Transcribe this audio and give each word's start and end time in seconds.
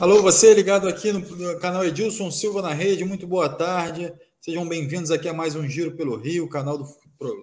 Alô, 0.00 0.22
você 0.22 0.54
ligado 0.54 0.88
aqui 0.88 1.12
no 1.12 1.58
canal 1.58 1.84
Edilson 1.84 2.30
Silva 2.30 2.62
na 2.62 2.72
rede, 2.72 3.04
muito 3.04 3.26
boa 3.26 3.50
tarde. 3.50 4.10
Sejam 4.40 4.66
bem-vindos 4.66 5.10
aqui 5.10 5.28
a 5.28 5.34
mais 5.34 5.54
um 5.54 5.68
Giro 5.68 5.94
pelo 5.94 6.16
Rio, 6.16 6.48
canal 6.48 6.78
do 6.78 6.86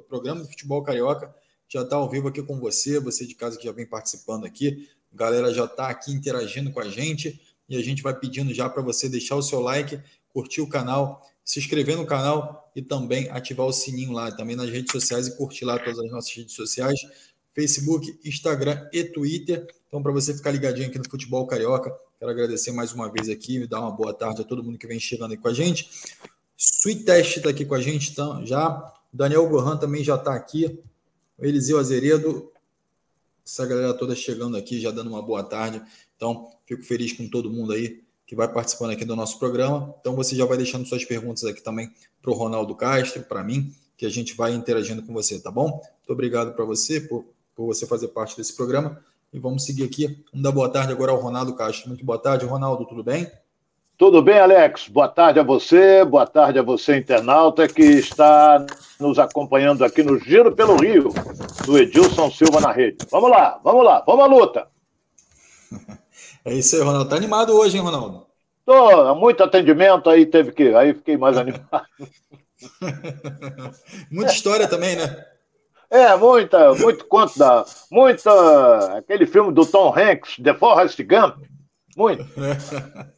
programa 0.09 0.41
do 0.41 0.47
Futebol 0.47 0.81
Carioca. 0.81 1.31
Já 1.69 1.83
está 1.83 1.97
ao 1.97 2.09
vivo 2.09 2.29
aqui 2.29 2.41
com 2.41 2.59
você, 2.59 2.99
você 2.99 3.27
de 3.27 3.35
casa 3.35 3.59
que 3.59 3.65
já 3.65 3.71
vem 3.71 3.85
participando 3.85 4.43
aqui. 4.43 4.89
A 5.13 5.15
galera 5.15 5.53
já 5.53 5.65
está 5.65 5.87
aqui 5.89 6.11
interagindo 6.11 6.71
com 6.71 6.79
a 6.79 6.89
gente 6.89 7.39
e 7.69 7.77
a 7.77 7.83
gente 7.83 8.01
vai 8.01 8.19
pedindo 8.19 8.51
já 8.51 8.67
para 8.67 8.81
você 8.81 9.07
deixar 9.07 9.35
o 9.35 9.43
seu 9.43 9.59
like, 9.59 10.01
curtir 10.33 10.61
o 10.61 10.67
canal, 10.67 11.21
se 11.45 11.59
inscrever 11.59 11.95
no 11.95 12.07
canal 12.07 12.71
e 12.75 12.81
também 12.81 13.29
ativar 13.29 13.67
o 13.67 13.71
sininho 13.71 14.13
lá, 14.13 14.31
também 14.31 14.55
nas 14.55 14.71
redes 14.71 14.91
sociais 14.91 15.27
e 15.27 15.37
curtir 15.37 15.63
lá 15.63 15.77
todas 15.77 15.99
as 15.99 16.09
nossas 16.09 16.35
redes 16.35 16.55
sociais, 16.55 16.99
Facebook, 17.53 18.19
Instagram 18.25 18.89
e 18.91 19.03
Twitter. 19.03 19.67
Então, 19.87 20.01
para 20.01 20.11
você 20.11 20.33
ficar 20.33 20.49
ligadinho 20.49 20.87
aqui 20.87 20.97
no 20.97 21.07
Futebol 21.07 21.45
Carioca, 21.45 21.95
quero 22.19 22.31
agradecer 22.31 22.71
mais 22.71 22.93
uma 22.93 23.11
vez 23.11 23.29
aqui 23.29 23.57
e 23.57 23.67
dar 23.67 23.79
uma 23.79 23.91
boa 23.91 24.13
tarde 24.13 24.41
a 24.41 24.43
todo 24.43 24.63
mundo 24.63 24.77
que 24.77 24.87
vem 24.87 24.99
chegando 24.99 25.31
aí 25.31 25.37
com 25.37 25.47
a 25.47 25.53
gente. 25.53 25.89
Sweet 26.57 27.03
Test 27.03 27.37
está 27.37 27.49
aqui 27.49 27.63
com 27.65 27.75
a 27.75 27.81
gente 27.81 28.11
então, 28.11 28.45
já. 28.45 28.93
Daniel 29.13 29.47
Gohan 29.47 29.77
também 29.77 30.03
já 30.03 30.15
está 30.15 30.33
aqui. 30.33 30.79
Eliseu 31.39 31.77
Azeredo, 31.77 32.51
essa 33.45 33.65
galera 33.65 33.93
toda 33.93 34.15
chegando 34.15 34.57
aqui, 34.57 34.79
já 34.79 34.89
dando 34.89 35.09
uma 35.09 35.21
boa 35.21 35.43
tarde. 35.43 35.81
Então, 36.15 36.51
fico 36.65 36.83
feliz 36.83 37.13
com 37.13 37.29
todo 37.29 37.51
mundo 37.51 37.73
aí 37.73 38.03
que 38.25 38.35
vai 38.35 38.51
participando 38.51 38.91
aqui 38.91 39.05
do 39.05 39.15
nosso 39.15 39.37
programa. 39.37 39.95
Então, 40.01 40.15
você 40.15 40.35
já 40.35 40.45
vai 40.45 40.57
deixando 40.57 40.85
suas 40.87 41.05
perguntas 41.05 41.43
aqui 41.45 41.61
também 41.61 41.93
para 42.21 42.31
o 42.31 42.33
Ronaldo 42.33 42.75
Castro, 42.75 43.23
para 43.23 43.43
mim, 43.43 43.73
que 43.95 44.05
a 44.05 44.09
gente 44.09 44.35
vai 44.35 44.53
interagindo 44.53 45.03
com 45.03 45.13
você, 45.13 45.39
tá 45.39 45.51
bom? 45.51 45.69
Muito 45.69 46.09
obrigado 46.09 46.53
para 46.53 46.65
você 46.65 46.99
por, 46.99 47.25
por 47.55 47.67
você 47.67 47.85
fazer 47.85 48.09
parte 48.09 48.35
desse 48.35 48.55
programa. 48.55 49.01
E 49.31 49.39
vamos 49.39 49.65
seguir 49.65 49.83
aqui. 49.83 50.23
Vamos 50.31 50.43
dar 50.43 50.51
boa 50.51 50.71
tarde 50.71 50.93
agora 50.93 51.11
ao 51.11 51.19
Ronaldo 51.19 51.55
Castro. 51.55 51.89
Muito 51.89 52.05
boa 52.05 52.17
tarde, 52.17 52.45
Ronaldo, 52.45 52.85
tudo 52.85 53.03
bem? 53.03 53.29
Tudo 53.97 54.21
bem, 54.21 54.39
Alex? 54.39 54.87
Boa 54.87 55.07
tarde 55.07 55.39
a 55.39 55.43
você, 55.43 56.05
boa 56.05 56.25
tarde 56.25 56.59
a 56.59 56.61
você, 56.61 56.97
internauta, 56.97 57.67
que 57.67 57.81
está 57.81 58.65
nos 58.99 59.17
acompanhando 59.17 59.83
aqui 59.83 60.03
no 60.03 60.19
Giro 60.19 60.55
pelo 60.55 60.77
Rio, 60.77 61.09
do 61.65 61.77
Edilson 61.77 62.29
Silva 62.31 62.61
na 62.61 62.71
rede. 62.71 62.97
Vamos 63.09 63.29
lá, 63.29 63.59
vamos 63.63 63.83
lá, 63.83 64.03
vamos 64.05 64.23
à 64.23 64.27
luta. 64.27 64.67
É 66.45 66.53
isso 66.53 66.77
aí, 66.77 66.81
Ronaldo. 66.81 67.09
Tá 67.09 67.17
animado 67.17 67.53
hoje, 67.53 67.75
hein, 67.75 67.83
Ronaldo? 67.83 68.25
Tô, 68.65 69.13
muito 69.15 69.43
atendimento, 69.43 70.09
aí 70.09 70.25
teve 70.25 70.53
que. 70.53 70.73
Aí 70.73 70.93
fiquei 70.93 71.17
mais 71.17 71.35
animado. 71.37 71.85
Muita 74.09 74.31
história 74.31 74.65
também, 74.65 74.95
né? 74.95 75.25
É, 75.89 76.15
muita, 76.17 76.73
muito 76.75 77.05
conto 77.05 77.37
da. 77.39 77.65
Muita. 77.89 78.97
Aquele 78.97 79.25
filme 79.25 79.53
do 79.53 79.65
Tom 79.65 79.93
Hanks, 79.97 80.35
The 80.43 80.53
Forrest 80.53 81.01
Gump. 81.03 81.45
Muito. 81.95 82.25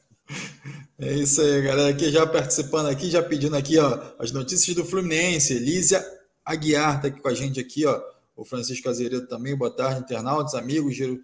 É 1.01 1.13
isso 1.13 1.39
aí, 1.39 1.61
galera. 1.61 1.89
Aqui 1.89 2.11
já 2.11 2.27
participando 2.27 2.87
aqui, 2.87 3.09
já 3.09 3.23
pedindo 3.23 3.55
aqui, 3.55 3.77
ó, 3.77 3.97
as 4.19 4.33
notícias 4.33 4.75
do 4.75 4.83
Fluminense. 4.83 5.57
Lízia 5.57 6.05
Aguiar 6.43 7.01
tá 7.01 7.07
aqui 7.07 7.21
com 7.21 7.27
a 7.29 7.33
gente 7.33 7.57
aqui, 7.57 7.85
ó. 7.85 8.01
O 8.35 8.43
Francisco 8.43 8.89
Azeredo 8.89 9.25
também. 9.25 9.55
Boa 9.55 9.71
tarde, 9.71 10.01
internautas, 10.01 10.55
amigos. 10.55 10.93
Giro, 10.93 11.21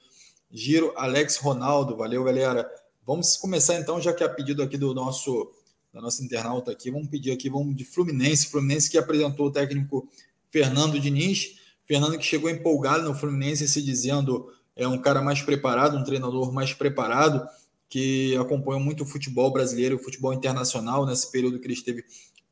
Giro 0.49 0.93
Alex 0.95 1.35
Ronaldo. 1.35 1.97
Valeu, 1.97 2.23
galera. 2.23 2.65
Vamos 3.05 3.35
começar 3.35 3.75
então, 3.75 3.99
já 3.99 4.13
que 4.13 4.23
é 4.23 4.29
pedido 4.29 4.63
aqui 4.63 4.77
do 4.77 4.93
nosso 4.93 5.51
da 5.93 5.99
nossa 5.99 6.23
internauta 6.23 6.71
aqui. 6.71 6.89
Vamos 6.89 7.09
pedir 7.09 7.31
aqui, 7.31 7.49
vamos 7.49 7.75
de 7.75 7.83
Fluminense. 7.83 8.47
Fluminense 8.47 8.89
que 8.89 8.97
apresentou 8.97 9.47
o 9.47 9.51
técnico 9.51 10.07
Fernando 10.55 10.97
Diniz. 10.97 11.57
Fernando 11.85 12.17
que 12.17 12.23
chegou 12.23 12.49
empolgado 12.49 13.03
no 13.03 13.13
Fluminense, 13.13 13.67
se 13.67 13.81
dizendo 13.81 14.49
é 14.73 14.87
um 14.87 14.97
cara 14.97 15.21
mais 15.21 15.41
preparado, 15.41 15.97
um 15.97 16.03
treinador 16.05 16.53
mais 16.53 16.73
preparado 16.73 17.45
que 17.89 18.33
acompanham 18.37 18.79
muito 18.79 19.03
o 19.03 19.05
futebol 19.05 19.51
brasileiro, 19.51 19.97
o 19.97 19.99
futebol 19.99 20.33
internacional, 20.33 21.05
nesse 21.05 21.29
período 21.29 21.59
que 21.59 21.67
ele 21.67 21.73
esteve 21.73 22.05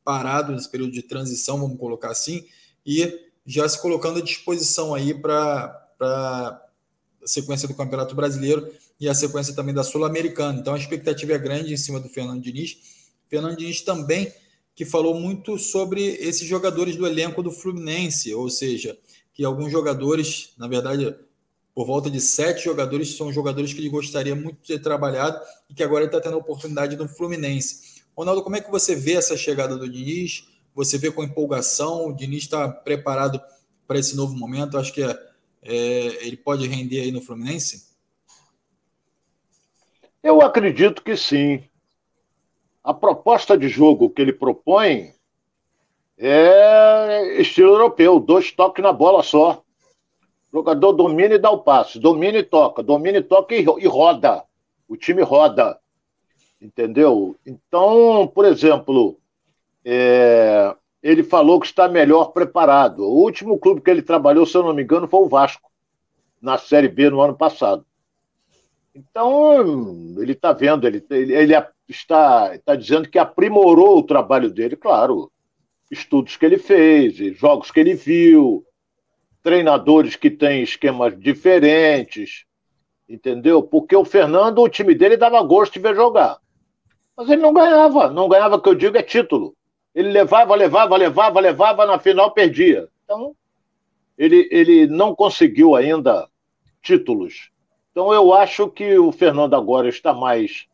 parado, 0.04 0.52
nesse 0.52 0.70
período 0.70 0.92
de 0.92 1.00
transição, 1.00 1.58
vamos 1.58 1.78
colocar 1.78 2.10
assim, 2.10 2.44
e 2.84 3.10
já 3.46 3.66
se 3.66 3.80
colocando 3.80 4.18
à 4.18 4.22
disposição 4.22 4.94
aí 4.94 5.14
para 5.14 5.88
a 5.98 6.60
sequência 7.24 7.66
do 7.66 7.74
Campeonato 7.74 8.14
Brasileiro 8.14 8.70
e 9.00 9.08
a 9.08 9.14
sequência 9.14 9.54
também 9.54 9.74
da 9.74 9.82
Sul-Americana. 9.82 10.60
Então 10.60 10.74
a 10.74 10.78
expectativa 10.78 11.32
é 11.32 11.38
grande 11.38 11.72
em 11.72 11.78
cima 11.78 11.98
do 11.98 12.10
Fernando 12.10 12.42
Diniz. 12.42 12.76
Fernando 13.30 13.56
Diniz 13.56 13.80
também 13.80 14.30
que 14.74 14.84
falou 14.84 15.14
muito 15.14 15.58
sobre 15.58 16.02
esses 16.02 16.46
jogadores 16.46 16.96
do 16.96 17.06
elenco 17.06 17.42
do 17.42 17.50
Fluminense, 17.50 18.34
ou 18.34 18.50
seja, 18.50 18.98
que 19.32 19.44
alguns 19.44 19.70
jogadores, 19.70 20.52
na 20.58 20.66
verdade, 20.66 21.14
por 21.74 21.86
volta 21.86 22.10
de 22.10 22.20
sete 22.20 22.64
jogadores, 22.64 23.16
são 23.16 23.32
jogadores 23.32 23.72
que 23.72 23.80
ele 23.80 23.88
gostaria 23.88 24.34
muito 24.34 24.58
de 24.62 24.74
ter 24.74 24.78
trabalhado 24.80 25.40
e 25.68 25.74
que 25.74 25.82
agora 25.82 26.04
ele 26.04 26.08
está 26.08 26.20
tendo 26.20 26.34
a 26.34 26.40
oportunidade 26.40 26.96
no 26.96 27.08
Fluminense. 27.08 28.02
Ronaldo, 28.16 28.42
como 28.42 28.56
é 28.56 28.60
que 28.60 28.70
você 28.70 28.94
vê 28.94 29.14
essa 29.14 29.36
chegada 29.36 29.76
do 29.76 29.88
Diniz? 29.88 30.48
Você 30.74 30.98
vê 30.98 31.10
com 31.10 31.22
empolgação? 31.22 32.06
O 32.06 32.12
Diniz 32.12 32.44
está 32.44 32.68
preparado 32.68 33.40
para 33.86 33.98
esse 33.98 34.16
novo 34.16 34.36
momento? 34.36 34.78
Acho 34.78 34.92
que 34.92 35.02
é, 35.02 35.18
é, 35.62 36.26
ele 36.26 36.36
pode 36.36 36.66
render 36.66 37.00
aí 37.00 37.10
no 37.10 37.20
Fluminense? 37.20 37.92
Eu 40.22 40.40
acredito 40.40 41.02
que 41.02 41.16
sim. 41.16 41.64
A 42.84 42.92
proposta 42.92 43.56
de 43.56 43.66
jogo 43.66 44.10
que 44.10 44.20
ele 44.20 44.32
propõe 44.32 45.14
é 46.18 47.40
estilo 47.40 47.70
europeu, 47.72 48.20
dois 48.20 48.52
toques 48.52 48.84
na 48.84 48.92
bola 48.92 49.22
só. 49.22 49.62
O 50.52 50.58
jogador 50.58 50.92
domina 50.92 51.34
e 51.34 51.38
dá 51.38 51.50
o 51.50 51.62
passe, 51.62 51.98
domina 51.98 52.38
e 52.38 52.42
toca, 52.42 52.82
domina 52.82 53.18
e 53.18 53.22
toca 53.22 53.54
e, 53.54 53.86
roda. 53.86 54.44
O 54.86 54.96
time 54.98 55.22
roda. 55.22 55.78
Entendeu? 56.60 57.34
Então, 57.46 58.30
por 58.34 58.44
exemplo, 58.44 59.18
é, 59.82 60.76
ele 61.02 61.22
falou 61.22 61.58
que 61.58 61.66
está 61.66 61.88
melhor 61.88 62.32
preparado. 62.32 63.00
O 63.00 63.22
último 63.22 63.58
clube 63.58 63.80
que 63.80 63.90
ele 63.90 64.02
trabalhou, 64.02 64.44
se 64.44 64.56
eu 64.56 64.62
não 64.62 64.74
me 64.74 64.82
engano, 64.82 65.08
foi 65.08 65.20
o 65.20 65.28
Vasco, 65.28 65.70
na 66.40 66.58
Série 66.58 66.88
B 66.88 67.08
no 67.08 67.22
ano 67.22 67.34
passado. 67.34 67.84
Então, 68.94 70.14
ele 70.18 70.32
está 70.32 70.52
vendo, 70.52 70.86
ele, 70.86 71.04
ele, 71.10 71.34
ele 71.34 71.54
está, 71.88 72.54
está 72.54 72.74
dizendo 72.74 73.08
que 73.08 73.18
aprimorou 73.18 73.98
o 73.98 74.02
trabalho 74.02 74.50
dele, 74.50 74.76
claro. 74.76 75.30
Estudos 75.90 76.36
que 76.36 76.44
ele 76.44 76.58
fez, 76.58 77.16
jogos 77.36 77.70
que 77.70 77.78
ele 77.78 77.94
viu, 77.94 78.64
treinadores 79.42 80.16
que 80.16 80.30
têm 80.30 80.62
esquemas 80.62 81.18
diferentes, 81.18 82.46
entendeu? 83.08 83.62
Porque 83.62 83.94
o 83.94 84.04
Fernando, 84.04 84.60
o 84.60 84.68
time 84.68 84.94
dele 84.94 85.16
dava 85.16 85.42
gosto 85.42 85.74
de 85.74 85.80
ver 85.80 85.94
jogar. 85.94 86.38
Mas 87.16 87.28
ele 87.28 87.42
não 87.42 87.52
ganhava, 87.52 88.10
não 88.10 88.28
ganhava, 88.28 88.60
que 88.60 88.68
eu 88.68 88.74
digo 88.74 88.96
é 88.96 89.02
título. 89.02 89.54
Ele 89.94 90.10
levava, 90.10 90.54
levava, 90.54 90.96
levava, 90.96 91.38
levava, 91.38 91.86
na 91.86 91.98
final 91.98 92.32
perdia. 92.32 92.88
Então, 93.04 93.36
ele, 94.18 94.48
ele 94.50 94.86
não 94.86 95.14
conseguiu 95.14 95.76
ainda 95.76 96.28
títulos. 96.82 97.50
Então, 97.92 98.12
eu 98.12 98.34
acho 98.34 98.68
que 98.68 98.98
o 98.98 99.12
Fernando 99.12 99.54
agora 99.54 99.88
está 99.88 100.12
mais. 100.12 100.66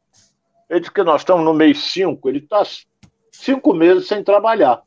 Ele 0.70 0.78
diz 0.78 0.88
que 0.88 1.02
nós 1.02 1.22
estamos 1.22 1.44
no 1.44 1.52
mês 1.52 1.78
5, 1.78 2.28
ele 2.28 2.38
está 2.38 2.62
cinco 3.32 3.74
meses 3.74 4.06
sem 4.06 4.22
trabalhar. 4.22 4.82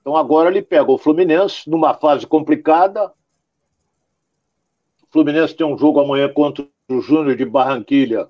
Então 0.00 0.16
agora 0.16 0.48
ele 0.48 0.62
pega 0.62 0.88
o 0.88 0.96
Fluminense 0.96 1.68
numa 1.68 1.94
fase 1.94 2.24
complicada. 2.24 3.12
O 5.02 5.06
Fluminense 5.10 5.56
tem 5.56 5.66
um 5.66 5.76
jogo 5.76 5.98
amanhã 5.98 6.32
contra 6.32 6.64
o 6.88 7.00
Júnior 7.00 7.34
de 7.34 7.44
Barranquilha, 7.44 8.28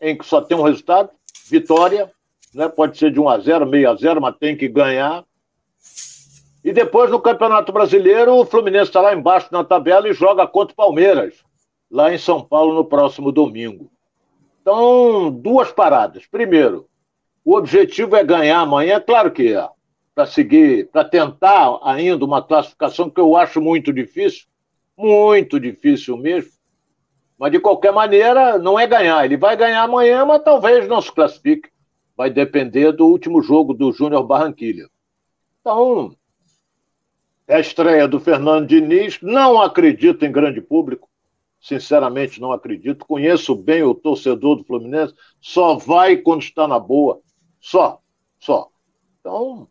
em 0.00 0.18
que 0.18 0.26
só 0.26 0.40
tem 0.40 0.56
um 0.56 0.62
resultado, 0.62 1.10
vitória, 1.46 2.12
né? 2.52 2.68
Pode 2.68 2.98
ser 2.98 3.12
de 3.12 3.20
1 3.20 3.28
a 3.28 3.38
0, 3.38 3.66
meio 3.66 3.88
a 3.88 3.94
0, 3.94 4.20
mas 4.20 4.36
tem 4.36 4.56
que 4.56 4.68
ganhar. 4.68 5.24
E 6.64 6.72
depois 6.72 7.08
no 7.08 7.20
Campeonato 7.20 7.70
Brasileiro, 7.70 8.34
o 8.34 8.44
Fluminense 8.44 8.90
está 8.90 9.00
lá 9.00 9.14
embaixo 9.14 9.48
na 9.52 9.62
tabela 9.62 10.08
e 10.08 10.12
joga 10.12 10.44
contra 10.44 10.72
o 10.72 10.76
Palmeiras, 10.76 11.36
lá 11.88 12.12
em 12.12 12.18
São 12.18 12.42
Paulo 12.42 12.74
no 12.74 12.84
próximo 12.84 13.30
domingo. 13.30 13.88
Então, 14.70 15.30
duas 15.30 15.72
paradas. 15.72 16.26
Primeiro, 16.26 16.90
o 17.42 17.56
objetivo 17.56 18.14
é 18.14 18.22
ganhar 18.22 18.60
amanhã, 18.60 19.00
claro 19.00 19.32
que 19.32 19.54
é 19.54 19.66
para 20.14 20.26
seguir, 20.26 20.90
para 20.90 21.06
tentar 21.06 21.80
ainda 21.82 22.22
uma 22.22 22.42
classificação 22.42 23.08
que 23.08 23.18
eu 23.18 23.34
acho 23.34 23.62
muito 23.62 23.94
difícil, 23.94 24.46
muito 24.94 25.58
difícil 25.58 26.18
mesmo. 26.18 26.50
Mas 27.38 27.50
de 27.50 27.58
qualquer 27.60 27.94
maneira, 27.94 28.58
não 28.58 28.78
é 28.78 28.86
ganhar. 28.86 29.24
Ele 29.24 29.38
vai 29.38 29.56
ganhar 29.56 29.84
amanhã, 29.84 30.26
mas 30.26 30.42
talvez 30.42 30.86
não 30.86 31.00
se 31.00 31.10
classifique. 31.10 31.70
Vai 32.14 32.28
depender 32.28 32.92
do 32.92 33.06
último 33.06 33.40
jogo 33.40 33.72
do 33.72 33.90
Júnior 33.90 34.26
Barranquilha. 34.26 34.86
Então, 35.62 36.14
é 37.46 37.56
a 37.56 37.60
estreia 37.60 38.06
do 38.06 38.20
Fernando 38.20 38.66
Diniz. 38.66 39.18
Não 39.22 39.62
acredito 39.62 40.26
em 40.26 40.30
grande 40.30 40.60
público. 40.60 41.08
Sinceramente, 41.60 42.40
não 42.40 42.52
acredito. 42.52 43.04
Conheço 43.04 43.54
bem 43.54 43.82
o 43.82 43.94
torcedor 43.94 44.56
do 44.56 44.64
Fluminense. 44.64 45.14
Só 45.40 45.76
vai 45.76 46.16
quando 46.16 46.42
está 46.42 46.68
na 46.68 46.78
boa. 46.78 47.20
Só. 47.60 48.00
Só. 48.38 48.70
Então, 49.20 49.68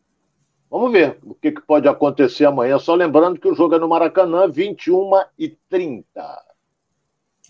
Vamos 0.69 0.91
ver 0.91 1.17
o 1.23 1.33
que, 1.33 1.51
que, 1.51 1.61
pode 1.61 1.87
acontecer 1.87 2.45
amanhã. 2.45 2.77
Só 2.77 2.93
lembrando 2.93 3.39
que 3.39 3.47
o 3.47 3.55
jogo 3.55 3.75
é 3.75 3.79
no 3.79 3.87
Maracanã, 3.87 4.47
21 4.47 5.11
e 5.39 5.57
30. 5.69 6.05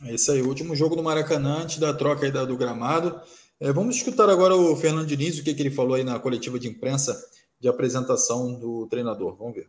É 0.06 0.14
isso 0.14 0.32
aí, 0.32 0.42
o 0.42 0.48
último 0.48 0.76
jogo 0.76 0.96
do 0.96 1.02
Maracanã, 1.02 1.64
antes 1.64 1.80
da 1.80 1.94
troca 1.94 2.26
aí 2.26 2.32
do 2.32 2.56
gramado. 2.56 3.20
É, 3.60 3.72
vamos 3.74 3.96
escutar 3.96 4.30
agora 4.30 4.56
o 4.56 4.76
Fernando 4.76 5.08
Diniz, 5.08 5.40
o 5.40 5.44
que, 5.44 5.56
que 5.56 5.62
ele 5.64 5.72
falou 5.72 5.96
aí 5.96 6.04
na 6.04 6.20
coletiva 6.20 6.60
de 6.60 6.68
imprensa 6.68 7.20
de 7.60 7.68
apresentação 7.68 8.54
do 8.54 8.86
treinador. 8.88 9.36
Vamos 9.36 9.56
ver. 9.56 9.68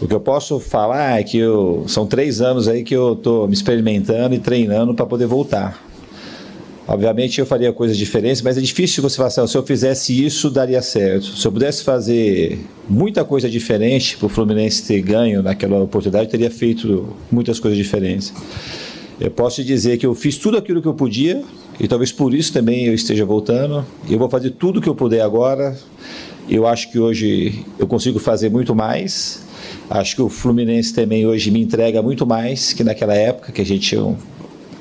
O 0.00 0.06
que 0.06 0.14
eu 0.14 0.20
posso 0.20 0.60
falar 0.60 1.18
é 1.18 1.24
que 1.24 1.38
eu, 1.38 1.84
são 1.88 2.06
três 2.06 2.40
anos 2.40 2.68
aí 2.68 2.84
que 2.84 2.94
eu 2.94 3.14
estou 3.14 3.48
me 3.48 3.54
experimentando 3.54 4.32
e 4.32 4.38
treinando 4.38 4.94
para 4.94 5.04
poder 5.04 5.26
voltar. 5.26 5.82
Obviamente 6.86 7.40
eu 7.40 7.44
faria 7.44 7.72
coisas 7.72 7.98
diferentes, 7.98 8.40
mas 8.40 8.56
é 8.56 8.60
difícil 8.60 9.02
você 9.02 9.16
falar 9.16 9.26
assim, 9.26 9.46
se 9.46 9.58
eu 9.58 9.62
fizesse 9.62 10.24
isso, 10.24 10.50
daria 10.50 10.80
certo. 10.80 11.26
Se 11.36 11.44
eu 11.44 11.50
pudesse 11.50 11.82
fazer 11.82 12.60
muita 12.88 13.24
coisa 13.24 13.50
diferente 13.50 14.16
para 14.16 14.26
o 14.26 14.28
Fluminense 14.28 14.84
ter 14.84 15.02
ganho 15.02 15.42
naquela 15.42 15.82
oportunidade, 15.82 16.26
eu 16.26 16.30
teria 16.30 16.50
feito 16.50 17.08
muitas 17.30 17.58
coisas 17.58 17.76
diferentes. 17.76 18.32
Eu 19.20 19.32
posso 19.32 19.56
te 19.56 19.64
dizer 19.64 19.98
que 19.98 20.06
eu 20.06 20.14
fiz 20.14 20.36
tudo 20.36 20.56
aquilo 20.56 20.80
que 20.80 20.86
eu 20.86 20.94
podia, 20.94 21.42
e 21.80 21.88
talvez 21.88 22.12
por 22.12 22.32
isso 22.32 22.52
também 22.52 22.86
eu 22.86 22.94
esteja 22.94 23.24
voltando. 23.24 23.84
Eu 24.08 24.18
vou 24.18 24.30
fazer 24.30 24.50
tudo 24.52 24.80
que 24.80 24.88
eu 24.88 24.94
puder 24.94 25.22
agora. 25.22 25.76
Eu 26.48 26.68
acho 26.68 26.90
que 26.92 27.00
hoje 27.00 27.66
eu 27.78 27.86
consigo 27.86 28.20
fazer 28.20 28.48
muito 28.48 28.74
mais. 28.76 29.47
Acho 29.90 30.16
que 30.16 30.22
o 30.22 30.28
Fluminense 30.28 30.92
também 30.92 31.26
hoje 31.26 31.50
me 31.50 31.60
entrega 31.60 32.02
muito 32.02 32.26
mais 32.26 32.72
que 32.72 32.84
naquela 32.84 33.14
época, 33.14 33.52
que 33.52 33.62
a 33.62 33.66
gente 33.66 33.96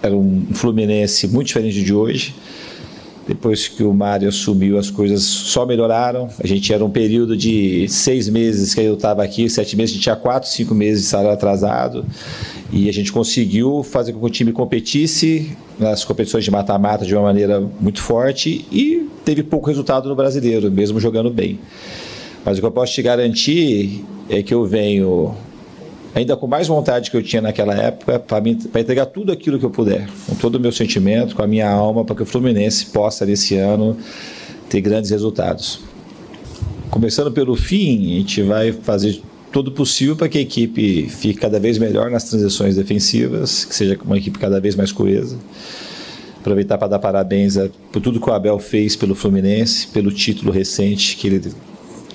era 0.01 0.15
um 0.15 0.45
Fluminense 0.53 1.27
muito 1.27 1.47
diferente 1.47 1.81
de 1.81 1.93
hoje. 1.93 2.35
Depois 3.27 3.67
que 3.67 3.83
o 3.83 3.93
Mário 3.93 4.29
assumiu, 4.29 4.77
as 4.77 4.89
coisas 4.89 5.21
só 5.21 5.65
melhoraram. 5.65 6.29
A 6.41 6.47
gente 6.47 6.73
era 6.73 6.83
um 6.83 6.89
período 6.89 7.35
de 7.35 7.85
seis 7.89 8.29
meses 8.29 8.73
que 8.73 8.79
eu 8.79 8.93
estava 8.93 9.21
aqui, 9.21 9.49
sete 9.49 9.75
meses, 9.75 9.91
a 9.91 9.93
gente 9.95 10.03
tinha 10.03 10.15
quatro, 10.15 10.49
cinco 10.49 10.73
meses 10.73 11.03
de 11.03 11.09
salário 11.09 11.33
atrasado. 11.33 12.05
E 12.71 12.87
a 12.87 12.93
gente 12.93 13.11
conseguiu 13.11 13.83
fazer 13.83 14.13
com 14.13 14.19
que 14.19 14.25
o 14.25 14.29
time 14.29 14.53
competisse 14.53 15.51
nas 15.77 16.05
competições 16.05 16.45
de 16.45 16.51
mata-mata 16.51 17.05
de 17.05 17.13
uma 17.13 17.23
maneira 17.23 17.61
muito 17.81 18.01
forte 18.01 18.65
e 18.71 19.09
teve 19.25 19.43
pouco 19.43 19.67
resultado 19.67 20.07
no 20.07 20.15
brasileiro, 20.15 20.71
mesmo 20.71 20.97
jogando 20.97 21.29
bem. 21.29 21.59
Mas 22.47 22.57
o 22.57 22.61
que 22.61 22.65
eu 22.65 22.71
posso 22.71 22.93
te 22.93 23.01
garantir 23.01 24.05
é 24.29 24.41
que 24.41 24.53
eu 24.53 24.63
venho 24.63 25.35
ainda 26.15 26.33
com 26.37 26.47
mais 26.47 26.65
vontade 26.65 27.11
que 27.11 27.17
eu 27.17 27.21
tinha 27.21 27.41
naquela 27.41 27.75
época 27.75 28.17
para 28.19 28.79
entregar 28.79 29.07
tudo 29.07 29.33
aquilo 29.33 29.59
que 29.59 29.65
eu 29.65 29.69
puder, 29.69 30.07
com 30.25 30.33
todo 30.33 30.55
o 30.55 30.59
meu 30.59 30.71
sentimento, 30.71 31.35
com 31.35 31.43
a 31.43 31.47
minha 31.47 31.69
alma, 31.69 32.05
para 32.05 32.15
que 32.15 32.23
o 32.23 32.25
Fluminense 32.25 32.85
possa 32.85 33.25
nesse 33.25 33.57
ano 33.57 33.97
ter 34.69 34.79
grandes 34.79 35.11
resultados. 35.11 35.81
Começando 36.89 37.33
pelo 37.33 37.53
fim, 37.57 38.13
a 38.13 38.17
gente 38.19 38.41
vai 38.43 38.71
fazer 38.71 39.21
todo 39.51 39.69
possível 39.69 40.15
para 40.15 40.29
que 40.29 40.37
a 40.37 40.41
equipe 40.41 41.09
fique 41.09 41.37
cada 41.37 41.59
vez 41.59 41.77
melhor 41.77 42.09
nas 42.09 42.23
transições 42.29 42.77
defensivas, 42.77 43.65
que 43.65 43.75
seja 43.75 43.99
uma 44.05 44.17
equipe 44.17 44.39
cada 44.39 44.61
vez 44.61 44.73
mais 44.73 44.93
coesa. 44.93 45.37
Aproveitar 46.39 46.77
para 46.77 46.87
dar 46.87 46.99
parabéns 46.99 47.57
por 47.91 48.01
tudo 48.01 48.21
que 48.21 48.29
o 48.29 48.31
Abel 48.31 48.57
fez 48.57 48.95
pelo 48.95 49.15
Fluminense, 49.15 49.87
pelo 49.87 50.13
título 50.13 50.49
recente 50.49 51.17
que 51.17 51.27
ele 51.27 51.39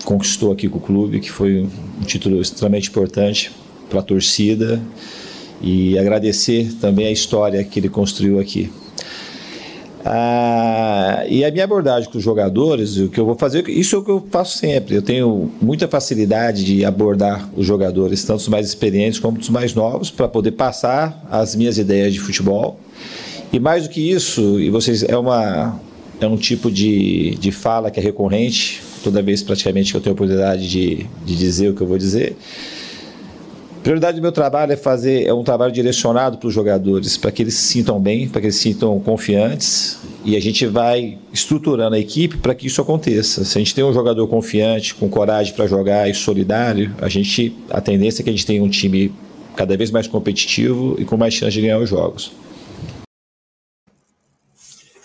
conquistou 0.05 0.53
aqui 0.53 0.69
com 0.69 0.79
o 0.79 0.81
clube, 0.81 1.21
que 1.21 1.31
foi 1.31 1.63
um 1.63 2.05
título 2.05 2.41
extremamente 2.41 2.89
importante 2.89 3.51
para 3.89 4.01
a 4.01 4.03
torcida 4.03 4.81
e 5.61 5.99
agradecer 5.99 6.73
também 6.81 7.07
a 7.07 7.11
história 7.11 7.63
que 7.63 7.79
ele 7.79 7.89
construiu 7.89 8.41
aqui. 8.41 8.71
Ah, 10.05 11.25
e 11.29 11.45
a 11.45 11.51
minha 11.53 11.63
abordagem 11.63 12.11
com 12.11 12.19
os 12.19 12.25
jogadores, 12.25 12.97
o 12.97 13.09
que 13.09 13.21
eu 13.21 13.25
vou 13.25 13.37
fazer, 13.37 13.69
isso 13.69 13.95
é 13.95 13.99
o 14.01 14.05
que 14.05 14.11
eu 14.11 14.25
faço 14.31 14.59
sempre. 14.59 14.97
Eu 14.97 15.03
tenho 15.03 15.51
muita 15.61 15.87
facilidade 15.87 16.65
de 16.65 16.85
abordar 16.85 17.49
os 17.57 17.65
jogadores, 17.65 18.25
tanto 18.25 18.41
os 18.41 18.49
mais 18.49 18.67
experientes 18.67 19.21
como 19.21 19.39
os 19.39 19.49
mais 19.49 19.75
novos, 19.75 20.11
para 20.11 20.27
poder 20.27 20.53
passar 20.53 21.25
as 21.31 21.55
minhas 21.55 21.79
ideias 21.79 22.13
de 22.13 22.19
futebol. 22.19 22.81
E 23.53 23.61
mais 23.61 23.85
do 23.85 23.91
que 23.91 24.11
isso, 24.11 24.59
e 24.59 24.71
vocês 24.71 25.05
é 25.05 25.17
uma 25.17 25.79
é 26.25 26.29
um 26.29 26.37
tipo 26.37 26.71
de, 26.71 27.37
de 27.37 27.53
fala 27.53 27.91
que 27.91 28.01
é 28.01 28.03
recorrente, 28.03 28.83
toda 29.03 29.23
vez 29.23 29.43
praticamente 29.43 29.93
que 29.93 29.97
eu 29.97 30.01
tenho 30.01 30.13
a 30.13 30.15
oportunidade 30.15 30.69
de, 30.69 31.07
de 31.25 31.37
dizer 31.37 31.71
o 31.71 31.75
que 31.75 31.83
eu 31.83 31.87
vou 31.87 31.99
dizer. 31.99 32.37
Prioridade 33.83 34.19
do 34.19 34.23
meu 34.23 34.31
trabalho 34.31 34.73
é 34.73 34.77
fazer 34.77 35.27
é 35.27 35.35
um 35.35 35.43
trabalho 35.43 35.73
direcionado 35.73 36.39
para 36.39 36.47
os 36.47 36.55
jogadores, 36.55 37.17
para 37.17 37.33
que 37.33 37.43
eles 37.43 37.55
se 37.55 37.73
sintam 37.73 38.01
bem, 38.01 38.29
para 38.29 38.41
que 38.41 38.47
eles 38.47 38.55
se 38.55 38.63
sintam 38.63 38.99
confiantes, 39.01 39.99
e 40.25 40.37
a 40.37 40.41
gente 40.41 40.65
vai 40.67 41.19
estruturando 41.33 41.97
a 41.97 41.99
equipe 41.99 42.37
para 42.37 42.55
que 42.55 42.69
isso 42.69 42.81
aconteça. 42.81 43.45
Se 43.45 43.59
a 43.59 43.61
gente 43.61 43.75
tem 43.75 43.83
um 43.83 43.93
jogador 43.93 44.25
confiante, 44.29 44.95
com 44.95 45.09
coragem 45.09 45.53
para 45.53 45.67
jogar 45.67 46.09
e 46.09 46.15
solidário, 46.15 46.95
a 47.01 47.09
gente 47.09 47.57
a 47.71 47.81
tendência 47.81 48.23
é 48.23 48.25
que 48.25 48.31
a 48.31 48.33
gente 48.33 48.47
tenha 48.47 48.63
um 48.63 48.69
time 48.69 49.13
cada 49.57 49.77
vez 49.77 49.91
mais 49.91 50.07
competitivo 50.07 50.95
e 51.01 51.05
com 51.05 51.17
mais 51.17 51.35
chance 51.35 51.53
de 51.53 51.63
ganhar 51.63 51.81
os 51.81 51.91
jogos. 51.91 52.31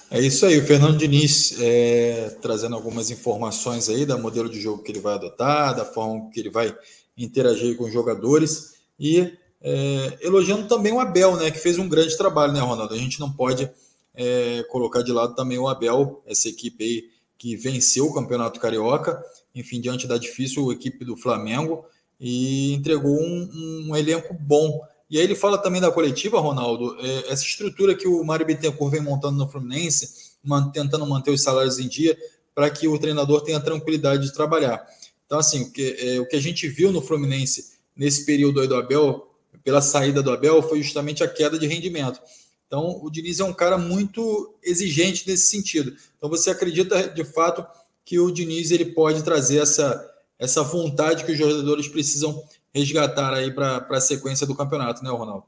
É 0.09 0.21
isso 0.21 0.45
aí, 0.45 0.57
o 0.57 0.65
Fernando 0.65 0.97
Diniz 0.97 1.59
é, 1.59 2.29
trazendo 2.41 2.75
algumas 2.75 3.11
informações 3.11 3.89
aí 3.89 4.05
da 4.05 4.17
modelo 4.17 4.49
de 4.49 4.61
jogo 4.61 4.81
que 4.81 4.89
ele 4.89 5.01
vai 5.01 5.15
adotar, 5.15 5.75
da 5.75 5.83
forma 5.83 6.29
que 6.29 6.39
ele 6.39 6.49
vai 6.49 6.73
interagir 7.17 7.75
com 7.75 7.83
os 7.83 7.91
jogadores 7.91 8.75
e 8.97 9.33
é, 9.61 10.17
elogiando 10.21 10.65
também 10.67 10.93
o 10.93 10.99
Abel, 10.99 11.35
né, 11.35 11.51
que 11.51 11.59
fez 11.59 11.77
um 11.77 11.89
grande 11.89 12.15
trabalho, 12.15 12.53
né, 12.53 12.61
Ronaldo? 12.61 12.93
A 12.93 12.97
gente 12.97 13.19
não 13.19 13.29
pode 13.29 13.69
é, 14.15 14.63
colocar 14.69 15.01
de 15.01 15.11
lado 15.11 15.35
também 15.35 15.57
o 15.57 15.67
Abel, 15.67 16.23
essa 16.25 16.47
equipe 16.47 16.83
aí 16.83 17.09
que 17.37 17.57
venceu 17.57 18.05
o 18.05 18.13
Campeonato 18.13 18.61
Carioca, 18.61 19.21
enfim, 19.53 19.81
diante 19.81 20.07
da 20.07 20.17
difícil 20.17 20.71
equipe 20.71 21.03
do 21.03 21.17
Flamengo 21.17 21.85
e 22.19 22.73
entregou 22.73 23.19
um, 23.19 23.87
um 23.89 23.95
elenco 23.95 24.33
bom. 24.33 24.79
E 25.09 25.17
aí 25.17 25.23
ele 25.23 25.35
fala 25.35 25.57
também 25.57 25.79
da 25.79 25.91
coletiva, 25.91 26.39
Ronaldo, 26.39 26.97
é, 26.99 27.31
essa 27.31 27.43
estrutura 27.43 27.95
que 27.95 28.07
o 28.07 28.23
Mário 28.23 28.45
Bittencourt 28.45 28.91
vem 28.91 29.01
montando 29.01 29.37
no 29.37 29.49
Fluminense, 29.49 30.33
man, 30.43 30.69
tentando 30.69 31.05
manter 31.05 31.31
os 31.31 31.41
salários 31.41 31.79
em 31.79 31.87
dia, 31.87 32.17
para 32.53 32.69
que 32.69 32.87
o 32.87 32.97
treinador 32.97 33.41
tenha 33.41 33.59
tranquilidade 33.59 34.23
de 34.25 34.33
trabalhar. 34.33 34.85
Então, 35.25 35.39
assim, 35.39 35.63
o 35.63 35.71
que, 35.71 35.95
é, 35.99 36.19
o 36.19 36.27
que 36.27 36.35
a 36.35 36.41
gente 36.41 36.67
viu 36.67 36.91
no 36.91 37.01
Fluminense 37.01 37.77
nesse 37.95 38.25
período 38.25 38.59
aí 38.59 38.67
do 38.67 38.75
Abel, 38.75 39.29
pela 39.63 39.81
saída 39.81 40.21
do 40.21 40.31
Abel, 40.31 40.61
foi 40.61 40.81
justamente 40.81 41.23
a 41.23 41.27
queda 41.27 41.57
de 41.57 41.67
rendimento. 41.67 42.19
Então, 42.65 42.99
o 43.01 43.09
Diniz 43.09 43.39
é 43.39 43.43
um 43.45 43.53
cara 43.53 43.77
muito 43.77 44.53
exigente 44.61 45.27
nesse 45.27 45.47
sentido. 45.47 45.95
Então, 46.17 46.29
você 46.29 46.49
acredita 46.49 47.07
de 47.09 47.23
fato 47.23 47.65
que 48.03 48.19
o 48.19 48.31
Diniz 48.31 48.71
ele 48.71 48.85
pode 48.85 49.23
trazer 49.23 49.59
essa, 49.59 50.05
essa 50.37 50.63
vontade 50.63 51.23
que 51.23 51.31
os 51.31 51.37
jogadores 51.37 51.87
precisam 51.87 52.43
resgatar 52.77 53.33
aí 53.33 53.51
para 53.51 53.85
a 53.89 54.01
sequência 54.01 54.45
do 54.47 54.55
campeonato, 54.55 55.03
né, 55.03 55.09
Ronaldo? 55.09 55.45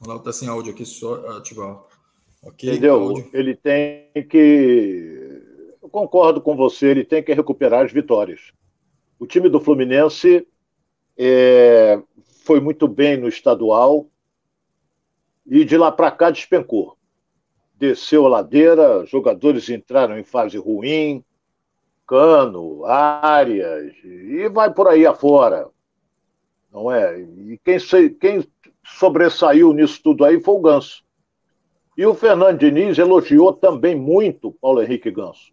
O 0.00 0.04
Ronaldo 0.04 0.28
está 0.28 0.32
sem 0.32 0.48
áudio 0.48 0.72
aqui, 0.72 0.84
só 0.86 1.36
ativar. 1.36 1.82
Ok. 2.42 2.70
Entendeu? 2.70 3.28
Ele 3.32 3.54
tem 3.54 4.10
que 4.30 5.28
eu 5.88 5.90
concordo 5.90 6.40
com 6.40 6.54
você, 6.54 6.88
ele 6.88 7.02
tem 7.02 7.22
que 7.22 7.32
recuperar 7.32 7.84
as 7.84 7.90
vitórias. 7.90 8.52
O 9.18 9.26
time 9.26 9.48
do 9.48 9.58
Fluminense 9.58 10.46
é, 11.16 12.00
foi 12.44 12.60
muito 12.60 12.86
bem 12.86 13.16
no 13.16 13.26
estadual 13.26 14.06
e 15.46 15.64
de 15.64 15.78
lá 15.78 15.90
para 15.90 16.10
cá 16.10 16.30
despencou. 16.30 16.96
Desceu 17.74 18.26
a 18.26 18.28
ladeira, 18.28 19.06
jogadores 19.06 19.70
entraram 19.70 20.18
em 20.18 20.24
fase 20.24 20.58
ruim, 20.58 21.24
Cano, 22.08 22.84
Arias, 22.86 23.94
e 24.02 24.48
vai 24.48 24.72
por 24.72 24.88
aí 24.88 25.06
afora. 25.06 25.68
Não 26.72 26.90
é? 26.90 27.20
E 27.20 27.60
quem, 27.64 27.78
quem 28.18 28.44
sobressaiu 28.82 29.72
nisso 29.72 30.00
tudo 30.02 30.24
aí 30.24 30.40
foi 30.40 30.54
o 30.54 30.60
Ganso. 30.60 31.04
E 31.96 32.04
o 32.04 32.14
Fernando 32.14 32.58
Diniz 32.58 32.98
elogiou 32.98 33.52
também 33.52 33.94
muito 33.94 34.52
Paulo 34.52 34.82
Henrique 34.82 35.10
Ganso 35.10 35.52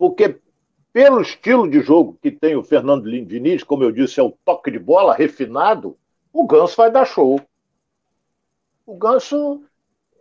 porque 0.00 0.40
pelo 0.94 1.20
estilo 1.20 1.68
de 1.68 1.82
jogo 1.82 2.18
que 2.22 2.30
tem 2.30 2.56
o 2.56 2.64
Fernando 2.64 3.04
Diniz, 3.26 3.62
como 3.62 3.84
eu 3.84 3.92
disse, 3.92 4.18
é 4.18 4.22
o 4.22 4.34
toque 4.46 4.70
de 4.70 4.78
bola 4.78 5.14
refinado, 5.14 5.94
o 6.32 6.46
Ganso 6.46 6.74
vai 6.74 6.90
dar 6.90 7.04
show. 7.04 7.38
O 8.86 8.96
Ganso 8.96 9.62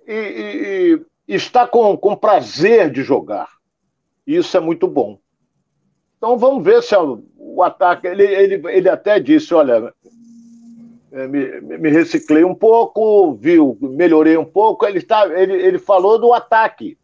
e, 0.05 0.11
e, 0.13 1.05
e 1.29 1.33
está 1.33 1.65
com, 1.65 1.95
com 1.95 2.13
prazer 2.13 2.91
de 2.91 3.03
jogar. 3.03 3.47
Isso 4.29 4.55
é 4.55 4.59
muito 4.59 4.87
bom. 4.87 5.17
Então 6.15 6.37
vamos 6.37 6.63
ver 6.63 6.83
se 6.83 6.95
o 6.95 7.63
ataque. 7.63 8.05
Ele, 8.05 8.23
ele, 8.23 8.61
ele 8.67 8.87
até 8.87 9.19
disse: 9.19 9.55
olha, 9.55 9.91
é, 11.11 11.27
me, 11.27 11.59
me 11.79 11.89
reciclei 11.89 12.43
um 12.43 12.53
pouco, 12.53 13.33
viu, 13.33 13.75
melhorei 13.81 14.37
um 14.37 14.45
pouco. 14.45 14.85
Ele, 14.85 14.99
está, 14.99 15.25
ele, 15.27 15.53
ele 15.53 15.79
falou 15.79 16.19
do 16.19 16.31
ataque. 16.31 16.95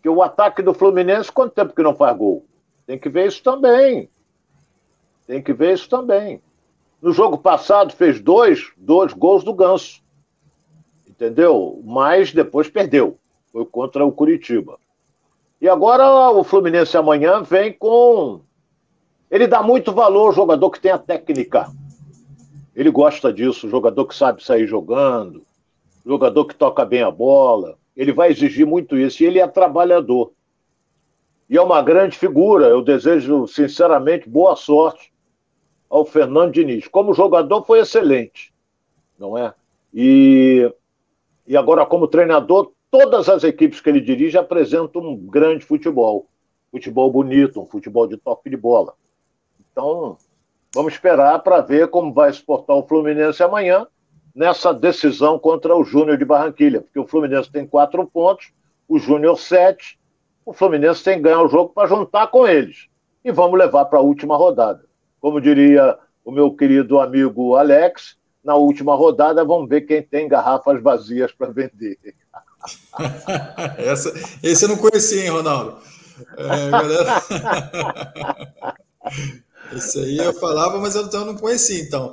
Que 0.00 0.08
o 0.08 0.22
ataque 0.22 0.62
do 0.62 0.72
Fluminense, 0.72 1.32
quanto 1.32 1.52
tempo 1.52 1.74
que 1.74 1.82
não 1.82 1.96
faz 1.96 2.16
gol? 2.16 2.46
Tem 2.86 2.96
que 2.96 3.08
ver 3.08 3.26
isso 3.26 3.42
também. 3.42 4.08
Tem 5.26 5.42
que 5.42 5.52
ver 5.52 5.74
isso 5.74 5.88
também. 5.88 6.40
No 7.02 7.10
jogo 7.10 7.38
passado 7.38 7.92
fez 7.92 8.20
dois, 8.20 8.70
dois 8.76 9.12
gols 9.12 9.42
do 9.42 9.52
Ganso. 9.52 10.00
Entendeu? 11.08 11.82
Mas 11.84 12.32
depois 12.32 12.68
perdeu. 12.68 13.18
Foi 13.50 13.66
contra 13.66 14.06
o 14.06 14.12
Curitiba. 14.12 14.78
E 15.60 15.68
agora 15.68 16.30
o 16.30 16.44
Fluminense 16.44 16.96
amanhã 16.96 17.42
vem 17.42 17.72
com. 17.72 18.40
Ele 19.30 19.46
dá 19.46 19.62
muito 19.62 19.92
valor 19.92 20.28
ao 20.28 20.32
jogador 20.32 20.70
que 20.70 20.80
tem 20.80 20.90
a 20.90 20.98
técnica. 20.98 21.70
Ele 22.74 22.90
gosta 22.90 23.32
disso, 23.32 23.70
jogador 23.70 24.04
que 24.06 24.14
sabe 24.14 24.44
sair 24.44 24.66
jogando, 24.66 25.42
jogador 26.04 26.44
que 26.44 26.54
toca 26.54 26.84
bem 26.84 27.02
a 27.02 27.10
bola. 27.10 27.78
Ele 27.96 28.12
vai 28.12 28.30
exigir 28.30 28.66
muito 28.66 28.98
isso. 28.98 29.22
E 29.22 29.26
ele 29.26 29.40
é 29.40 29.46
trabalhador. 29.46 30.32
E 31.48 31.56
é 31.56 31.62
uma 31.62 31.80
grande 31.80 32.18
figura. 32.18 32.66
Eu 32.66 32.82
desejo, 32.82 33.46
sinceramente, 33.46 34.28
boa 34.28 34.54
sorte 34.54 35.10
ao 35.88 36.04
Fernando 36.04 36.52
Diniz. 36.52 36.86
Como 36.86 37.14
jogador, 37.14 37.64
foi 37.64 37.80
excelente, 37.80 38.52
não 39.18 39.38
é? 39.38 39.54
E, 39.94 40.70
e 41.46 41.56
agora, 41.56 41.86
como 41.86 42.06
treinador, 42.06 42.72
todas 42.90 43.28
as 43.28 43.44
equipes 43.44 43.80
que 43.80 43.88
ele 43.88 44.00
dirige 44.00 44.38
apresentam 44.38 45.02
um 45.02 45.16
grande 45.16 45.64
futebol. 45.64 46.28
Futebol 46.70 47.10
bonito, 47.10 47.60
um 47.60 47.66
futebol 47.66 48.06
de 48.06 48.16
toque 48.16 48.50
de 48.50 48.56
bola. 48.56 48.94
Então, 49.70 50.16
vamos 50.74 50.92
esperar 50.92 51.38
para 51.40 51.60
ver 51.60 51.88
como 51.88 52.12
vai 52.12 52.32
se 52.32 52.42
portar 52.42 52.76
o 52.76 52.86
Fluminense 52.86 53.42
amanhã 53.42 53.86
nessa 54.34 54.74
decisão 54.74 55.38
contra 55.38 55.74
o 55.74 55.82
Júnior 55.82 56.18
de 56.18 56.24
Barranquilha, 56.24 56.82
porque 56.82 56.98
o 56.98 57.06
Fluminense 57.06 57.50
tem 57.50 57.66
quatro 57.66 58.06
pontos, 58.06 58.52
o 58.86 58.98
Júnior 58.98 59.38
sete, 59.38 59.98
o 60.44 60.52
Fluminense 60.52 61.02
tem 61.02 61.16
que 61.16 61.22
ganhar 61.22 61.42
o 61.42 61.48
jogo 61.48 61.72
para 61.72 61.88
juntar 61.88 62.26
com 62.28 62.46
eles. 62.46 62.86
E 63.24 63.32
vamos 63.32 63.58
levar 63.58 63.86
para 63.86 63.98
a 63.98 64.02
última 64.02 64.36
rodada. 64.36 64.84
Como 65.20 65.40
diria 65.40 65.98
o 66.24 66.30
meu 66.30 66.54
querido 66.54 67.00
amigo 67.00 67.56
Alex, 67.56 68.16
na 68.44 68.54
última 68.54 68.94
rodada 68.94 69.44
vamos 69.44 69.68
ver 69.68 69.80
quem 69.82 70.02
tem 70.02 70.28
garrafas 70.28 70.80
vazias 70.82 71.32
para 71.32 71.50
vender. 71.50 71.98
Essa, 73.78 74.12
esse 74.42 74.64
eu 74.64 74.68
não 74.68 74.76
conhecia, 74.76 75.22
hein, 75.22 75.30
Ronaldo? 75.30 75.78
É, 76.36 76.70
galera... 76.70 77.22
esse 79.72 79.98
aí 79.98 80.16
eu 80.18 80.32
falava, 80.34 80.78
mas 80.78 80.94
eu 80.94 81.06
não 81.24 81.36
conhecia, 81.36 81.80
então. 81.80 82.12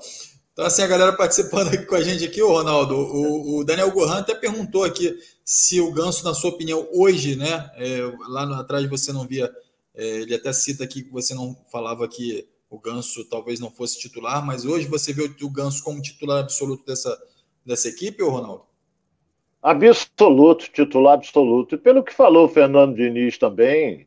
Então, 0.54 0.66
assim, 0.66 0.84
a 0.84 0.88
galera 0.88 1.14
participando 1.14 1.70
aqui 1.70 1.84
com 1.86 1.96
a 1.96 2.04
gente 2.04 2.24
aqui, 2.24 2.42
o 2.42 2.48
Ronaldo, 2.48 2.96
o, 2.96 3.58
o 3.58 3.64
Daniel 3.64 3.92
Gohan 3.92 4.20
até 4.20 4.36
perguntou 4.36 4.84
aqui 4.84 5.18
se 5.44 5.82
o 5.82 5.92
Ganso, 5.92 6.24
na 6.24 6.34
sua 6.36 6.52
opinião, 6.52 6.88
hoje, 6.94 7.36
né? 7.36 7.72
É, 7.76 8.02
lá 8.28 8.46
no, 8.46 8.54
atrás 8.54 8.88
você 8.88 9.12
não 9.12 9.26
via, 9.26 9.52
é, 9.96 10.22
ele 10.22 10.36
até 10.36 10.54
cita 10.54 10.84
aqui 10.84 11.02
que 11.02 11.12
você 11.12 11.34
não 11.34 11.58
falava 11.72 12.08
que 12.08 12.48
o 12.70 12.80
Ganso 12.80 13.26
talvez 13.26 13.60
não 13.60 13.72
fosse 13.72 13.98
titular, 13.98 14.46
mas 14.46 14.64
hoje 14.64 14.88
você 14.88 15.12
vê 15.12 15.24
o, 15.24 15.46
o 15.46 15.50
Ganso 15.50 15.84
como 15.84 16.02
titular 16.02 16.40
absoluto 16.40 16.86
dessa, 16.86 17.20
dessa 17.66 17.88
equipe, 17.88 18.22
ou 18.22 18.30
Ronaldo? 18.30 18.64
Absoluto, 19.64 20.70
titular 20.70 21.14
absoluto. 21.14 21.76
E 21.76 21.78
pelo 21.78 22.04
que 22.04 22.14
falou 22.14 22.46
o 22.46 22.50
Fernando 22.50 22.98
Diniz 22.98 23.38
também, 23.38 24.06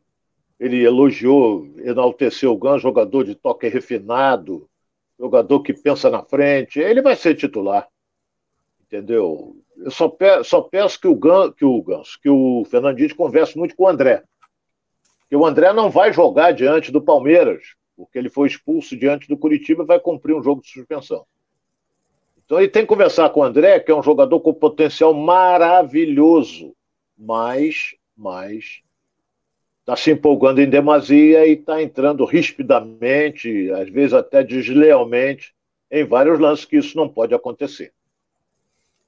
ele 0.59 0.83
elogiou, 0.83 1.67
enalteceu 1.79 2.51
o 2.51 2.57
Ganso, 2.57 2.83
jogador 2.83 3.23
de 3.23 3.33
toque 3.33 3.67
refinado, 3.67 4.69
jogador 5.19 5.61
que 5.61 5.73
pensa 5.73 6.11
na 6.11 6.21
frente, 6.21 6.79
ele 6.79 7.01
vai 7.01 7.15
ser 7.15 7.33
titular. 7.33 7.87
Entendeu? 8.81 9.57
Eu 9.75 9.89
só, 9.89 10.07
pe 10.07 10.43
só 10.43 10.61
peço 10.61 11.01
que 11.01 11.07
o, 11.07 11.15
Gan, 11.15 11.51
que 11.51 11.65
o 11.65 11.81
Ganso, 11.81 12.19
que 12.21 12.29
o 12.29 12.63
Fernandinho 12.69 13.15
converse 13.15 13.57
muito 13.57 13.75
com 13.75 13.85
o 13.85 13.87
André. 13.87 14.23
Que 15.27 15.35
o 15.35 15.43
André 15.43 15.73
não 15.73 15.89
vai 15.89 16.13
jogar 16.13 16.51
diante 16.51 16.91
do 16.91 17.01
Palmeiras, 17.01 17.63
porque 17.95 18.19
ele 18.19 18.29
foi 18.29 18.47
expulso 18.47 18.95
diante 18.95 19.27
do 19.27 19.35
Curitiba 19.35 19.81
e 19.81 19.87
vai 19.87 19.99
cumprir 19.99 20.35
um 20.35 20.43
jogo 20.43 20.61
de 20.61 20.69
suspensão. 20.69 21.25
Então 22.47 22.59
ele 22.59 22.69
tem 22.69 22.83
que 22.83 22.87
conversar 22.87 23.29
com 23.29 23.41
o 23.41 23.43
André, 23.43 23.77
que 23.81 23.91
é 23.91 23.95
um 23.95 24.01
jogador 24.01 24.39
com 24.39 24.53
potencial 24.53 25.13
maravilhoso, 25.13 26.73
mas, 27.17 27.93
mas 28.15 28.81
está 29.81 29.97
se 29.97 30.11
empolgando 30.11 30.61
em 30.61 30.69
demasia 30.69 31.45
e 31.45 31.51
está 31.51 31.83
entrando 31.83 32.23
rispidamente, 32.23 33.69
às 33.71 33.89
vezes 33.89 34.13
até 34.13 34.45
deslealmente, 34.45 35.53
em 35.91 36.05
vários 36.05 36.39
lances 36.39 36.63
que 36.63 36.77
isso 36.77 36.95
não 36.95 37.09
pode 37.09 37.35
acontecer. 37.35 37.91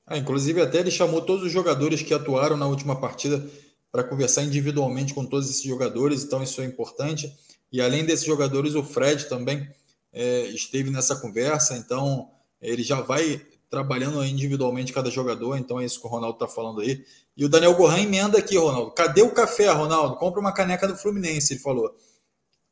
Ah, 0.06 0.18
inclusive, 0.18 0.60
até 0.62 0.80
ele 0.80 0.92
chamou 0.92 1.22
todos 1.22 1.46
os 1.46 1.52
jogadores 1.52 2.02
que 2.02 2.14
atuaram 2.14 2.58
na 2.58 2.68
última 2.68 3.00
partida 3.00 3.42
para 3.90 4.04
conversar 4.04 4.44
individualmente 4.44 5.14
com 5.14 5.26
todos 5.26 5.50
esses 5.50 5.64
jogadores, 5.64 6.26
então 6.26 6.44
isso 6.44 6.60
é 6.60 6.66
importante. 6.66 7.32
E 7.72 7.80
além 7.80 8.04
desses 8.04 8.26
jogadores, 8.26 8.76
o 8.76 8.84
Fred 8.84 9.30
também 9.30 9.66
é, 10.12 10.42
esteve 10.48 10.90
nessa 10.90 11.16
conversa, 11.16 11.78
então 11.78 12.30
ele 12.62 12.84
já 12.84 13.02
vai 13.02 13.42
trabalhando 13.70 14.24
individualmente 14.26 14.92
cada 14.92 15.12
jogador, 15.12 15.56
então 15.58 15.80
é 15.80 15.86
isso 15.86 16.02
que 16.02 16.08
o 16.08 16.10
Ronaldo 16.10 16.36
está 16.36 16.48
falando 16.48 16.82
aí. 16.82 17.06
E 17.38 17.46
o 17.46 17.50
Daniel 17.50 17.76
Gohan 17.76 18.00
emenda 18.00 18.38
aqui, 18.40 18.58
Ronaldo. 18.58 18.92
Cadê 18.92 19.22
o 19.22 19.34
café, 19.34 19.70
Ronaldo? 19.70 20.16
Compra 20.16 20.40
uma 20.40 20.54
caneca 20.54 20.88
do 20.88 20.96
Fluminense, 20.96 21.54
ele 21.54 21.62
falou. 21.62 21.96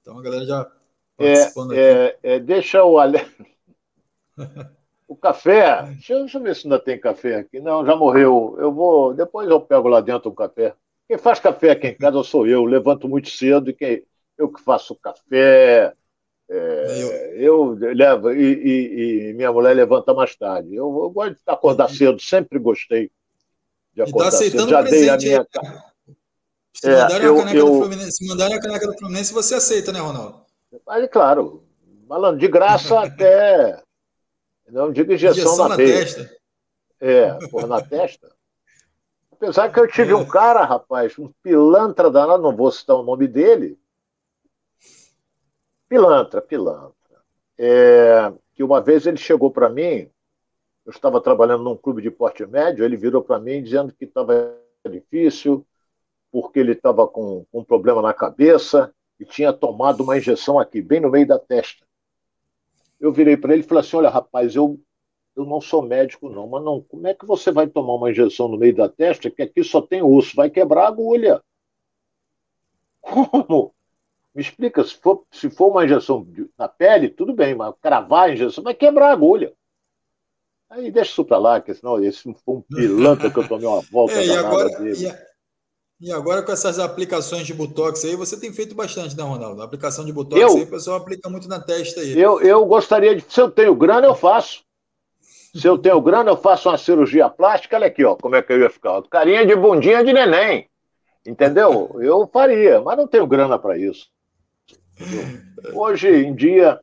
Então 0.02 0.18
a 0.18 0.22
galera 0.22 0.46
já 0.46 0.72
participando 1.16 1.74
é, 1.74 2.08
aqui. 2.08 2.18
É, 2.24 2.36
é, 2.36 2.40
deixa 2.40 2.84
o 2.84 2.98
Ale... 2.98 3.26
o 5.08 5.16
café. 5.16 5.84
Deixa 5.84 6.14
eu, 6.14 6.20
deixa 6.22 6.38
eu 6.38 6.44
ver 6.44 6.56
se 6.56 6.66
ainda 6.66 6.80
tem 6.80 7.00
café 7.00 7.36
aqui. 7.36 7.60
Não, 7.60 7.86
já 7.86 7.96
morreu. 7.96 8.56
Eu 8.60 8.72
vou. 8.72 9.14
Depois 9.14 9.48
eu 9.50 9.62
pego 9.62 9.88
lá 9.88 10.02
dentro 10.02 10.30
o 10.30 10.36
café. 10.36 10.76
Quem 11.08 11.18
faz 11.18 11.40
café 11.40 11.72
aqui 11.72 11.88
em 11.88 11.96
casa 11.96 12.24
sou 12.24 12.48
eu. 12.48 12.66
Levanto 12.66 13.08
muito 13.08 13.30
cedo 13.30 13.70
e 13.70 13.74
quem, 13.74 14.04
eu 14.38 14.50
que 14.50 14.62
faço 14.62 14.96
café, 14.96 15.94
é, 16.50 17.34
eu... 17.36 17.78
eu 17.80 17.94
levo, 17.94 18.32
e, 18.32 18.54
e, 18.54 19.30
e, 19.30 19.34
minha 19.34 19.52
mulher 19.52 19.76
levanta 19.76 20.14
mais 20.14 20.36
tarde. 20.36 20.76
Eu, 20.76 20.86
eu 20.86 21.10
gosto 21.10 21.34
de 21.34 21.42
acordar 21.46 21.90
cedo, 21.90 22.22
sempre 22.22 22.58
gostei 22.58 23.12
de 23.94 24.04
tá 24.04 24.10
acordar 24.10 24.32
tá 24.32 24.38
cedo. 24.38 24.70
Já 24.70 24.82
dei 24.82 25.10
a 25.10 25.18
minha. 25.18 25.48
Se, 26.74 26.88
é, 26.88 27.26
eu, 27.26 27.36
a 27.36 27.40
caneca 27.40 27.58
eu... 27.58 27.66
do 27.66 27.80
Fluminense, 27.80 28.12
se 28.12 28.28
mandarem 28.28 28.56
a 28.56 28.62
caneca 28.62 28.88
do 28.88 28.98
Fluminense, 28.98 29.34
você 29.34 29.56
aceita, 29.56 29.92
né, 29.92 30.00
Ronaldo? 30.00 30.46
Aí, 30.88 31.08
claro, 31.08 31.64
malandro, 32.08 32.40
de 32.40 32.48
graça 32.48 33.00
até. 33.02 33.82
Não 34.70 34.92
digo 34.92 35.12
injeção, 35.12 35.44
injeção 35.44 35.58
na, 35.58 35.70
na 35.70 35.78
testa. 35.78 36.38
É, 37.00 37.34
por 37.50 37.68
na 37.68 37.82
testa. 37.82 38.30
Apesar 39.32 39.72
que 39.72 39.80
eu 39.80 39.88
tive 39.88 40.12
é. 40.12 40.16
um 40.16 40.26
cara, 40.26 40.66
rapaz, 40.66 41.18
um 41.18 41.32
pilantra 41.42 42.10
danado, 42.10 42.44
não 42.44 42.56
vou 42.56 42.72
citar 42.72 42.96
o 42.96 43.04
nome 43.04 43.28
dele, 43.28 43.80
Pilantra, 45.88 46.42
pilantra. 46.42 46.94
É, 47.58 48.32
que 48.54 48.64
uma 48.64 48.82
vez 48.82 49.08
ele 49.08 49.18
chegou 49.18 49.52
para 49.52 49.70
mim, 49.70 50.10
eu 50.86 50.92
estava 50.92 51.22
trabalhando 51.22 51.64
num 51.64 51.76
clube 51.76 52.02
de 52.02 52.12
porte 52.12 52.46
médio, 52.46 52.84
ele 52.84 52.98
virou 52.98 53.22
para 53.22 53.40
mim 53.40 53.64
dizendo 53.64 53.94
que 53.94 54.06
estava 54.06 54.56
difícil, 54.90 55.66
porque 56.32 56.60
ele 56.60 56.74
estava 56.74 57.08
com, 57.08 57.46
com 57.52 57.60
um 57.60 57.64
problema 57.64 58.02
na 58.02 58.14
cabeça 58.14 58.94
e 59.20 59.26
tinha 59.26 59.52
tomado 59.52 60.04
uma 60.04 60.18
injeção 60.18 60.60
aqui, 60.60 60.82
bem 60.82 61.00
no 61.00 61.10
meio 61.10 61.28
da 61.28 61.40
testa. 61.40 61.86
Eu 63.00 63.12
virei 63.12 63.38
para 63.38 63.54
ele 63.54 63.64
e 63.64 63.66
falei 63.66 63.82
assim: 63.82 63.98
Olha, 63.98 64.10
rapaz, 64.10 64.56
eu, 64.56 64.80
eu 65.36 65.46
não 65.46 65.62
sou 65.62 65.82
médico, 65.82 66.30
não, 66.30 66.48
mas 66.48 66.64
não, 66.64 66.82
como 66.82 67.08
é 67.08 67.14
que 67.14 67.26
você 67.26 67.52
vai 67.52 67.68
tomar 67.68 67.96
uma 67.96 68.12
injeção 68.12 68.48
no 68.48 68.58
meio 68.58 68.76
da 68.76 68.90
testa 68.90 69.30
que 69.30 69.42
aqui 69.42 69.64
só 69.64 69.82
tem 69.82 70.02
osso? 70.02 70.36
Vai 70.36 70.50
quebrar 70.50 70.86
a 70.86 70.88
agulha. 70.88 71.42
Como? 73.02 73.74
Me 74.38 74.44
explica, 74.44 74.84
se 74.84 74.94
for, 74.94 75.24
se 75.32 75.50
for 75.50 75.72
uma 75.72 75.84
injeção 75.84 76.24
na 76.56 76.68
pele, 76.68 77.10
tudo 77.10 77.34
bem, 77.34 77.56
mas 77.56 77.74
cravar 77.82 78.30
a 78.30 78.34
injeção 78.34 78.64
vai 78.64 78.76
quebrar 78.76 79.08
a 79.08 79.12
agulha. 79.12 79.52
Aí 80.70 80.92
deixa 80.92 81.10
isso 81.10 81.26
para 81.26 81.40
lá, 81.40 81.60
que 81.60 81.74
senão 81.74 82.00
esse 82.04 82.22
foi 82.22 82.36
um 82.48 82.62
pilantra 82.62 83.32
que 83.32 83.40
eu 83.40 83.48
tomei 83.48 83.66
uma 83.66 83.82
volta 83.92 84.14
é, 84.14 84.28
e 84.28 84.32
agora, 84.38 84.70
e, 84.88 86.06
e, 86.06 86.12
agora 86.12 86.44
com 86.44 86.52
essas 86.52 86.78
aplicações 86.78 87.48
de 87.48 87.54
Botox 87.56 88.06
aí, 88.06 88.16
você 88.16 88.40
tem 88.40 88.54
feito 88.54 88.76
bastante, 88.76 89.18
né, 89.18 89.24
Ronaldo? 89.24 89.60
A 89.60 89.66
aplicação 89.66 90.06
de 90.06 90.14
Botox 90.14 90.40
eu, 90.40 90.56
aí, 90.56 90.64
o 90.66 90.70
pessoal 90.70 90.98
aplica 90.98 91.28
muito 91.32 91.48
na 91.48 91.60
testa 91.60 92.02
aí. 92.02 92.16
Eu, 92.16 92.40
eu 92.40 92.64
gostaria 92.64 93.16
de. 93.16 93.26
Se 93.28 93.42
eu 93.42 93.50
tenho 93.50 93.74
grana, 93.74 94.06
eu 94.06 94.14
faço. 94.14 94.62
Se 95.56 95.68
eu 95.68 95.80
tenho 95.80 96.00
grana, 96.00 96.30
eu 96.30 96.38
faço 96.38 96.70
uma 96.70 96.78
cirurgia 96.78 97.28
plástica. 97.28 97.76
Olha 97.76 97.88
aqui, 97.88 98.06
ó, 98.06 98.16
como 98.16 98.36
é 98.36 98.44
que 98.44 98.54
eu 98.54 98.60
ia 98.60 98.70
ficar. 98.70 99.02
Carinha 99.10 99.48
de 99.48 99.56
bundinha 99.56 100.04
de 100.04 100.14
neném. 100.14 100.70
Entendeu? 101.26 101.98
Eu 102.00 102.30
faria, 102.32 102.80
mas 102.82 102.96
não 102.96 103.08
tenho 103.08 103.26
grana 103.26 103.58
para 103.58 103.76
isso. 103.76 104.16
Hoje 105.74 106.10
em 106.10 106.36
dia, 106.36 106.80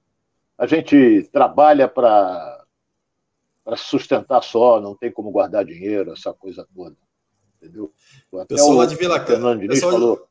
a 0.56 0.66
gente 0.66 1.28
trabalha 1.32 1.88
para 1.88 2.66
sustentar 3.76 4.42
só, 4.42 4.80
não 4.80 4.94
tem 4.94 5.10
como 5.10 5.30
guardar 5.30 5.64
dinheiro, 5.64 6.12
essa 6.12 6.32
coisa 6.32 6.66
toda. 6.74 6.96
Entendeu? 7.56 7.92
Até 8.34 8.54
Pessoal 8.54 8.74
lá 8.74 8.86
de 8.86 8.96
Vila 8.96 9.24
Fernando 9.24 9.60
Diniz 9.60 9.80
Pessoal... 9.80 9.92
falou. 9.92 10.28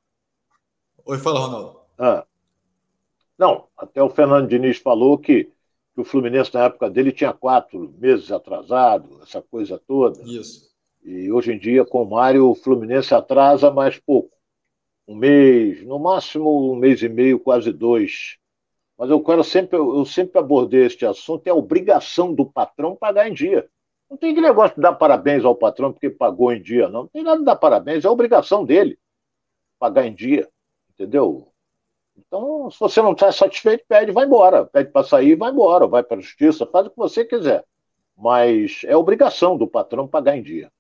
Oi, 1.06 1.18
fala, 1.18 1.40
Ronaldo. 1.40 1.80
Ah. 1.98 2.26
Não, 3.38 3.68
até 3.78 4.02
o 4.02 4.10
Fernando 4.10 4.48
Diniz 4.48 4.78
falou 4.78 5.18
que, 5.18 5.46
que 5.94 6.02
o 6.02 6.06
Fluminense, 6.06 6.54
na 6.54 6.66
época 6.66 6.90
dele, 6.90 7.12
tinha 7.12 7.34
quatro 7.34 7.94
meses 7.98 8.32
atrasado, 8.32 9.20
essa 9.22 9.42
coisa 9.42 9.82
toda. 9.86 10.22
Isso. 10.24 10.72
E 11.04 11.30
hoje 11.32 11.52
em 11.52 11.60
dia, 11.60 11.84
com 11.84 12.04
o 12.04 12.10
Mário, 12.10 12.50
o 12.50 12.56
Fluminense 12.56 13.14
atrasa 13.14 13.70
mais 13.70 14.00
pouco 14.00 14.34
um 15.08 15.16
mês, 15.16 15.84
no 15.86 16.00
máximo 16.00 16.74
um 16.74 16.76
mês 16.76 17.02
e 17.02 17.10
meio, 17.10 17.40
quase 17.40 17.72
dois. 17.72 18.38
Mas 18.98 19.10
eu 19.10 19.22
quero 19.24 19.44
sempre, 19.44 19.78
eu 19.78 20.06
sempre 20.06 20.40
abordei 20.40 20.86
este 20.86 21.06
assunto, 21.06 21.48
é 21.48 21.52
a 21.52 21.56
obrigação 21.56 22.34
do 22.34 22.46
patrão 22.46 22.96
pagar 22.96 23.28
em 23.28 23.34
dia. 23.34 23.68
Não 24.10 24.18
tem 24.18 24.34
que 24.34 24.42
negócio 24.42 24.76
de 24.76 24.82
dar 24.82 24.94
parabéns 24.94 25.44
ao 25.44 25.56
patrão 25.56 25.92
porque 25.92 26.10
pagou 26.10 26.54
em 26.54 26.62
dia, 26.62 26.88
não. 26.88 27.02
Não 27.04 27.08
tem 27.08 27.24
nada 27.24 27.40
de 27.40 27.46
dar 27.46 27.56
parabéns, 27.56 28.06
é 28.06 28.08
a 28.08 28.12
obrigação 28.12 28.64
dele 28.64 28.98
pagar 29.80 30.06
em 30.06 30.14
dia, 30.14 30.48
entendeu? 30.92 31.54
Então, 32.16 32.70
se 32.70 32.80
você 32.80 33.02
não 33.02 33.14
está 33.14 33.32
satisfeito, 33.32 33.84
pede, 33.88 34.12
vai 34.12 34.26
embora. 34.26 34.66
Pede 34.66 34.92
para 34.92 35.06
sair, 35.06 35.36
vai 35.36 35.52
embora. 35.52 35.88
Vai 35.88 36.04
para 36.04 36.18
a 36.18 36.22
justiça, 36.22 36.66
faz 36.66 36.88
o 36.88 36.90
que 36.90 36.98
você 36.98 37.26
quiser. 37.26 37.66
Mas 38.16 38.82
é 38.86 38.96
obrigação 38.96 39.58
do 39.58 39.68
patrão 39.68 40.08
pagar 40.08 40.38
em 40.38 40.44
dia. 40.44 40.72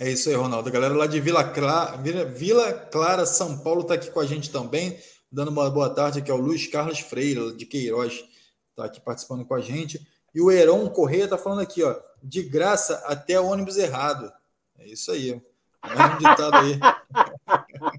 É 0.00 0.08
isso 0.08 0.30
aí, 0.30 0.34
Ronaldo. 0.34 0.66
A 0.66 0.72
galera 0.72 0.94
lá 0.94 1.06
de 1.06 1.20
Vila 1.20 1.44
Clara, 1.44 1.98
Vila 1.98 2.72
Clara, 2.72 3.26
São 3.26 3.58
Paulo, 3.58 3.82
está 3.82 3.92
aqui 3.92 4.10
com 4.10 4.20
a 4.20 4.24
gente 4.24 4.50
também, 4.50 4.98
dando 5.30 5.50
uma 5.50 5.68
boa 5.68 5.90
tarde 5.90 6.20
aqui 6.20 6.30
ao 6.30 6.38
Luiz 6.38 6.66
Carlos 6.66 7.00
Freire, 7.00 7.54
de 7.54 7.66
Queiroz, 7.66 8.24
está 8.70 8.86
aqui 8.86 8.98
participando 8.98 9.44
com 9.44 9.52
a 9.52 9.60
gente. 9.60 10.00
E 10.34 10.40
o 10.40 10.50
Heron 10.50 10.88
Correia 10.88 11.24
está 11.24 11.36
falando 11.36 11.60
aqui, 11.60 11.82
ó, 11.82 11.94
de 12.22 12.42
graça 12.42 12.94
até 13.04 13.38
ônibus 13.38 13.76
errado. 13.76 14.32
É 14.78 14.86
isso 14.86 15.12
aí. 15.12 15.38
Mais 15.82 16.14
um 16.14 16.16
ditado 16.16 16.56
aí. 16.56 16.80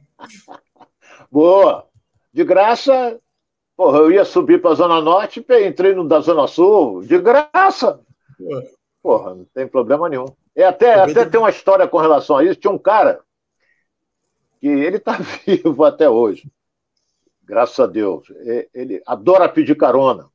Boa. 1.32 1.88
De 2.34 2.44
graça, 2.44 3.20
porra, 3.78 4.00
eu 4.00 4.12
ia 4.12 4.26
subir 4.26 4.60
para 4.60 4.72
a 4.72 4.76
Zona 4.76 5.00
Norte, 5.02 5.46
entrei 5.68 5.94
no 5.94 6.08
da 6.08 6.20
Zona 6.20 6.48
Sul, 6.48 7.04
de 7.04 7.20
graça. 7.20 8.00
Porra, 9.04 9.36
não 9.36 9.46
tem 9.54 9.68
problema 9.68 10.10
nenhum. 10.10 10.26
E 10.56 10.64
até, 10.64 10.96
até 10.96 11.26
tem 11.26 11.40
uma 11.40 11.50
história 11.50 11.88
com 11.88 11.98
relação 11.98 12.38
a 12.38 12.44
isso. 12.44 12.60
Tinha 12.60 12.72
um 12.72 12.78
cara 12.78 13.22
que 14.60 14.68
ele 14.68 14.98
está 14.98 15.18
vivo 15.46 15.84
até 15.84 16.10
hoje. 16.10 16.52
Graças 17.44 17.80
a 17.80 17.88
Deus. 17.88 18.32
Ele 18.74 19.02
adora 19.06 19.50
pedir 19.50 19.76
carona. 19.76 20.30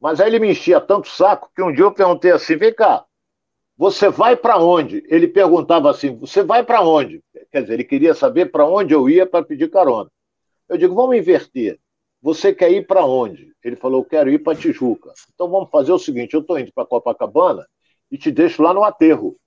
Mas 0.00 0.20
aí 0.20 0.28
ele 0.28 0.38
me 0.38 0.50
enchia 0.50 0.80
tanto 0.80 1.08
saco 1.08 1.50
que 1.54 1.62
um 1.62 1.72
dia 1.72 1.84
eu 1.84 1.92
perguntei 1.92 2.30
assim: 2.30 2.56
vem 2.56 2.72
cá, 2.72 3.04
você 3.76 4.08
vai 4.08 4.36
para 4.36 4.58
onde? 4.58 5.04
Ele 5.08 5.26
perguntava 5.26 5.90
assim: 5.90 6.16
você 6.16 6.42
vai 6.42 6.64
para 6.64 6.82
onde? 6.82 7.22
Quer 7.50 7.62
dizer, 7.62 7.74
ele 7.74 7.84
queria 7.84 8.14
saber 8.14 8.46
para 8.46 8.66
onde 8.66 8.94
eu 8.94 9.08
ia 9.08 9.26
para 9.26 9.44
pedir 9.44 9.70
carona. 9.70 10.10
Eu 10.68 10.78
digo: 10.78 10.94
vamos 10.94 11.16
inverter. 11.16 11.78
Você 12.20 12.52
quer 12.52 12.70
ir 12.70 12.86
para 12.86 13.04
onde? 13.04 13.52
Ele 13.62 13.76
falou: 13.76 14.00
eu 14.00 14.04
quero 14.04 14.30
ir 14.30 14.38
para 14.38 14.56
Tijuca. 14.56 15.12
Então 15.34 15.48
vamos 15.48 15.70
fazer 15.70 15.92
o 15.92 15.98
seguinte: 15.98 16.34
eu 16.34 16.40
estou 16.40 16.58
indo 16.58 16.72
para 16.72 16.86
Copacabana 16.86 17.66
e 18.10 18.18
te 18.18 18.30
deixo 18.30 18.62
lá 18.62 18.72
no 18.72 18.84
aterro. 18.84 19.38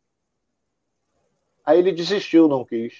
Aí 1.66 1.80
ele 1.80 1.92
desistiu, 1.92 2.48
não 2.48 2.66
quis. 2.66 2.94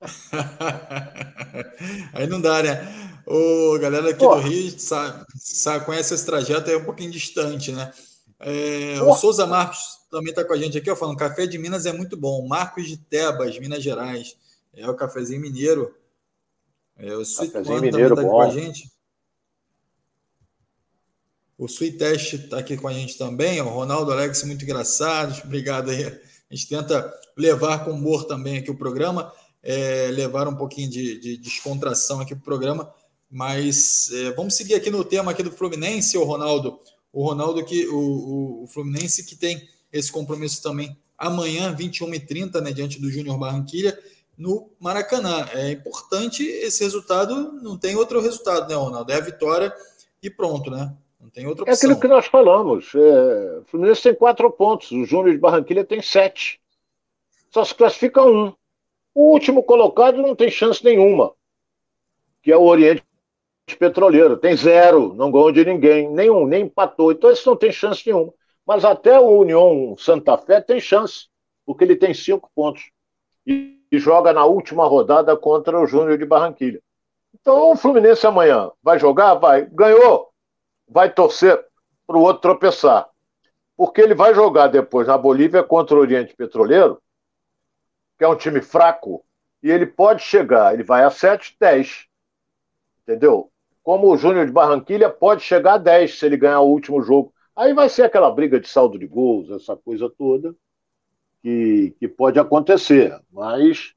Aí 2.12 2.26
não 2.26 2.40
dá, 2.40 2.62
né? 2.62 2.80
O 3.26 3.78
galera 3.78 4.10
aqui 4.10 4.20
Pô. 4.20 4.36
do 4.36 4.42
Rio 4.42 4.78
sabe, 4.78 5.24
sabe, 5.34 5.84
conhece 5.84 6.14
esse 6.14 6.24
trajeto, 6.24 6.70
é 6.70 6.76
um 6.76 6.84
pouquinho 6.84 7.10
distante, 7.10 7.72
né? 7.72 7.92
É, 8.38 9.00
o 9.02 9.14
Souza 9.14 9.46
Marcos 9.46 9.78
também 10.10 10.30
está 10.30 10.44
com 10.44 10.52
a 10.52 10.56
gente 10.56 10.78
aqui, 10.78 10.90
ó, 10.90 10.96
falando: 10.96 11.16
café 11.16 11.46
de 11.46 11.58
Minas 11.58 11.86
é 11.86 11.92
muito 11.92 12.16
bom. 12.16 12.46
Marcos 12.46 12.86
de 12.86 12.96
Tebas, 12.96 13.58
Minas 13.58 13.82
Gerais. 13.82 14.36
É 14.74 14.88
o 14.88 14.94
cafezinho 14.94 15.40
mineiro. 15.40 15.94
É, 16.98 17.16
o 17.16 17.22
mineiro 17.80 17.90
também 17.90 17.90
está 17.90 18.14
aqui 18.14 18.30
com 18.30 18.40
a 18.40 18.50
gente. 18.50 18.90
O 21.58 21.66
Test 21.66 22.34
está 22.34 22.58
aqui 22.58 22.76
com 22.76 22.88
a 22.88 22.92
gente 22.92 23.16
também. 23.16 23.60
O 23.60 23.68
Ronaldo 23.68 24.12
Alex, 24.12 24.42
muito 24.44 24.64
engraçado. 24.64 25.42
Obrigado 25.44 25.90
aí. 25.90 26.04
A 26.04 26.54
gente 26.54 26.68
tenta 26.68 27.12
levar 27.36 27.84
com 27.84 27.92
humor 27.92 28.24
também 28.24 28.58
aqui 28.58 28.70
o 28.70 28.76
programa 28.76 29.32
é, 29.66 30.08
levar 30.12 30.46
um 30.46 30.54
pouquinho 30.54 30.88
de, 30.88 31.18
de 31.18 31.36
descontração 31.36 32.20
aqui 32.20 32.34
para 32.36 32.40
o 32.40 32.44
programa. 32.44 32.94
Mas 33.28 34.08
é, 34.12 34.30
vamos 34.30 34.54
seguir 34.54 34.74
aqui 34.74 34.88
no 34.88 35.04
tema 35.04 35.32
aqui 35.32 35.42
do 35.42 35.50
Fluminense, 35.50 36.16
o 36.16 36.22
Ronaldo. 36.22 36.78
O 37.12 37.24
Ronaldo 37.24 37.64
que 37.64 37.88
o, 37.88 37.98
o, 37.98 38.62
o 38.62 38.66
Fluminense 38.68 39.24
que 39.24 39.34
tem 39.34 39.68
esse 39.92 40.12
compromisso 40.12 40.62
também 40.62 40.96
amanhã, 41.18 41.74
21h30, 41.74 42.60
né, 42.60 42.72
diante 42.72 43.00
do 43.00 43.10
Júnior 43.10 43.38
Barranquilha, 43.38 43.98
no 44.38 44.70
Maracanã. 44.78 45.48
É 45.52 45.72
importante 45.72 46.44
esse 46.44 46.84
resultado, 46.84 47.52
não 47.60 47.76
tem 47.76 47.96
outro 47.96 48.20
resultado, 48.20 48.68
né, 48.68 48.76
Ronaldo? 48.76 49.10
É 49.10 49.16
a 49.16 49.20
vitória 49.20 49.74
e 50.22 50.30
pronto, 50.30 50.70
né? 50.70 50.94
Não 51.20 51.30
tem 51.30 51.46
outra 51.46 51.64
opção. 51.64 51.72
É 51.72 51.76
aquilo 51.76 52.00
que 52.00 52.08
nós 52.08 52.26
falamos. 52.26 52.94
É, 52.94 53.58
o 53.58 53.64
Fluminense 53.64 54.02
tem 54.02 54.14
quatro 54.14 54.50
pontos, 54.50 54.90
o 54.90 55.04
Júnior 55.04 55.32
de 55.32 55.40
Barranquilha 55.40 55.84
tem 55.84 56.02
sete. 56.02 56.60
Só 57.50 57.64
se 57.64 57.74
classifica 57.74 58.22
um. 58.22 58.52
O 59.14 59.32
último 59.32 59.62
colocado 59.62 60.20
não 60.20 60.36
tem 60.36 60.50
chance 60.50 60.84
nenhuma, 60.84 61.32
que 62.42 62.52
é 62.52 62.56
o 62.56 62.64
Oriente 62.64 63.02
Petroleiro. 63.78 64.36
Tem 64.36 64.54
zero, 64.54 65.14
não 65.14 65.32
ganhou 65.32 65.50
de 65.50 65.64
ninguém, 65.64 66.10
nenhum, 66.10 66.46
nem 66.46 66.64
empatou. 66.64 67.12
Então 67.12 67.30
esse 67.30 67.46
não 67.46 67.56
tem 67.56 67.72
chance 67.72 68.02
nenhuma. 68.06 68.32
Mas 68.66 68.84
até 68.84 69.18
o 69.18 69.38
União 69.38 69.94
Santa 69.96 70.36
Fé 70.36 70.60
tem 70.60 70.78
chance, 70.78 71.28
porque 71.64 71.82
ele 71.82 71.96
tem 71.96 72.12
cinco 72.12 72.50
pontos. 72.54 72.90
E, 73.46 73.80
e 73.90 73.98
joga 73.98 74.32
na 74.32 74.44
última 74.44 74.86
rodada 74.86 75.36
contra 75.36 75.80
o 75.80 75.86
Júnior 75.86 76.18
de 76.18 76.26
Barranquilha. 76.26 76.82
Então 77.40 77.70
o 77.72 77.76
Fluminense 77.76 78.26
amanhã 78.26 78.70
vai 78.82 78.98
jogar? 78.98 79.34
Vai. 79.34 79.66
Ganhou? 79.66 80.30
Vai 80.88 81.12
torcer 81.12 81.64
para 82.06 82.16
o 82.16 82.22
outro 82.22 82.42
tropeçar. 82.42 83.08
Porque 83.76 84.00
ele 84.00 84.14
vai 84.14 84.34
jogar 84.34 84.68
depois 84.68 85.06
na 85.06 85.18
Bolívia 85.18 85.62
contra 85.62 85.96
o 85.96 86.00
Oriente 86.00 86.34
Petroleiro 86.34 87.00
que 88.16 88.24
é 88.24 88.28
um 88.28 88.36
time 88.36 88.60
fraco, 88.60 89.24
e 89.62 89.70
ele 89.70 89.86
pode 89.86 90.22
chegar, 90.22 90.74
ele 90.74 90.82
vai 90.82 91.04
a 91.04 91.10
7, 91.10 91.56
10. 91.58 92.06
Entendeu? 93.02 93.50
Como 93.82 94.10
o 94.10 94.16
Júnior 94.16 94.46
de 94.46 94.52
Barranquilha 94.52 95.10
pode 95.10 95.42
chegar 95.42 95.74
a 95.74 95.78
10 95.78 96.18
se 96.18 96.26
ele 96.26 96.36
ganhar 96.36 96.60
o 96.60 96.68
último 96.68 97.02
jogo. 97.02 97.32
Aí 97.54 97.72
vai 97.72 97.88
ser 97.88 98.02
aquela 98.02 98.30
briga 98.30 98.58
de 98.60 98.68
saldo 98.68 98.98
de 98.98 99.06
gols, 99.06 99.50
essa 99.50 99.76
coisa 99.76 100.10
toda, 100.10 100.54
que, 101.42 101.94
que 101.98 102.08
pode 102.08 102.38
acontecer. 102.38 103.18
Mas 103.30 103.94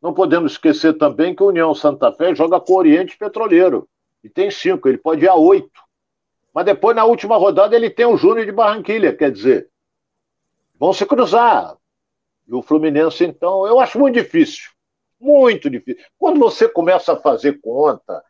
não 0.00 0.12
podemos 0.12 0.52
esquecer 0.52 0.94
também 0.94 1.34
que 1.34 1.42
o 1.42 1.48
União 1.48 1.74
Santa 1.74 2.12
Fé 2.12 2.34
joga 2.34 2.60
com 2.60 2.72
o 2.72 2.76
Oriente 2.76 3.16
Petroleiro. 3.16 3.88
E 4.24 4.28
tem 4.28 4.50
cinco, 4.50 4.88
ele 4.88 4.98
pode 4.98 5.24
ir 5.24 5.28
a 5.28 5.34
oito. 5.34 5.80
Mas 6.52 6.66
depois, 6.66 6.94
na 6.94 7.04
última 7.04 7.36
rodada, 7.36 7.74
ele 7.74 7.88
tem 7.88 8.04
o 8.04 8.16
Júnior 8.16 8.44
de 8.44 8.52
Barranquilha, 8.52 9.16
quer 9.16 9.30
dizer, 9.30 9.68
vão 10.78 10.92
se 10.92 11.06
cruzar. 11.06 11.76
E 12.46 12.54
o 12.54 12.62
Fluminense, 12.62 13.24
então, 13.24 13.66
eu 13.66 13.80
acho 13.80 13.98
muito 13.98 14.14
difícil. 14.14 14.70
Muito 15.18 15.70
difícil. 15.70 16.04
Quando 16.18 16.38
você 16.38 16.68
começa 16.68 17.12
a 17.12 17.16
fazer 17.16 17.60
conta, 17.60 18.22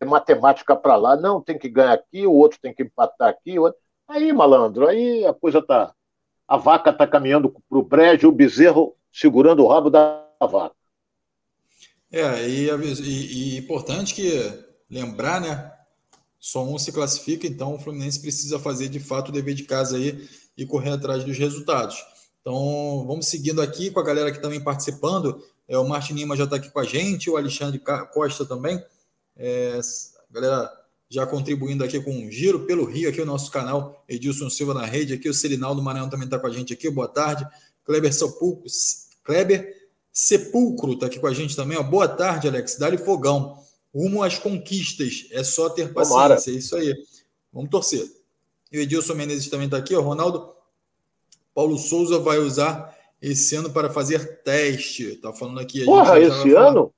é 0.00 0.04
matemática 0.04 0.74
para 0.74 0.96
lá, 0.96 1.16
não, 1.16 1.42
tem 1.42 1.58
que 1.58 1.68
ganhar 1.68 1.92
aqui, 1.92 2.26
o 2.26 2.32
outro 2.32 2.58
tem 2.60 2.74
que 2.74 2.82
empatar 2.82 3.28
aqui. 3.28 3.56
Aí, 4.08 4.32
malandro, 4.32 4.88
aí 4.88 5.24
a 5.26 5.34
coisa 5.34 5.62
tá. 5.62 5.94
A 6.48 6.56
vaca 6.56 6.92
tá 6.92 7.06
caminhando 7.06 7.50
para 7.50 7.78
o 7.78 7.82
brejo, 7.82 8.28
o 8.28 8.32
bezerro 8.32 8.96
segurando 9.12 9.62
o 9.62 9.68
rabo 9.68 9.88
da 9.88 10.26
vaca. 10.40 10.74
É, 12.10 12.48
e, 12.48 12.68
e, 12.68 13.54
e 13.54 13.58
importante 13.58 14.14
que 14.14 14.64
lembrar, 14.90 15.40
né? 15.40 15.70
Só 16.40 16.64
um 16.64 16.78
se 16.78 16.90
classifica, 16.90 17.46
então 17.46 17.74
o 17.74 17.78
Fluminense 17.78 18.18
precisa 18.18 18.58
fazer 18.58 18.88
de 18.88 18.98
fato 18.98 19.28
o 19.28 19.32
dever 19.32 19.54
de 19.54 19.64
casa 19.64 19.96
aí 19.98 20.26
e 20.56 20.64
correr 20.64 20.90
atrás 20.90 21.22
dos 21.22 21.36
resultados. 21.36 22.02
Então, 22.40 23.04
vamos 23.06 23.26
seguindo 23.26 23.60
aqui 23.60 23.90
com 23.90 24.00
a 24.00 24.02
galera 24.02 24.32
que 24.32 24.40
também 24.40 24.58
participando. 24.58 25.44
É, 25.68 25.76
o 25.76 25.86
Martin 25.86 26.14
Lima 26.14 26.34
já 26.34 26.44
está 26.44 26.56
aqui 26.56 26.70
com 26.70 26.80
a 26.80 26.84
gente, 26.84 27.28
o 27.28 27.36
Alexandre 27.36 27.78
Costa 28.12 28.46
também. 28.46 28.82
É, 29.36 29.78
a 29.78 30.32
galera 30.32 30.80
já 31.10 31.26
contribuindo 31.26 31.84
aqui 31.84 32.00
com 32.00 32.12
um 32.12 32.30
giro 32.30 32.66
pelo 32.66 32.84
Rio, 32.84 33.10
aqui 33.10 33.20
o 33.20 33.26
nosso 33.26 33.50
canal, 33.50 34.04
Edilson 34.08 34.48
Silva 34.48 34.72
na 34.72 34.86
rede, 34.86 35.12
aqui 35.12 35.28
o 35.28 35.34
Serinaldo 35.34 35.82
Maranhão 35.82 36.08
também 36.08 36.24
está 36.24 36.38
com 36.38 36.46
a 36.46 36.50
gente 36.50 36.72
aqui, 36.72 36.88
boa 36.88 37.08
tarde. 37.08 37.46
Kleber 37.84 38.14
Sepulcro, 38.14 38.70
Kleber 39.24 39.76
Sepulcro 40.12 40.92
está 40.92 41.06
aqui 41.06 41.18
com 41.18 41.26
a 41.26 41.34
gente 41.34 41.54
também, 41.54 41.76
ó. 41.76 41.82
boa 41.82 42.08
tarde, 42.08 42.48
Alex, 42.48 42.76
dá-lhe 42.78 42.96
fogão. 42.96 43.58
Rumo 43.94 44.22
às 44.22 44.38
conquistas, 44.38 45.26
é 45.32 45.42
só 45.42 45.68
ter 45.68 45.92
paciência, 45.92 46.14
Tomara. 46.14 46.34
é 46.34 46.50
isso 46.50 46.76
aí. 46.76 46.94
Vamos 47.52 47.70
torcer. 47.70 48.06
E 48.70 48.78
o 48.78 48.82
Edilson 48.82 49.14
Menezes 49.14 49.48
também 49.48 49.66
está 49.66 49.78
aqui, 49.78 49.94
ó. 49.94 50.00
Ronaldo 50.00 50.54
Paulo 51.52 51.76
Souza 51.76 52.18
vai 52.18 52.38
usar 52.38 52.96
esse 53.20 53.56
ano 53.56 53.70
para 53.70 53.90
fazer 53.90 54.42
teste. 54.42 55.16
Tá 55.16 55.32
falando 55.32 55.60
aqui. 55.60 55.84
Porra, 55.84 56.20
esse 56.20 56.54
ano? 56.54 56.92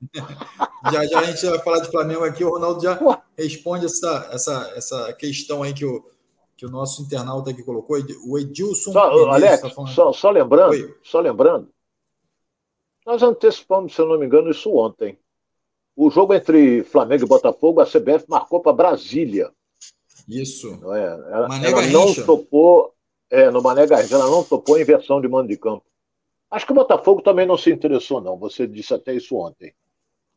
já 0.90 1.06
já 1.06 1.20
a 1.20 1.24
gente 1.24 1.44
vai 1.46 1.58
falar 1.58 1.80
de 1.80 1.90
Flamengo 1.90 2.24
aqui. 2.24 2.42
O 2.42 2.50
Ronaldo 2.50 2.82
já 2.82 2.96
Porra. 2.96 3.22
responde 3.36 3.84
essa, 3.84 4.28
essa, 4.32 4.72
essa 4.74 5.12
questão 5.12 5.62
aí 5.62 5.74
que 5.74 5.84
o, 5.84 6.02
que 6.56 6.64
o 6.64 6.70
nosso 6.70 7.02
internauta 7.02 7.50
aqui 7.50 7.62
colocou. 7.62 7.98
O 8.26 8.38
Edilson. 8.38 8.92
Só, 8.92 9.10
Menezes, 9.10 9.28
Alex, 9.28 9.60
tá 9.60 9.86
só, 9.86 10.12
só 10.12 10.30
lembrando, 10.30 10.70
Oi. 10.70 10.96
só 11.02 11.20
lembrando, 11.20 11.68
nós 13.06 13.22
antecipamos, 13.22 13.94
se 13.94 14.00
eu 14.00 14.06
não 14.06 14.18
me 14.18 14.26
engano, 14.26 14.50
isso 14.50 14.70
ontem. 14.74 15.18
O 16.00 16.10
jogo 16.10 16.32
entre 16.32 16.84
Flamengo 16.84 17.24
e 17.24 17.26
Botafogo, 17.26 17.80
a 17.80 17.84
CBF 17.84 18.24
marcou 18.28 18.60
para 18.60 18.72
Brasília. 18.72 19.50
Isso. 20.28 20.76
Não 20.80 20.94
é? 20.94 21.06
Ela, 21.06 21.66
ela 21.66 21.86
não 21.88 22.14
topou 22.14 22.94
é, 23.28 23.50
no 23.50 23.60
Mané 23.60 23.84
Garrincha, 23.84 24.14
ela 24.14 24.30
não 24.30 24.44
topou 24.44 24.80
inversão 24.80 25.20
de 25.20 25.26
mando 25.26 25.48
de 25.48 25.56
campo. 25.56 25.84
Acho 26.48 26.64
que 26.64 26.70
o 26.70 26.74
Botafogo 26.76 27.20
também 27.20 27.46
não 27.46 27.58
se 27.58 27.72
interessou, 27.72 28.20
não. 28.20 28.38
Você 28.38 28.64
disse 28.64 28.94
até 28.94 29.12
isso 29.12 29.34
ontem. 29.34 29.74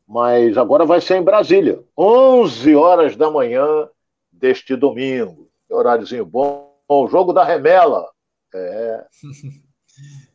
Mas 0.04 0.58
agora 0.58 0.84
vai 0.84 1.00
ser 1.00 1.18
em 1.18 1.22
Brasília, 1.22 1.80
11 1.96 2.74
horas 2.74 3.14
da 3.14 3.30
manhã 3.30 3.88
deste 4.32 4.74
domingo. 4.74 5.48
Que 5.68 5.74
horáriozinho 5.74 6.26
bom. 6.26 6.76
O 6.88 7.06
jogo 7.06 7.32
da 7.32 7.44
remela. 7.44 8.10
É. 8.52 9.06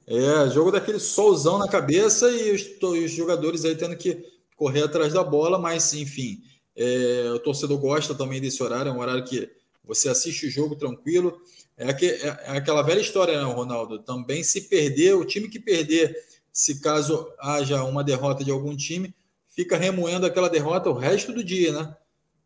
É, 0.10 0.50
jogo 0.52 0.72
daquele 0.72 1.00
solzão 1.00 1.58
na 1.58 1.68
cabeça 1.68 2.30
e 2.30 2.52
os, 2.52 2.82
os 2.82 3.12
jogadores 3.12 3.66
aí 3.66 3.76
tendo 3.76 3.98
que 3.98 4.24
correr 4.58 4.84
atrás 4.84 5.14
da 5.14 5.24
bola, 5.24 5.58
mas 5.58 5.94
enfim, 5.94 6.42
é, 6.76 7.32
o 7.34 7.40
torcedor 7.40 7.78
gosta 7.78 8.14
também 8.14 8.42
desse 8.42 8.62
horário, 8.62 8.90
é 8.90 8.94
um 8.94 9.00
horário 9.00 9.24
que 9.24 9.50
você 9.86 10.10
assiste 10.10 10.48
o 10.48 10.50
jogo 10.50 10.76
tranquilo. 10.76 11.40
É, 11.78 11.94
que, 11.94 12.08
é, 12.08 12.28
é 12.28 12.58
aquela 12.58 12.82
velha 12.82 13.00
história, 13.00 13.38
né, 13.38 13.54
Ronaldo? 13.54 14.00
Também 14.00 14.44
se 14.44 14.68
perder, 14.68 15.14
o 15.14 15.24
time 15.24 15.48
que 15.48 15.60
perder, 15.60 16.14
se 16.52 16.82
caso 16.82 17.32
haja 17.40 17.84
uma 17.84 18.04
derrota 18.04 18.44
de 18.44 18.52
algum 18.52 18.76
time, 18.76 19.14
fica 19.48 19.78
remoendo 19.78 20.26
aquela 20.26 20.50
derrota 20.50 20.90
o 20.90 20.94
resto 20.94 21.32
do 21.32 21.44
dia, 21.44 21.72
né? 21.72 21.96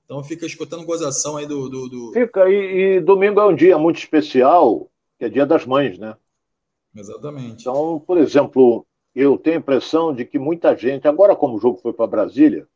Então 0.05 0.21
fica 0.21 0.45
escutando 0.45 0.85
gozação 0.85 1.37
aí 1.37 1.45
do. 1.45 1.69
do, 1.69 1.87
do... 1.87 2.11
Fica, 2.11 2.49
e, 2.49 2.97
e, 2.97 2.99
domingo 2.99 3.39
é 3.39 3.45
um 3.47 3.55
dia 3.55 3.77
muito 3.77 3.97
especial, 3.97 4.91
que 5.17 5.23
é 5.23 5.29
dia 5.29 5.45
das 5.45 5.65
mães, 5.65 5.97
né? 5.97 6.15
Exatamente. 6.93 7.61
Então, 7.61 8.03
por 8.05 8.17
exemplo, 8.17 8.85
eu 9.15 9.37
tenho 9.37 9.57
a 9.57 9.59
impressão 9.59 10.13
de 10.13 10.25
que 10.25 10.39
muita 10.39 10.75
gente, 10.75 11.07
agora 11.07 11.35
como 11.35 11.55
o 11.55 11.59
jogo 11.59 11.77
foi 11.77 11.93
para 11.93 12.07
Brasília, 12.07 12.67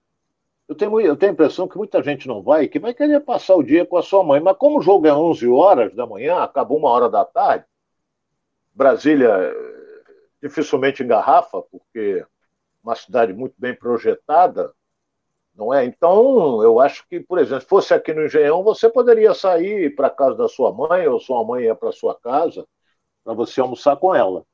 eu 0.68 0.76
tenho, 0.76 1.00
eu 1.00 1.16
tenho 1.16 1.32
a 1.32 1.34
impressão 1.34 1.68
que 1.68 1.78
muita 1.78 2.02
gente 2.02 2.28
não 2.28 2.42
vai, 2.42 2.68
que 2.68 2.80
vai 2.80 2.94
querer 2.94 3.20
passar 3.22 3.56
o 3.56 3.64
dia 3.64 3.86
com 3.86 3.98
a 3.98 4.02
sua 4.02 4.24
mãe. 4.24 4.40
Mas 4.40 4.58
como 4.58 4.80
o 4.80 4.82
jogo 4.82 5.06
é 5.08 5.14
11 5.14 5.48
horas 5.48 5.94
da 5.96 6.08
manhã, 6.08 6.40
acabou 6.40 6.78
uma 6.78 6.90
hora 6.90 7.10
da 7.10 7.24
tarde, 7.24 7.66
Brasília 8.74 9.30
eh, 9.30 10.04
dificilmente 10.42 11.04
engarrafa, 11.04 11.62
porque 11.72 12.24
é 12.24 12.28
uma 12.84 12.96
cidade 12.96 13.34
muito 13.34 13.56
bem 13.58 13.76
projetada, 13.76 14.74
não 15.56 15.74
é? 15.74 15.86
Então, 15.86 16.62
eu 16.64 16.80
acho 16.80 17.08
que, 17.08 17.20
por 17.20 17.40
exemplo, 17.40 17.62
se 17.62 17.68
fosse 17.68 17.94
aqui 17.94 18.14
no 18.14 18.26
Engenhão, 18.26 18.64
você 18.64 18.90
poderia 18.90 19.34
sair 19.34 19.96
para 19.96 20.10
casa 20.10 20.36
da 20.36 20.50
sua 20.50 20.74
mãe, 20.74 21.08
ou 21.08 21.20
sua 21.20 21.44
mãe 21.46 21.66
ia 21.66 21.76
para 21.76 21.92
sua 21.92 22.16
casa, 22.20 22.68
para 23.24 23.34
você 23.34 23.62
almoçar 23.62 23.96
com 23.98 24.14
ela. 24.14 24.46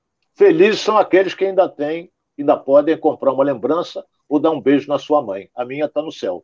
Felizes 0.42 0.82
são 0.82 0.98
aqueles 0.98 1.36
que 1.36 1.46
ainda 1.46 1.70
têm, 1.70 2.10
ainda 2.36 2.58
podem 2.58 2.98
comprar 2.98 3.32
uma 3.32 3.44
lembrança 3.44 4.04
ou 4.28 4.40
dar 4.40 4.50
um 4.50 4.60
beijo 4.60 4.88
na 4.88 4.98
sua 4.98 5.22
mãe. 5.22 5.52
A 5.56 5.64
minha 5.64 5.86
está 5.86 6.02
no 6.02 6.12
céu. 6.12 6.44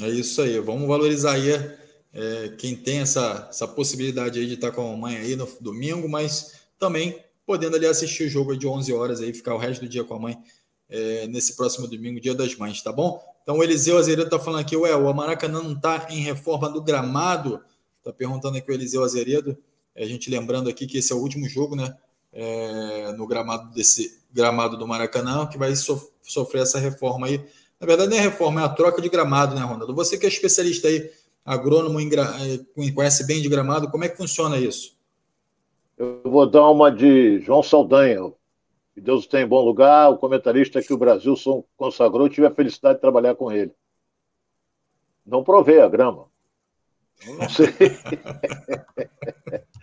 É 0.00 0.08
isso 0.08 0.40
aí. 0.40 0.60
Vamos 0.60 0.86
valorizar 0.86 1.32
aí 1.32 1.50
é, 1.50 2.50
quem 2.56 2.76
tem 2.76 3.00
essa, 3.00 3.48
essa 3.50 3.66
possibilidade 3.66 4.38
aí 4.38 4.46
de 4.46 4.54
estar 4.54 4.70
com 4.70 4.88
a 4.88 4.96
mãe 4.96 5.16
aí 5.16 5.34
no 5.34 5.48
domingo, 5.60 6.08
mas 6.08 6.68
também 6.78 7.18
podendo 7.44 7.74
ali 7.74 7.86
assistir 7.86 8.28
o 8.28 8.30
jogo 8.30 8.56
de 8.56 8.68
11 8.68 8.92
horas 8.92 9.20
aí, 9.20 9.34
ficar 9.34 9.56
o 9.56 9.58
resto 9.58 9.80
do 9.80 9.88
dia 9.88 10.04
com 10.04 10.14
a 10.14 10.20
mãe 10.20 10.38
é, 10.88 11.26
nesse 11.26 11.56
próximo 11.56 11.88
domingo, 11.88 12.20
dia 12.20 12.36
das 12.36 12.54
mães, 12.54 12.80
tá 12.80 12.92
bom? 12.92 13.20
Então 13.42 13.58
o 13.58 13.64
Eliseu 13.64 13.98
Azeredo 13.98 14.26
está 14.26 14.38
falando 14.38 14.60
aqui, 14.60 14.76
ué, 14.76 14.94
o 14.94 15.12
Maracanã 15.12 15.60
não 15.60 15.72
está 15.72 16.06
em 16.08 16.20
reforma 16.20 16.70
do 16.70 16.80
gramado? 16.80 17.60
Está 17.98 18.12
perguntando 18.12 18.56
aqui 18.58 18.70
o 18.70 18.74
Eliseu 18.74 19.02
Azeredo. 19.02 19.58
A 19.96 20.04
gente 20.04 20.30
lembrando 20.30 20.70
aqui 20.70 20.86
que 20.86 20.98
esse 20.98 21.12
é 21.12 21.16
o 21.16 21.18
último 21.18 21.48
jogo, 21.48 21.74
né? 21.74 21.96
É, 22.36 23.12
no 23.12 23.26
gramado 23.26 23.72
desse 23.72 24.20
gramado 24.32 24.76
do 24.76 24.88
Maracanã, 24.88 25.46
que 25.46 25.56
vai 25.56 25.74
so, 25.76 26.10
sofrer 26.20 26.62
essa 26.62 26.80
reforma 26.80 27.28
aí. 27.28 27.38
Na 27.80 27.86
verdade, 27.86 28.10
nem 28.10 28.18
é 28.18 28.22
reforma, 28.22 28.60
é 28.60 28.64
a 28.64 28.68
troca 28.68 29.00
de 29.00 29.08
gramado, 29.08 29.54
né, 29.54 29.62
Ronaldo? 29.62 29.94
Você 29.94 30.18
que 30.18 30.26
é 30.26 30.28
especialista 30.28 30.88
aí, 30.88 31.10
agrônomo, 31.44 32.00
eh, 32.00 32.90
conhece 32.92 33.24
bem 33.24 33.40
de 33.40 33.48
gramado, 33.48 33.90
como 33.90 34.04
é 34.04 34.08
que 34.08 34.16
funciona 34.16 34.58
isso? 34.58 34.96
Eu 35.96 36.22
vou 36.24 36.50
dar 36.50 36.68
uma 36.70 36.90
de 36.90 37.40
João 37.40 37.62
Saldanha. 37.62 38.32
Que 38.94 39.00
Deus 39.00 39.26
tem 39.26 39.42
em 39.42 39.46
bom 39.46 39.64
lugar, 39.64 40.10
o 40.10 40.18
comentarista 40.18 40.82
que 40.82 40.92
o 40.92 40.98
Brasil 40.98 41.34
consagrou, 41.76 42.28
tive 42.28 42.46
a 42.46 42.54
felicidade 42.54 42.96
de 42.96 43.00
trabalhar 43.00 43.34
com 43.34 43.50
ele. 43.50 43.72
Não 45.26 45.42
provei 45.42 45.80
a 45.80 45.88
grama. 45.88 46.26
Não 47.26 47.48
sei. 47.48 47.68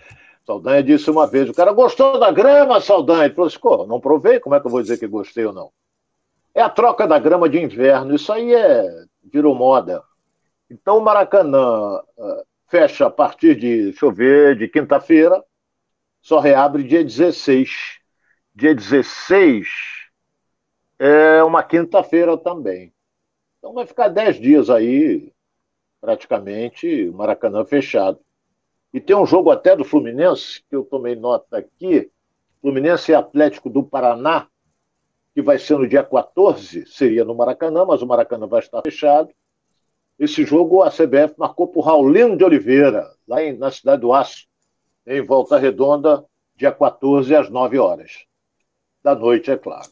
Saldanha 0.46 0.84
disse 0.84 1.10
uma 1.10 1.28
vez: 1.28 1.50
o 1.50 1.54
cara 1.54 1.72
gostou 1.72 2.20
da 2.20 2.32
grama, 2.32 2.82
Saldanha. 2.82 3.26
Ele 3.26 3.34
falou 3.34 3.48
assim: 3.48 3.88
não 3.88 4.00
provei, 4.00 4.40
como 4.40 4.56
é 4.56 4.60
que 4.60 4.68
eu 4.68 4.72
vou 4.72 4.82
dizer 4.82 4.98
que 4.98 5.08
gostei 5.08 5.46
ou 5.46 5.54
não? 5.54 5.72
É 6.54 6.62
a 6.62 6.70
troca 6.70 7.08
da 7.08 7.18
grama 7.18 7.48
de 7.48 7.60
inverno, 7.60 8.14
isso 8.16 8.32
aí 8.32 8.54
é 8.54 9.06
virou 9.24 9.56
moda. 9.56 10.04
Então 10.70 10.98
o 10.98 11.02
Maracanã 11.02 12.00
uh, 12.00 12.46
fecha 12.68 13.06
a 13.06 13.10
partir 13.10 13.56
de, 13.56 13.84
deixa 13.84 14.06
eu 14.06 14.12
ver, 14.12 14.58
de 14.58 14.68
quinta-feira, 14.68 15.44
só 16.22 16.40
reabre 16.40 16.84
dia 16.84 17.04
16. 17.04 18.00
Dia 18.54 18.76
16 18.76 19.68
é 21.00 21.44
uma 21.44 21.64
quinta-feira 21.64 22.38
também. 22.38 22.94
Então 23.58 23.74
vai 23.74 23.86
ficar 23.86 24.08
10 24.08 24.40
dias 24.40 24.70
aí, 24.70 25.32
praticamente, 26.00 27.08
o 27.10 27.14
Maracanã 27.14 27.64
fechado. 27.64 28.20
E 28.94 29.00
tem 29.00 29.16
um 29.16 29.26
jogo 29.26 29.52
até 29.52 29.76
do 29.76 29.86
Fluminense, 29.86 30.62
que 30.70 30.76
eu 30.76 30.84
tomei 30.84 31.16
nota 31.16 31.58
aqui, 31.58 32.12
Fluminense 32.62 33.12
e 33.12 33.16
Atlético 33.16 33.70
do 33.70 33.84
Paraná, 33.84 34.48
que 35.34 35.42
vai 35.42 35.58
ser 35.58 35.78
no 35.78 35.88
dia 35.88 36.04
14, 36.04 36.86
seria 36.86 37.24
no 37.24 37.34
Maracanã, 37.34 37.86
mas 37.86 38.02
o 38.02 38.08
Maracanã 38.08 38.48
vai 38.48 38.60
estar 38.60 38.82
fechado. 38.82 39.30
Esse 40.20 40.46
jogo 40.46 40.84
a 40.84 40.92
CBF 40.92 41.34
marcou 41.38 41.68
por 41.68 41.82
Raulino 41.82 42.38
de 42.38 42.44
Oliveira, 42.44 43.10
lá 43.28 43.42
em, 43.42 43.58
na 43.58 43.72
cidade 43.72 44.02
do 44.02 44.14
Aço, 44.14 44.46
em 45.08 45.22
Volta 45.22 45.58
Redonda, 45.58 46.24
dia 46.56 46.72
14 46.72 47.34
às 47.34 47.50
9 47.50 47.80
horas 47.80 48.26
da 49.04 49.16
noite, 49.16 49.50
é 49.50 49.58
claro. 49.58 49.90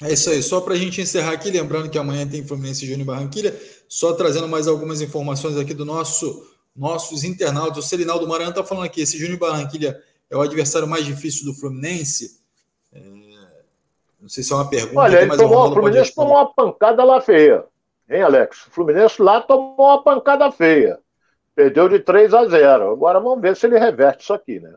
É 0.00 0.12
isso 0.12 0.30
aí, 0.30 0.40
só 0.40 0.60
para 0.60 0.74
a 0.74 0.76
gente 0.76 1.00
encerrar 1.00 1.32
aqui, 1.32 1.50
lembrando 1.50 1.90
que 1.90 1.98
amanhã 1.98 2.28
tem 2.28 2.46
Fluminense 2.46 2.86
Júnior 2.86 3.06
Barranquilha, 3.06 3.52
só 3.88 4.12
trazendo 4.12 4.46
mais 4.46 4.68
algumas 4.68 5.00
informações 5.00 5.56
aqui 5.56 5.74
do 5.74 5.84
nosso 5.84 6.46
nossos 6.78 7.24
internautas. 7.24 7.84
O 7.84 7.88
Serinaldo 7.88 8.26
Maranhão 8.26 8.50
está 8.50 8.64
falando 8.64 8.84
aqui, 8.84 9.00
esse 9.00 9.18
Júnior 9.18 9.38
Barranquilha 9.38 10.00
é 10.30 10.36
o 10.36 10.40
adversário 10.40 10.86
mais 10.86 11.04
difícil 11.04 11.44
do 11.44 11.54
Fluminense? 11.54 12.40
É... 12.92 13.00
Não 14.20 14.28
sei 14.28 14.42
se 14.42 14.52
é 14.52 14.56
uma 14.56 14.68
pergunta. 14.68 15.00
Olha, 15.00 15.22
ele 15.22 15.36
tomou, 15.36 15.68
o 15.68 15.72
Fluminense 15.72 16.14
tomou 16.14 16.34
uma 16.34 16.52
pancada 16.52 17.04
lá 17.04 17.20
feia. 17.20 17.64
Hein, 18.08 18.22
Alex? 18.22 18.66
O 18.66 18.70
Fluminense 18.70 19.20
lá 19.20 19.40
tomou 19.40 19.74
uma 19.78 20.02
pancada 20.02 20.50
feia. 20.50 20.98
Perdeu 21.54 21.88
de 21.88 21.98
3 21.98 22.34
a 22.34 22.46
0. 22.46 22.92
Agora 22.92 23.20
vamos 23.20 23.40
ver 23.40 23.56
se 23.56 23.66
ele 23.66 23.78
reverte 23.78 24.22
isso 24.22 24.32
aqui, 24.32 24.60
né? 24.60 24.74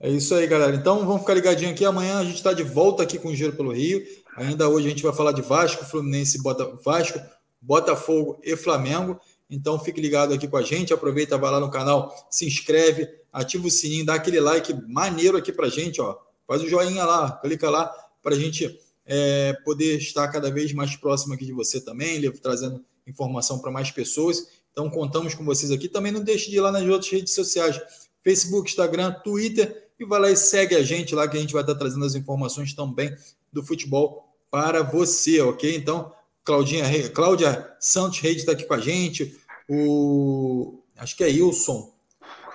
É 0.00 0.08
isso 0.08 0.34
aí, 0.34 0.46
galera. 0.48 0.74
Então 0.74 1.06
vamos 1.06 1.20
ficar 1.20 1.34
ligadinho 1.34 1.70
aqui. 1.70 1.84
Amanhã 1.84 2.18
a 2.18 2.24
gente 2.24 2.34
está 2.34 2.52
de 2.52 2.64
volta 2.64 3.04
aqui 3.04 3.18
com 3.18 3.28
o 3.28 3.34
Giro 3.34 3.52
pelo 3.52 3.72
Rio. 3.72 4.02
Ainda 4.36 4.68
hoje 4.68 4.86
a 4.86 4.90
gente 4.90 5.02
vai 5.02 5.12
falar 5.12 5.30
de 5.32 5.42
Vasco, 5.42 5.84
Fluminense, 5.84 6.42
Bota... 6.42 6.64
Vasco, 6.84 7.20
Botafogo 7.62 8.40
e 8.42 8.56
Flamengo. 8.56 9.18
Então 9.48 9.78
fique 9.78 10.00
ligado 10.00 10.34
aqui 10.34 10.48
com 10.48 10.56
a 10.56 10.62
gente, 10.62 10.92
aproveita, 10.92 11.38
vai 11.38 11.50
lá 11.50 11.60
no 11.60 11.70
canal, 11.70 12.12
se 12.28 12.46
inscreve, 12.46 13.08
ativa 13.32 13.66
o 13.66 13.70
sininho, 13.70 14.04
dá 14.04 14.14
aquele 14.14 14.40
like 14.40 14.74
maneiro 14.88 15.36
aqui 15.36 15.52
pra 15.52 15.68
gente, 15.68 16.00
ó. 16.00 16.18
Faz 16.46 16.62
o 16.62 16.68
joinha 16.68 17.04
lá, 17.04 17.38
clica 17.40 17.70
lá 17.70 17.86
para 18.22 18.34
a 18.34 18.38
gente 18.38 18.78
é, 19.06 19.52
poder 19.64 19.96
estar 19.98 20.28
cada 20.28 20.50
vez 20.50 20.72
mais 20.72 20.96
próximo 20.96 21.34
aqui 21.34 21.46
de 21.46 21.52
você 21.52 21.80
também, 21.80 22.30
trazendo 22.32 22.84
informação 23.06 23.58
para 23.58 23.70
mais 23.70 23.90
pessoas. 23.90 24.48
Então 24.72 24.88
contamos 24.90 25.34
com 25.34 25.44
vocês 25.44 25.70
aqui. 25.70 25.88
Também 25.88 26.12
não 26.12 26.22
deixe 26.22 26.50
de 26.50 26.56
ir 26.56 26.60
lá 26.60 26.72
nas 26.72 26.82
outras 26.84 27.10
redes 27.10 27.34
sociais, 27.34 27.80
Facebook, 28.24 28.70
Instagram, 28.70 29.12
Twitter, 29.22 29.90
e 29.98 30.04
vai 30.04 30.20
lá 30.20 30.30
e 30.30 30.36
segue 30.36 30.74
a 30.74 30.82
gente 30.82 31.14
lá 31.14 31.28
que 31.28 31.36
a 31.36 31.40
gente 31.40 31.52
vai 31.52 31.62
estar 31.62 31.74
trazendo 31.74 32.04
as 32.04 32.14
informações 32.14 32.72
também 32.74 33.14
do 33.52 33.62
futebol 33.62 34.28
para 34.50 34.82
você, 34.82 35.40
ok? 35.40 35.74
Então, 35.76 36.12
Claudinha, 36.44 37.08
Cláudia 37.10 37.72
Santos 37.78 38.18
Reis 38.18 38.38
está 38.38 38.52
aqui 38.52 38.64
com 38.64 38.74
a 38.74 38.80
gente, 38.80 39.38
o 39.68 40.80
acho 40.96 41.16
que 41.16 41.22
é 41.22 41.28
Wilson 41.28 41.92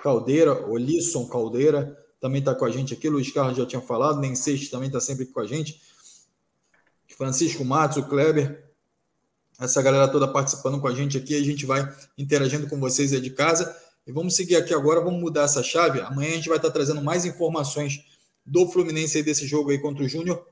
Caldeira, 0.02 0.68
o 0.68 0.76
Lisson 0.76 1.26
Caldeira 1.26 1.96
também 2.20 2.40
está 2.40 2.54
com 2.54 2.64
a 2.64 2.70
gente 2.70 2.92
aqui, 2.92 3.08
Luiz 3.08 3.32
Carlos 3.32 3.56
já 3.56 3.64
tinha 3.64 3.80
falado, 3.80 4.20
Nem 4.20 4.34
Seixas 4.34 4.68
também 4.68 4.88
está 4.88 5.00
sempre 5.00 5.26
com 5.26 5.40
a 5.40 5.46
gente, 5.46 5.80
Francisco 7.16 7.64
Matos, 7.64 7.96
o 7.96 8.04
Kleber, 8.04 8.64
essa 9.58 9.82
galera 9.82 10.06
toda 10.06 10.28
participando 10.28 10.80
com 10.80 10.86
a 10.86 10.94
gente 10.94 11.16
aqui, 11.16 11.34
a 11.34 11.42
gente 11.42 11.66
vai 11.66 11.92
interagindo 12.16 12.68
com 12.68 12.78
vocês 12.78 13.12
aí 13.12 13.20
de 13.20 13.30
casa, 13.30 13.74
e 14.06 14.12
vamos 14.12 14.36
seguir 14.36 14.56
aqui 14.56 14.72
agora, 14.72 15.00
vamos 15.00 15.20
mudar 15.20 15.42
essa 15.42 15.62
chave, 15.62 16.00
amanhã 16.00 16.30
a 16.30 16.34
gente 16.34 16.48
vai 16.48 16.58
estar 16.58 16.70
trazendo 16.70 17.02
mais 17.02 17.24
informações 17.24 18.04
do 18.44 18.68
Fluminense 18.68 19.16
aí 19.16 19.22
desse 19.22 19.46
jogo 19.46 19.70
aí 19.70 19.78
contra 19.78 20.04
o 20.04 20.08
Júnior, 20.08 20.46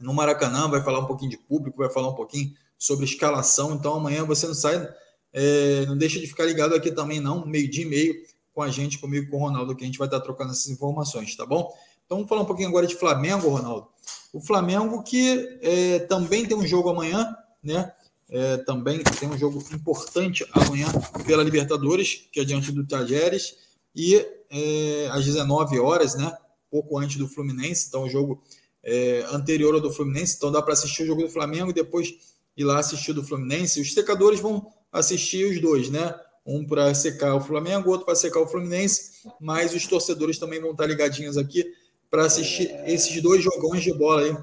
no 0.00 0.12
Maracanã, 0.12 0.68
vai 0.68 0.82
falar 0.82 1.00
um 1.00 1.06
pouquinho 1.06 1.30
de 1.30 1.38
público, 1.38 1.78
vai 1.78 1.90
falar 1.90 2.08
um 2.08 2.14
pouquinho 2.14 2.52
sobre 2.78 3.04
escalação. 3.04 3.74
Então 3.74 3.94
amanhã 3.94 4.24
você 4.24 4.46
não 4.46 4.54
sai, 4.54 4.88
é, 5.32 5.86
não 5.86 5.96
deixa 5.96 6.20
de 6.20 6.26
ficar 6.26 6.44
ligado 6.44 6.74
aqui 6.74 6.90
também, 6.90 7.20
não, 7.20 7.46
meio 7.46 7.70
dia 7.70 7.84
e 7.84 7.88
meio, 7.88 8.14
com 8.52 8.62
a 8.62 8.70
gente, 8.70 8.98
comigo, 8.98 9.30
com 9.30 9.36
o 9.36 9.40
Ronaldo, 9.40 9.74
que 9.74 9.84
a 9.84 9.86
gente 9.86 9.98
vai 9.98 10.06
estar 10.06 10.20
trocando 10.20 10.52
essas 10.52 10.68
informações, 10.68 11.34
tá 11.36 11.44
bom? 11.44 11.72
Então 12.04 12.18
vamos 12.18 12.28
falar 12.28 12.42
um 12.42 12.46
pouquinho 12.46 12.68
agora 12.68 12.86
de 12.86 12.94
Flamengo, 12.94 13.48
Ronaldo. 13.48 13.88
O 14.32 14.40
Flamengo 14.40 15.02
que 15.02 15.58
é, 15.62 15.98
também 16.00 16.46
tem 16.46 16.56
um 16.56 16.66
jogo 16.66 16.88
amanhã, 16.88 17.34
né? 17.62 17.92
É, 18.28 18.56
também 18.58 19.02
tem 19.04 19.28
um 19.28 19.38
jogo 19.38 19.62
importante 19.72 20.44
amanhã 20.52 20.86
pela 21.24 21.44
Libertadores, 21.44 22.28
que 22.32 22.40
é 22.40 22.44
diante 22.44 22.72
do 22.72 22.84
Tajeres, 22.84 23.56
e 23.94 24.16
é, 24.50 25.08
às 25.12 25.24
19 25.24 25.78
horas, 25.78 26.14
né? 26.16 26.36
Pouco 26.70 26.98
antes 26.98 27.16
do 27.16 27.28
Fluminense, 27.28 27.86
então 27.88 28.02
o 28.02 28.10
jogo 28.10 28.42
é, 28.86 29.26
anterior 29.32 29.74
ao 29.74 29.80
do 29.80 29.92
Fluminense, 29.92 30.36
então 30.36 30.52
dá 30.52 30.62
para 30.62 30.72
assistir 30.72 31.02
o 31.02 31.06
jogo 31.06 31.22
do 31.22 31.28
Flamengo 31.28 31.70
e 31.70 31.74
depois 31.74 32.14
ir 32.56 32.62
lá 32.62 32.78
assistir 32.78 33.10
o 33.10 33.14
do 33.14 33.24
Fluminense. 33.24 33.80
Os 33.80 33.92
secadores 33.92 34.38
vão 34.38 34.72
assistir 34.92 35.44
os 35.44 35.60
dois, 35.60 35.90
né? 35.90 36.14
Um 36.46 36.64
para 36.64 36.94
secar 36.94 37.34
o 37.34 37.40
Flamengo, 37.40 37.90
outro 37.90 38.06
para 38.06 38.14
secar 38.14 38.38
o 38.38 38.46
Fluminense, 38.46 39.28
mas 39.40 39.74
os 39.74 39.84
torcedores 39.88 40.38
também 40.38 40.60
vão 40.60 40.70
estar 40.70 40.86
ligadinhos 40.86 41.36
aqui 41.36 41.64
para 42.08 42.24
assistir 42.24 42.70
esses 42.86 43.20
dois 43.20 43.42
jogões 43.42 43.82
de 43.82 43.92
bola 43.92 44.22
aí 44.22 44.36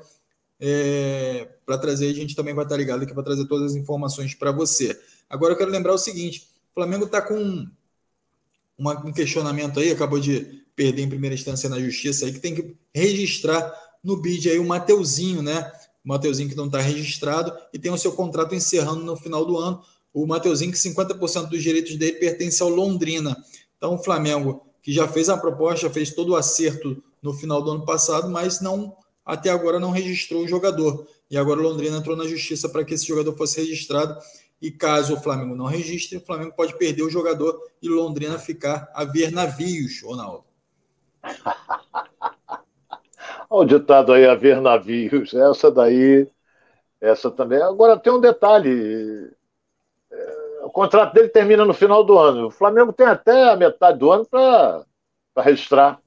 é, 0.59 1.47
para 1.65 1.77
trazer. 1.77 2.09
A 2.09 2.13
gente 2.13 2.35
também 2.35 2.53
vai 2.53 2.65
estar 2.65 2.75
ligado 2.75 3.03
aqui 3.03 3.13
para 3.13 3.23
trazer 3.23 3.45
todas 3.47 3.71
as 3.71 3.77
informações 3.77 4.35
para 4.35 4.51
você. 4.51 4.99
Agora 5.29 5.53
eu 5.53 5.57
quero 5.57 5.71
lembrar 5.71 5.93
o 5.93 5.97
seguinte: 5.97 6.49
o 6.71 6.73
Flamengo 6.73 7.05
está 7.05 7.21
com 7.21 7.65
um 8.77 9.13
questionamento 9.13 9.79
aí, 9.79 9.89
acabou 9.89 10.19
de 10.19 10.61
perder 10.75 11.03
em 11.03 11.09
primeira 11.09 11.33
instância 11.33 11.69
na 11.69 11.79
justiça 11.79 12.25
aí, 12.25 12.33
que 12.33 12.39
tem 12.39 12.53
que 12.53 12.75
registrar 12.93 13.73
no 14.03 14.17
BID 14.17 14.49
aí 14.49 14.59
o 14.59 14.65
Mateuzinho, 14.65 15.41
né? 15.41 15.71
O 16.03 16.09
Mateuzinho 16.09 16.49
que 16.49 16.55
não 16.55 16.65
está 16.65 16.79
registrado 16.79 17.55
e 17.71 17.79
tem 17.79 17.91
o 17.91 17.97
seu 17.97 18.11
contrato 18.11 18.53
encerrando 18.53 19.03
no 19.03 19.15
final 19.15 19.45
do 19.45 19.57
ano. 19.57 19.81
O 20.13 20.27
Mateuzinho, 20.27 20.71
que 20.71 20.77
50% 20.77 21.49
dos 21.49 21.63
direitos 21.63 21.95
dele 21.95 22.13
pertence 22.13 22.61
ao 22.61 22.69
Londrina. 22.69 23.35
Então, 23.77 23.95
o 23.95 23.97
Flamengo, 23.97 24.61
que 24.81 24.91
já 24.91 25.07
fez 25.07 25.29
a 25.29 25.37
proposta, 25.37 25.89
fez 25.89 26.13
todo 26.13 26.29
o 26.29 26.35
acerto 26.35 27.01
no 27.21 27.33
final 27.33 27.61
do 27.61 27.71
ano 27.71 27.85
passado, 27.85 28.29
mas 28.29 28.59
não 28.59 28.95
até 29.25 29.49
agora 29.49 29.79
não 29.79 29.91
registrou 29.91 30.43
o 30.43 30.47
jogador. 30.47 31.07
E 31.31 31.37
agora 31.37 31.59
o 31.59 31.63
Londrina 31.63 31.97
entrou 31.97 32.15
na 32.15 32.27
justiça 32.27 32.67
para 32.67 32.83
que 32.83 32.93
esse 32.93 33.07
jogador 33.07 33.35
fosse 33.35 33.61
registrado. 33.61 34.17
E 34.61 34.69
caso 34.71 35.15
o 35.15 35.19
Flamengo 35.19 35.55
não 35.55 35.65
registre, 35.65 36.17
o 36.17 36.21
Flamengo 36.21 36.53
pode 36.55 36.77
perder 36.77 37.03
o 37.03 37.09
jogador 37.09 37.59
e 37.81 37.89
Londrina 37.89 38.37
ficar 38.37 38.89
a 38.93 39.03
ver 39.03 39.31
navios, 39.31 40.01
Ronaldo. 40.01 40.45
O 43.55 43.63
ditado 43.63 44.11
aí, 44.11 44.25
a 44.25 44.33
ver 44.33 44.59
navios. 44.59 45.31
Essa 45.31 45.69
daí, 45.69 46.27
essa 46.99 47.29
também. 47.29 47.61
Agora 47.61 47.99
tem 47.99 48.11
um 48.11 48.19
detalhe. 48.19 49.31
É, 50.11 50.65
o 50.65 50.71
contrato 50.71 51.13
dele 51.13 51.29
termina 51.29 51.63
no 51.63 51.73
final 51.73 52.03
do 52.03 52.17
ano. 52.17 52.47
O 52.47 52.51
Flamengo 52.51 52.91
tem 52.91 53.05
até 53.05 53.51
a 53.51 53.55
metade 53.55 53.99
do 53.99 54.11
ano 54.11 54.25
para 54.25 54.83
registrar. 55.37 55.99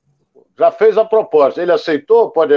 Já 0.58 0.72
fez 0.72 0.98
a 0.98 1.04
proposta. 1.04 1.62
Ele 1.62 1.70
aceitou? 1.70 2.32
Pode. 2.32 2.52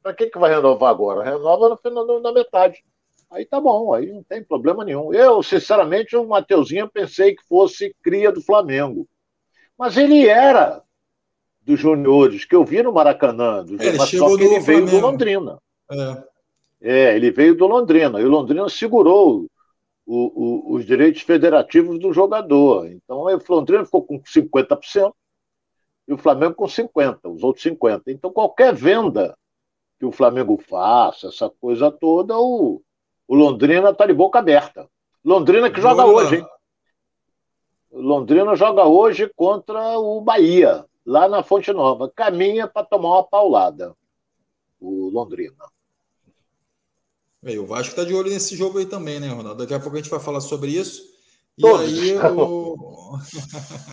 Para 0.00 0.14
que, 0.14 0.28
que 0.28 0.38
vai 0.38 0.54
renovar 0.54 0.90
agora? 0.90 1.24
Renova 1.24 1.68
no 1.68 1.76
final, 1.76 2.20
na 2.20 2.32
metade. 2.32 2.84
Aí 3.32 3.44
tá 3.44 3.60
bom, 3.60 3.92
aí 3.92 4.12
não 4.12 4.22
tem 4.22 4.44
problema 4.44 4.84
nenhum. 4.84 5.12
Eu, 5.12 5.42
sinceramente, 5.42 6.16
o 6.16 6.24
Mateuzinho 6.24 6.88
pensei 6.88 7.34
que 7.34 7.42
fosse 7.48 7.92
cria 8.00 8.30
do 8.30 8.40
Flamengo. 8.40 9.08
Mas 9.76 9.96
ele 9.96 10.28
era 10.28 10.84
dos 11.70 11.80
juniores, 11.80 12.44
que 12.44 12.54
eu 12.54 12.64
vi 12.64 12.82
no 12.82 12.92
Maracanã, 12.92 13.64
do, 13.64 13.80
é, 13.80 13.96
mas 13.96 14.10
só 14.10 14.36
que 14.36 14.42
ele 14.42 14.58
veio 14.58 14.86
do 14.86 14.98
Londrina. 14.98 15.58
É. 15.90 16.24
é. 16.82 17.16
ele 17.16 17.30
veio 17.30 17.56
do 17.56 17.66
Londrina. 17.66 18.20
E 18.20 18.24
o 18.24 18.28
Londrina 18.28 18.68
segurou 18.68 19.46
o, 20.04 20.16
o, 20.16 20.74
os 20.74 20.84
direitos 20.84 21.22
federativos 21.22 21.98
do 22.00 22.12
jogador. 22.12 22.88
Então, 22.88 23.20
o 23.20 23.40
Londrina 23.48 23.84
ficou 23.84 24.02
com 24.02 24.20
50% 24.20 25.12
e 26.08 26.12
o 26.12 26.18
Flamengo 26.18 26.54
com 26.54 26.64
50%, 26.64 27.18
os 27.24 27.44
outros 27.44 27.64
50%. 27.64 28.02
Então, 28.08 28.32
qualquer 28.32 28.74
venda 28.74 29.36
que 29.98 30.04
o 30.04 30.10
Flamengo 30.10 30.60
faça, 30.68 31.28
essa 31.28 31.48
coisa 31.60 31.90
toda, 31.90 32.36
o, 32.36 32.82
o 33.28 33.34
Londrina 33.34 33.90
está 33.90 34.06
de 34.06 34.12
boca 34.12 34.40
aberta. 34.40 34.88
Londrina 35.24 35.70
que 35.70 35.80
joga 35.80 36.04
hoje, 36.04 36.36
hein? 36.36 36.46
Londrina 37.92 38.56
joga 38.56 38.84
hoje 38.84 39.30
contra 39.36 39.98
o 39.98 40.20
Bahia, 40.20 40.84
lá 41.10 41.28
na 41.28 41.42
Fonte 41.42 41.72
Nova. 41.72 42.08
Caminha 42.08 42.68
para 42.68 42.86
tomar 42.86 43.14
uma 43.14 43.24
paulada, 43.24 43.96
o 44.80 45.10
Londrina. 45.10 45.56
E 47.42 47.58
o 47.58 47.66
Vasco 47.66 47.90
está 47.90 48.04
de 48.04 48.14
olho 48.14 48.30
nesse 48.30 48.56
jogo 48.56 48.78
aí 48.78 48.86
também, 48.86 49.18
né, 49.18 49.28
Ronaldo? 49.28 49.58
Daqui 49.58 49.74
a 49.74 49.80
pouco 49.80 49.96
a 49.96 50.00
gente 50.00 50.10
vai 50.10 50.20
falar 50.20 50.40
sobre 50.40 50.70
isso. 50.70 51.02
E 51.58 51.62
Todos. 51.62 51.80
aí 51.80 52.16
o. 52.16 53.18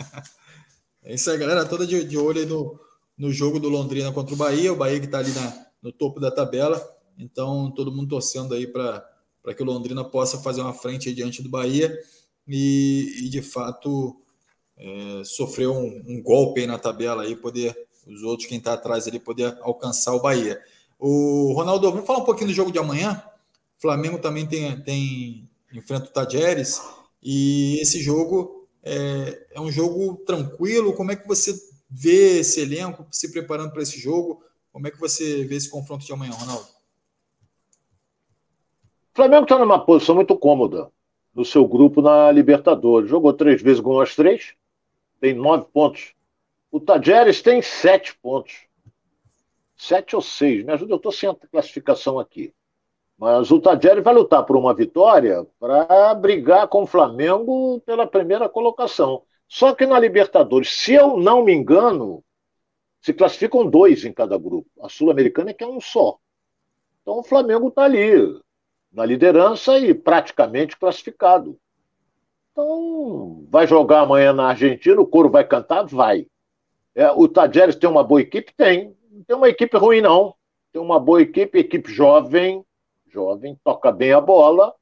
é 1.03 1.15
isso 1.15 1.31
aí, 1.31 1.37
galera, 1.37 1.65
toda 1.65 1.87
de, 1.87 2.03
de 2.03 2.17
olho 2.17 2.39
aí 2.39 2.45
no, 2.45 2.79
no 3.17 3.31
jogo 3.31 3.59
do 3.59 3.69
Londrina 3.69 4.11
contra 4.11 4.35
o 4.35 4.37
Bahia. 4.37 4.71
O 4.71 4.75
Bahia 4.75 4.99
que 4.99 5.05
está 5.05 5.19
ali 5.19 5.31
na, 5.31 5.65
no 5.81 5.91
topo 5.91 6.19
da 6.19 6.29
tabela. 6.29 6.79
Então, 7.17 7.71
todo 7.71 7.91
mundo 7.91 8.09
torcendo 8.09 8.53
aí 8.53 8.67
para 8.67 9.03
para 9.41 9.53
que 9.53 9.63
o 9.63 9.65
Londrina 9.65 10.03
possa 10.03 10.37
fazer 10.39 10.59
uma 10.59 10.73
frente 10.73 11.13
diante 11.13 11.41
do 11.41 11.47
Bahia 11.47 11.97
e, 12.45 13.13
e 13.23 13.29
de 13.29 13.41
fato 13.41 14.21
é, 14.77 15.23
sofrer 15.23 15.67
um, 15.67 16.03
um, 16.07 16.21
golpe 16.21 16.61
aí 16.61 16.67
na 16.67 16.77
tabela 16.77 17.23
aí, 17.23 17.35
poder 17.35 17.75
os 18.05 18.23
outros 18.23 18.47
quem 18.47 18.57
está 18.57 18.73
atrás 18.73 19.07
ali 19.07 19.19
poder 19.19 19.57
alcançar 19.61 20.13
o 20.13 20.21
Bahia. 20.21 20.61
O 20.97 21.51
Ronaldo, 21.53 21.91
vamos 21.91 22.07
falar 22.07 22.19
um 22.19 22.25
pouquinho 22.25 22.47
do 22.47 22.53
jogo 22.53 22.71
de 22.71 22.79
amanhã. 22.79 23.21
O 23.77 23.81
Flamengo 23.81 24.17
também 24.19 24.47
tem, 24.47 24.79
tem 24.81 25.49
enfrenta 25.73 26.05
o 26.05 26.13
Tajeres 26.13 26.81
e 27.21 27.79
esse 27.81 28.01
jogo 28.01 28.67
é, 28.81 29.47
é 29.51 29.61
um 29.61 29.71
jogo 29.71 30.15
tranquilo. 30.25 30.93
Como 30.93 31.11
é 31.11 31.15
que 31.15 31.27
você 31.27 31.53
vê 31.89 32.39
esse 32.39 32.61
elenco 32.61 33.05
se 33.11 33.31
preparando 33.31 33.71
para 33.71 33.83
esse 33.83 33.99
jogo? 33.99 34.41
Como 34.71 34.87
é 34.87 34.91
que 34.91 34.99
você 34.99 35.43
vê 35.43 35.55
esse 35.55 35.69
confronto 35.69 36.05
de 36.05 36.13
amanhã, 36.13 36.31
Ronaldo? 36.31 36.67
O 39.13 39.15
Flamengo 39.15 39.43
está 39.43 39.57
numa 39.57 39.83
posição 39.83 40.15
muito 40.15 40.37
cômoda 40.37 40.91
no 41.33 41.43
seu 41.43 41.67
grupo 41.67 42.01
na 42.01 42.31
Libertadores. 42.31 43.09
Jogou 43.09 43.33
três 43.33 43.61
vezes, 43.61 43.79
ganhou 43.79 44.01
as 44.01 44.15
três, 44.15 44.53
tem 45.19 45.33
nove 45.33 45.65
pontos. 45.71 46.13
O 46.71 46.79
Tajeres 46.79 47.41
tem 47.41 47.61
sete 47.61 48.17
pontos. 48.17 48.67
Sete 49.75 50.15
ou 50.15 50.21
seis, 50.21 50.65
me 50.65 50.73
ajuda, 50.73 50.93
eu 50.93 50.97
estou 50.97 51.11
sem 51.11 51.29
a 51.29 51.35
classificação 51.35 52.19
aqui. 52.19 52.53
Mas 53.17 53.51
o 53.51 53.59
Tajeres 53.59 54.03
vai 54.03 54.13
lutar 54.13 54.45
por 54.45 54.55
uma 54.55 54.73
vitória 54.73 55.45
para 55.59 56.13
brigar 56.13 56.67
com 56.67 56.83
o 56.83 56.87
Flamengo 56.87 57.79
pela 57.81 58.07
primeira 58.07 58.47
colocação. 58.47 59.23
Só 59.47 59.73
que 59.73 59.85
na 59.85 59.99
Libertadores, 59.99 60.69
se 60.69 60.93
eu 60.93 61.17
não 61.17 61.43
me 61.43 61.53
engano, 61.53 62.23
se 63.01 63.13
classificam 63.13 63.69
dois 63.69 64.03
em 64.03 64.11
cada 64.11 64.37
grupo. 64.37 64.69
A 64.81 64.89
Sul-Americana 64.89 65.51
é 65.51 65.53
que 65.53 65.63
é 65.63 65.67
um 65.67 65.79
só. 65.79 66.17
Então 67.01 67.19
o 67.19 67.23
Flamengo 67.23 67.69
está 67.69 67.83
ali, 67.83 68.39
na 68.91 69.05
liderança 69.05 69.79
e 69.79 69.93
praticamente 69.93 70.77
classificado. 70.77 71.57
Então, 72.57 73.45
vai 73.51 73.67
jogar 73.67 74.01
amanhã 74.01 74.33
na 74.33 74.47
Argentina, 74.47 74.99
o 74.99 75.05
coro 75.05 75.29
vai 75.29 75.47
cantar? 75.47 75.85
Vai. 75.85 76.25
É, 76.95 77.11
o 77.11 77.27
Tadjeres 77.27 77.75
tem 77.75 77.87
uma 77.87 78.03
boa 78.03 78.19
equipe? 78.19 78.51
Tem. 78.57 78.95
Não 79.11 79.23
tem 79.23 79.35
uma 79.35 79.47
equipe 79.47 79.77
ruim, 79.77 80.01
não. 80.01 80.33
Tem 80.73 80.81
uma 80.81 80.99
boa 80.99 81.21
equipe, 81.21 81.59
equipe 81.59 81.91
jovem, 81.91 82.65
jovem, 83.13 83.55
toca 83.63 83.91
bem 83.91 84.11
a 84.11 84.19
bola. 84.19 84.73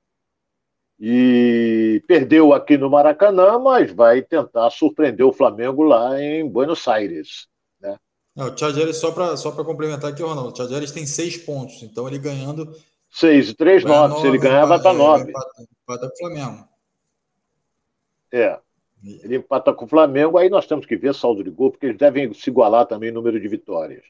E 0.98 2.02
perdeu 2.08 2.54
aqui 2.54 2.78
no 2.78 2.90
Maracanã, 2.90 3.60
mas 3.60 3.92
vai 3.92 4.22
tentar 4.22 4.70
surpreender 4.70 5.26
o 5.26 5.34
Flamengo 5.34 5.84
lá 5.84 6.18
em 6.22 6.48
Buenos 6.48 6.88
Aires. 6.88 7.50
Né? 7.82 7.98
Não, 8.34 8.48
o 8.48 8.56
Tadjeres, 8.56 8.96
só 8.96 9.12
para 9.12 9.36
só 9.36 9.52
complementar 9.52 10.14
aqui, 10.14 10.24
Ronaldo, 10.24 10.52
o 10.52 10.54
Tadjeres 10.54 10.94
tem 10.94 11.06
seis 11.06 11.36
pontos, 11.36 11.84
então 11.84 12.08
ele 12.08 12.20
ganhando 12.20 12.74
6 13.12 13.50
e 13.50 13.54
3, 13.54 13.84
9. 13.84 14.22
Se 14.22 14.28
ele 14.28 14.38
ganhar, 14.38 14.66
vai 14.66 14.80
para 14.80 14.94
9. 14.94 15.30
Empata 15.30 16.08
com 16.08 16.14
o 16.14 16.18
Flamengo. 16.18 16.75
É. 18.36 18.60
Ele 19.24 19.38
empata 19.38 19.72
com 19.74 19.86
o 19.86 19.88
Flamengo, 19.88 20.38
aí 20.38 20.50
nós 20.50 20.66
temos 20.66 20.86
que 20.86 20.98
ver 20.98 21.14
saldo 21.14 21.44
de 21.44 21.50
gol, 21.50 21.72
porque 21.72 21.86
eles 21.86 21.98
devem 21.98 22.34
se 22.34 22.50
igualar 22.50 22.86
também 22.86 23.12
no 23.12 23.16
número 23.16 23.40
de 23.40 23.48
vitórias. 23.48 24.04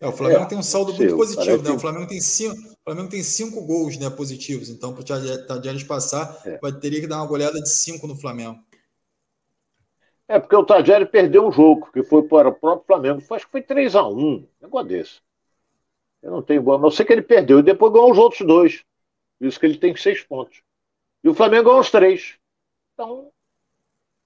É, 0.00 0.08
o 0.08 0.12
Flamengo 0.12 0.42
é, 0.42 0.46
tem 0.46 0.58
um 0.58 0.62
saldo 0.62 0.92
muito 0.92 1.14
positivo, 1.14 1.62
né? 1.62 1.70
O 1.70 1.78
Flamengo 1.78 2.08
tem 2.08 2.20
cinco, 2.20 2.56
Flamengo 2.84 3.08
tem 3.08 3.22
cinco 3.22 3.64
gols 3.64 3.96
né, 3.96 4.10
positivos, 4.10 4.68
então 4.68 4.92
para 4.92 5.02
o 5.02 5.46
Tadieres 5.46 5.84
passar, 5.84 6.42
é. 6.44 6.58
vai 6.58 6.72
teria 6.72 7.00
que 7.00 7.06
dar 7.06 7.18
uma 7.18 7.26
goleada 7.26 7.60
de 7.60 7.68
cinco 7.68 8.08
no 8.08 8.16
Flamengo. 8.16 8.58
É, 10.26 10.40
porque 10.40 10.56
o 10.56 10.64
Tadieres 10.64 11.08
perdeu 11.08 11.46
um 11.46 11.52
jogo, 11.52 11.88
que 11.92 12.02
foi 12.02 12.22
para 12.22 12.48
o 12.48 12.54
próprio 12.54 12.86
Flamengo. 12.86 13.22
Acho 13.30 13.44
que 13.44 13.52
foi 13.52 13.62
3x1, 13.62 14.16
um 14.16 14.48
negócio 14.60 14.88
desse. 14.88 15.20
Eu 16.22 16.30
não 16.30 16.42
tenho 16.42 16.62
boa, 16.62 16.78
mas 16.78 16.92
eu 16.92 16.96
sei 16.96 17.06
que 17.06 17.12
ele 17.12 17.22
perdeu 17.22 17.58
e 17.58 17.62
depois 17.62 17.92
ganhou 17.92 18.10
os 18.10 18.18
outros 18.18 18.46
dois. 18.46 18.82
Por 19.38 19.46
isso 19.46 19.60
que 19.60 19.66
ele 19.66 19.76
tem 19.76 19.94
seis 19.94 20.22
pontos. 20.22 20.62
E 21.22 21.28
o 21.28 21.34
Flamengo 21.34 21.64
ganhou 21.64 21.80
os 21.80 21.90
três. 21.90 22.41
Então, 23.02 23.32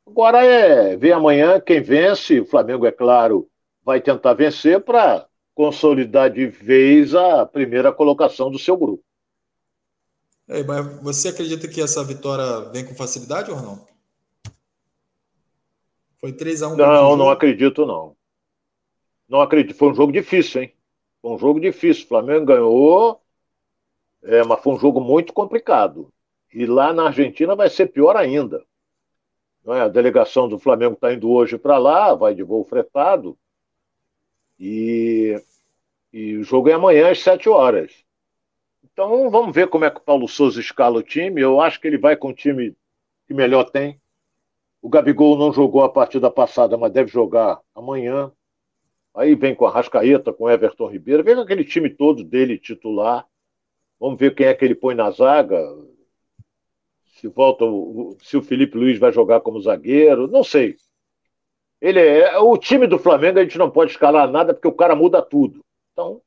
agora 0.06 0.44
é 0.44 0.96
ver 0.98 1.12
amanhã 1.12 1.58
quem 1.58 1.80
vence. 1.80 2.40
O 2.40 2.46
Flamengo, 2.46 2.84
é 2.84 2.92
claro, 2.92 3.48
vai 3.82 4.02
tentar 4.02 4.34
vencer 4.34 4.84
para 4.84 5.26
consolidar 5.54 6.30
de 6.30 6.46
vez 6.46 7.14
a 7.14 7.46
primeira 7.46 7.90
colocação 7.90 8.50
do 8.50 8.58
seu 8.58 8.76
grupo. 8.76 9.02
É, 10.46 10.62
mas 10.62 11.02
você 11.02 11.28
acredita 11.28 11.66
que 11.66 11.80
essa 11.80 12.04
vitória 12.04 12.70
vem 12.70 12.84
com 12.84 12.94
facilidade 12.94 13.50
ou 13.50 13.62
não? 13.62 13.86
Foi 16.20 16.32
3x1. 16.32 16.76
Não, 16.76 17.16
não 17.16 17.30
acredito, 17.30 17.86
não. 17.86 18.14
Não 19.26 19.40
acredito. 19.40 19.76
Foi 19.76 19.90
um 19.90 19.94
jogo 19.94 20.12
difícil, 20.12 20.62
hein? 20.62 20.74
Foi 21.22 21.32
um 21.32 21.38
jogo 21.38 21.58
difícil. 21.58 22.04
O 22.04 22.08
Flamengo 22.08 22.44
ganhou, 22.44 23.22
é, 24.22 24.44
mas 24.44 24.62
foi 24.62 24.74
um 24.74 24.78
jogo 24.78 25.00
muito 25.00 25.32
complicado. 25.32 26.12
E 26.56 26.64
lá 26.64 26.90
na 26.90 27.08
Argentina 27.08 27.54
vai 27.54 27.68
ser 27.68 27.92
pior 27.92 28.16
ainda. 28.16 28.64
É? 29.66 29.80
A 29.80 29.88
delegação 29.88 30.48
do 30.48 30.58
Flamengo 30.58 30.94
está 30.94 31.12
indo 31.12 31.30
hoje 31.30 31.58
para 31.58 31.76
lá, 31.76 32.14
vai 32.14 32.34
de 32.34 32.42
voo 32.42 32.64
fretado. 32.64 33.36
E, 34.58 35.38
e 36.10 36.38
o 36.38 36.42
jogo 36.42 36.70
é 36.70 36.72
amanhã 36.72 37.10
às 37.10 37.20
7 37.20 37.46
horas. 37.50 37.92
Então 38.82 39.28
vamos 39.28 39.54
ver 39.54 39.68
como 39.68 39.84
é 39.84 39.90
que 39.90 39.98
o 39.98 40.02
Paulo 40.02 40.26
Souza 40.26 40.58
escala 40.58 40.96
o 40.96 41.02
time. 41.02 41.42
Eu 41.42 41.60
acho 41.60 41.78
que 41.78 41.86
ele 41.88 41.98
vai 41.98 42.16
com 42.16 42.28
o 42.28 42.34
time 42.34 42.74
que 43.26 43.34
melhor 43.34 43.64
tem. 43.64 44.00
O 44.80 44.88
Gabigol 44.88 45.36
não 45.36 45.52
jogou 45.52 45.84
a 45.84 45.92
partida 45.92 46.30
passada, 46.30 46.78
mas 46.78 46.90
deve 46.90 47.10
jogar 47.10 47.60
amanhã. 47.74 48.32
Aí 49.14 49.34
vem 49.34 49.54
com 49.54 49.66
a 49.66 49.70
Rascaeta, 49.70 50.32
com 50.32 50.48
Everton 50.48 50.86
Ribeiro, 50.86 51.22
vem 51.22 51.34
com 51.34 51.42
aquele 51.42 51.66
time 51.66 51.90
todo 51.90 52.24
dele 52.24 52.56
titular. 52.56 53.26
Vamos 54.00 54.18
ver 54.18 54.34
quem 54.34 54.46
é 54.46 54.54
que 54.54 54.64
ele 54.64 54.74
põe 54.74 54.94
na 54.94 55.10
zaga. 55.10 55.60
Se 57.16 57.28
volta, 57.28 57.64
se 58.22 58.36
o 58.36 58.42
Felipe 58.42 58.76
Luiz 58.76 58.98
vai 58.98 59.10
jogar 59.10 59.40
como 59.40 59.60
zagueiro, 59.60 60.28
não 60.28 60.44
sei. 60.44 60.76
Ele 61.80 62.00
é 62.00 62.38
o 62.38 62.56
time 62.56 62.86
do 62.86 62.98
Flamengo, 62.98 63.38
a 63.38 63.42
gente 63.42 63.58
não 63.58 63.70
pode 63.70 63.92
escalar 63.92 64.30
nada 64.30 64.52
porque 64.52 64.68
o 64.68 64.72
cara 64.72 64.94
muda 64.94 65.22
tudo. 65.22 65.64
Então, 65.92 66.20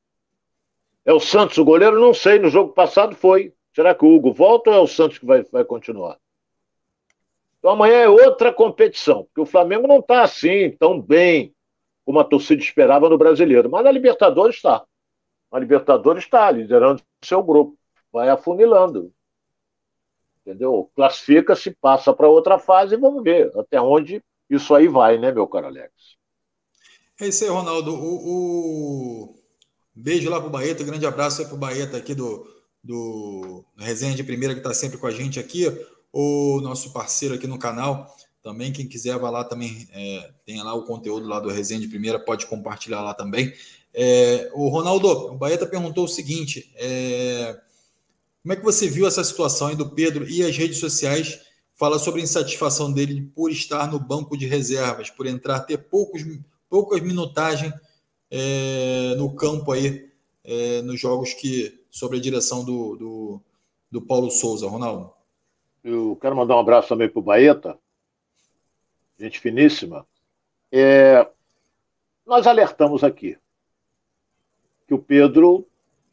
é 1.06 1.14
o 1.14 1.20
Santos 1.20 1.58
o 1.58 1.66
goleiro? 1.66 2.00
Não 2.00 2.14
sei. 2.14 2.40
No 2.40 2.50
jogo 2.50 2.74
passado 2.74 3.16
foi. 3.16 3.54
Será 3.74 3.94
que 3.94 4.04
o 4.04 4.16
Hugo 4.16 4.34
volta 4.34 4.72
ou 4.72 4.76
é 4.76 4.80
o 4.80 4.88
Santos 4.88 5.18
que 5.18 5.26
vai, 5.26 5.44
vai 5.44 5.64
continuar? 5.64 6.18
Então 7.60 7.72
amanhã 7.72 7.96
é 7.96 8.10
outra 8.10 8.54
competição, 8.54 9.26
porque 9.26 9.42
o 9.42 9.46
Flamengo 9.46 9.88
não 9.88 10.00
está 10.00 10.24
assim 10.24 10.72
tão 10.80 11.00
bem 11.00 11.54
como 12.06 12.20
a 12.20 12.24
torcida 12.24 12.62
esperava 12.62 13.10
no 13.10 13.18
brasileiro. 13.18 13.70
Mas 13.70 13.86
a 13.86 13.92
Libertadores 13.92 14.56
está. 14.56 14.84
A 15.52 15.60
Libertadores 15.60 16.24
está 16.24 16.50
liderando 16.50 17.02
seu 17.24 17.44
grupo. 17.44 17.78
Vai 18.12 18.30
afunilando. 18.30 19.12
Entendeu? 20.50 20.90
Classifica-se, 20.96 21.70
passa 21.80 22.12
para 22.12 22.28
outra 22.28 22.58
fase 22.58 22.96
e 22.96 22.98
vamos 22.98 23.24
ver 23.24 23.56
até 23.56 23.80
onde 23.80 24.20
isso 24.50 24.74
aí 24.74 24.88
vai, 24.88 25.20
né, 25.20 25.32
meu 25.32 25.48
caro 25.48 25.68
Alex? 25.68 25.92
É 27.22 27.28
isso 27.28 27.44
aí, 27.44 27.50
Ronaldo. 27.52 27.94
O, 27.94 28.16
o... 28.16 29.36
Beijo 29.94 30.28
lá 30.28 30.42
pro 30.42 30.50
Baeta, 30.50 30.84
grande 30.84 31.06
abraço 31.06 31.42
aí 31.42 31.48
pro 31.48 31.56
Baeta 31.56 31.98
aqui 31.98 32.16
do, 32.16 32.48
do 32.84 33.64
Resenha 33.78 34.16
de 34.16 34.24
Primeira, 34.24 34.56
que 34.56 34.60
está 34.60 34.74
sempre 34.74 34.98
com 34.98 35.06
a 35.06 35.12
gente 35.12 35.40
aqui. 35.40 35.66
O 36.12 36.60
nosso 36.62 36.92
parceiro 36.92 37.36
aqui 37.36 37.46
no 37.46 37.60
canal. 37.60 38.08
Também, 38.42 38.74
quem 38.74 38.88
quiser, 38.88 39.20
vai 39.20 39.32
lá 39.32 39.44
também. 39.44 39.88
É, 39.92 40.32
tem 40.48 40.64
lá 40.64 40.74
o 40.74 40.86
conteúdo 40.86 41.28
lá 41.28 41.40
do 41.40 41.50
Resenha 41.50 41.80
de 41.80 41.88
Primeira, 41.88 42.18
pode 42.18 42.48
compartilhar 42.48 43.02
lá 43.02 43.14
também. 43.14 43.54
É, 43.94 44.50
o 44.56 44.68
Ronaldo, 44.70 45.08
o 45.08 45.38
Baeta 45.38 45.68
perguntou 45.68 46.06
o 46.06 46.08
seguinte: 46.08 46.72
é, 46.76 47.56
como 48.50 48.58
é 48.58 48.62
que 48.62 48.66
você 48.66 48.88
viu 48.88 49.06
essa 49.06 49.24
situação 49.24 49.68
aí 49.68 49.76
do 49.76 49.92
Pedro 49.92 50.28
e 50.28 50.44
as 50.44 50.58
redes 50.58 50.80
sociais 50.80 51.40
fala 51.76 52.00
sobre 52.00 52.22
a 52.22 52.24
insatisfação 52.24 52.92
dele 52.92 53.32
por 53.36 53.52
estar 53.52 53.86
no 53.92 54.00
banco 54.00 54.36
de 54.36 54.48
reservas, 54.48 55.08
por 55.12 55.28
entrar, 55.28 55.60
ter 55.60 55.78
poucos, 55.78 56.24
poucas 56.68 57.00
minutagem 57.00 57.72
é, 58.32 59.14
no 59.18 59.36
campo 59.36 59.72
aí, 59.72 60.12
é, 60.44 60.82
nos 60.82 61.00
jogos 61.00 61.32
que, 61.36 61.80
sobre 61.92 62.18
a 62.18 62.20
direção 62.20 62.66
do, 62.66 62.96
do, 62.96 63.42
do, 63.92 64.02
Paulo 64.02 64.32
Souza, 64.32 64.68
Ronaldo. 64.68 65.14
Eu 65.84 66.18
quero 66.20 66.36
mandar 66.36 66.56
um 66.56 66.62
abraço 66.62 66.90
também 66.90 67.08
para 67.08 67.20
o 67.20 67.24
Baeta, 67.24 67.78
gente 69.20 69.40
finíssima. 69.40 70.08
É, 70.72 71.30
nós 72.26 72.48
alertamos 72.48 73.04
aqui 73.04 73.38
que 74.88 74.94
o 74.96 75.00
Pedro 75.00 75.68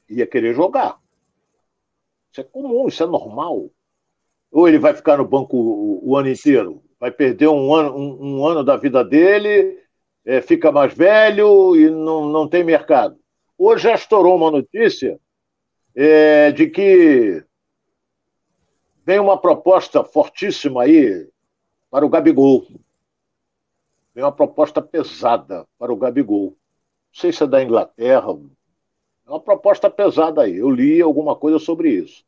ia 0.06 0.26
querer 0.26 0.54
jogar. 0.54 1.00
Isso 2.36 2.42
é 2.42 2.44
comum, 2.44 2.86
isso 2.86 3.02
é 3.02 3.06
normal. 3.06 3.70
Ou 4.52 4.68
ele 4.68 4.78
vai 4.78 4.92
ficar 4.92 5.16
no 5.16 5.26
banco 5.26 5.56
o, 5.56 6.10
o 6.10 6.16
ano 6.18 6.28
inteiro? 6.28 6.82
Vai 7.00 7.10
perder 7.10 7.48
um 7.48 7.74
ano, 7.74 7.96
um, 7.96 8.40
um 8.40 8.46
ano 8.46 8.62
da 8.62 8.76
vida 8.76 9.02
dele, 9.02 9.82
é, 10.22 10.42
fica 10.42 10.70
mais 10.70 10.92
velho 10.92 11.74
e 11.74 11.88
não, 11.88 12.28
não 12.28 12.46
tem 12.46 12.62
mercado. 12.62 13.18
Hoje 13.56 13.84
já 13.84 13.94
estourou 13.94 14.36
uma 14.36 14.50
notícia 14.50 15.18
é, 15.94 16.52
de 16.52 16.68
que 16.68 17.42
vem 19.02 19.18
uma 19.18 19.40
proposta 19.40 20.04
fortíssima 20.04 20.82
aí 20.82 21.26
para 21.90 22.04
o 22.04 22.10
Gabigol. 22.10 22.66
Vem 24.14 24.22
uma 24.22 24.32
proposta 24.32 24.82
pesada 24.82 25.66
para 25.78 25.90
o 25.90 25.96
Gabigol. 25.96 26.48
Não 26.50 26.54
sei 27.14 27.32
se 27.32 27.42
é 27.42 27.46
da 27.46 27.62
Inglaterra. 27.62 28.38
É 29.26 29.30
uma 29.30 29.40
proposta 29.40 29.90
pesada 29.90 30.42
aí. 30.42 30.56
Eu 30.56 30.70
li 30.70 31.02
alguma 31.02 31.34
coisa 31.34 31.58
sobre 31.58 31.90
isso. 31.90 32.24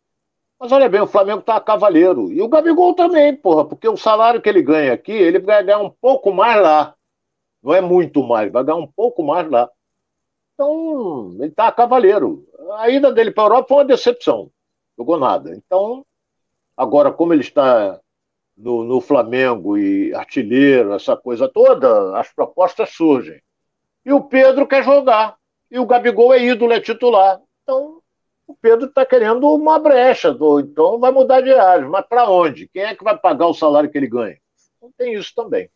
Mas 0.59 0.73
olha 0.73 0.89
bem, 0.89 1.01
o 1.01 1.07
Flamengo 1.07 1.43
tá 1.43 1.61
cavaleiro. 1.61 2.33
E 2.33 2.43
o 2.43 2.49
Gabigol 2.49 2.95
também, 2.95 3.37
porra, 3.37 3.65
porque 3.65 3.89
o 3.89 3.97
salário 3.97 4.43
que 4.43 4.49
ele 4.49 4.63
ganha 4.63 4.93
aqui, 4.93 5.13
ele 5.13 5.39
vai 5.39 5.63
ganhar 5.63 5.79
um 5.79 5.91
pouco 5.91 6.33
mais 6.33 6.61
lá. 6.61 6.97
Não 7.63 7.73
é 7.73 7.81
muito 7.81 8.23
mais, 8.25 8.51
vai 8.51 8.65
ganhar 8.65 8.79
um 8.79 8.87
pouco 8.87 9.23
mais 9.23 9.49
lá. 9.49 9.71
Então, 10.55 11.37
ele 11.39 11.53
tá 11.53 11.71
cavaleiro. 11.71 12.45
A 12.79 12.91
ida 12.91 13.13
dele 13.13 13.31
para 13.31 13.45
a 13.45 13.47
Europa 13.47 13.69
foi 13.69 13.77
uma 13.79 13.85
decepção. 13.85 14.51
Jogou 14.99 15.17
nada. 15.17 15.55
Então, 15.55 16.05
agora, 16.77 17.13
como 17.13 17.33
ele 17.33 17.43
está 17.43 18.01
no, 18.57 18.83
no 18.83 19.01
Flamengo 19.01 19.79
e 19.79 20.13
artilheiro, 20.13 20.93
essa 20.93 21.17
coisa 21.17 21.49
toda, 21.49 22.19
as 22.19 22.33
propostas 22.33 22.91
surgem. 22.91 23.41
E 24.05 24.13
o 24.13 24.25
Pedro 24.25 24.67
quer 24.67 24.83
jogar. 24.83 25.38
E 25.70 25.78
o 25.78 25.87
Gabigol 25.87 26.33
é 26.33 26.42
ídolo, 26.42 26.72
é 26.72 26.81
titular. 26.81 27.40
Então, 27.62 28.00
o 28.46 28.54
Pedro 28.54 28.87
está 28.87 29.04
querendo 29.04 29.46
uma 29.54 29.78
brecha, 29.78 30.33
do, 30.33 30.61
então 30.61 30.98
vai 30.98 31.12
mudar 31.12 31.42
de 31.42 31.52
área. 31.52 31.87
Mas 31.87 32.07
para 32.07 32.31
onde? 32.31 32.68
Quem 32.68 32.83
é 32.83 32.94
que 32.94 33.04
vai 33.04 33.16
pagar 33.16 33.46
o 33.46 33.54
salário 33.54 33.90
que 33.90 33.98
ele 33.98 34.09
ganha? 34.09 34.38
Não 34.81 34.90
tem 34.96 35.14
isso 35.14 35.33
também. 35.35 35.68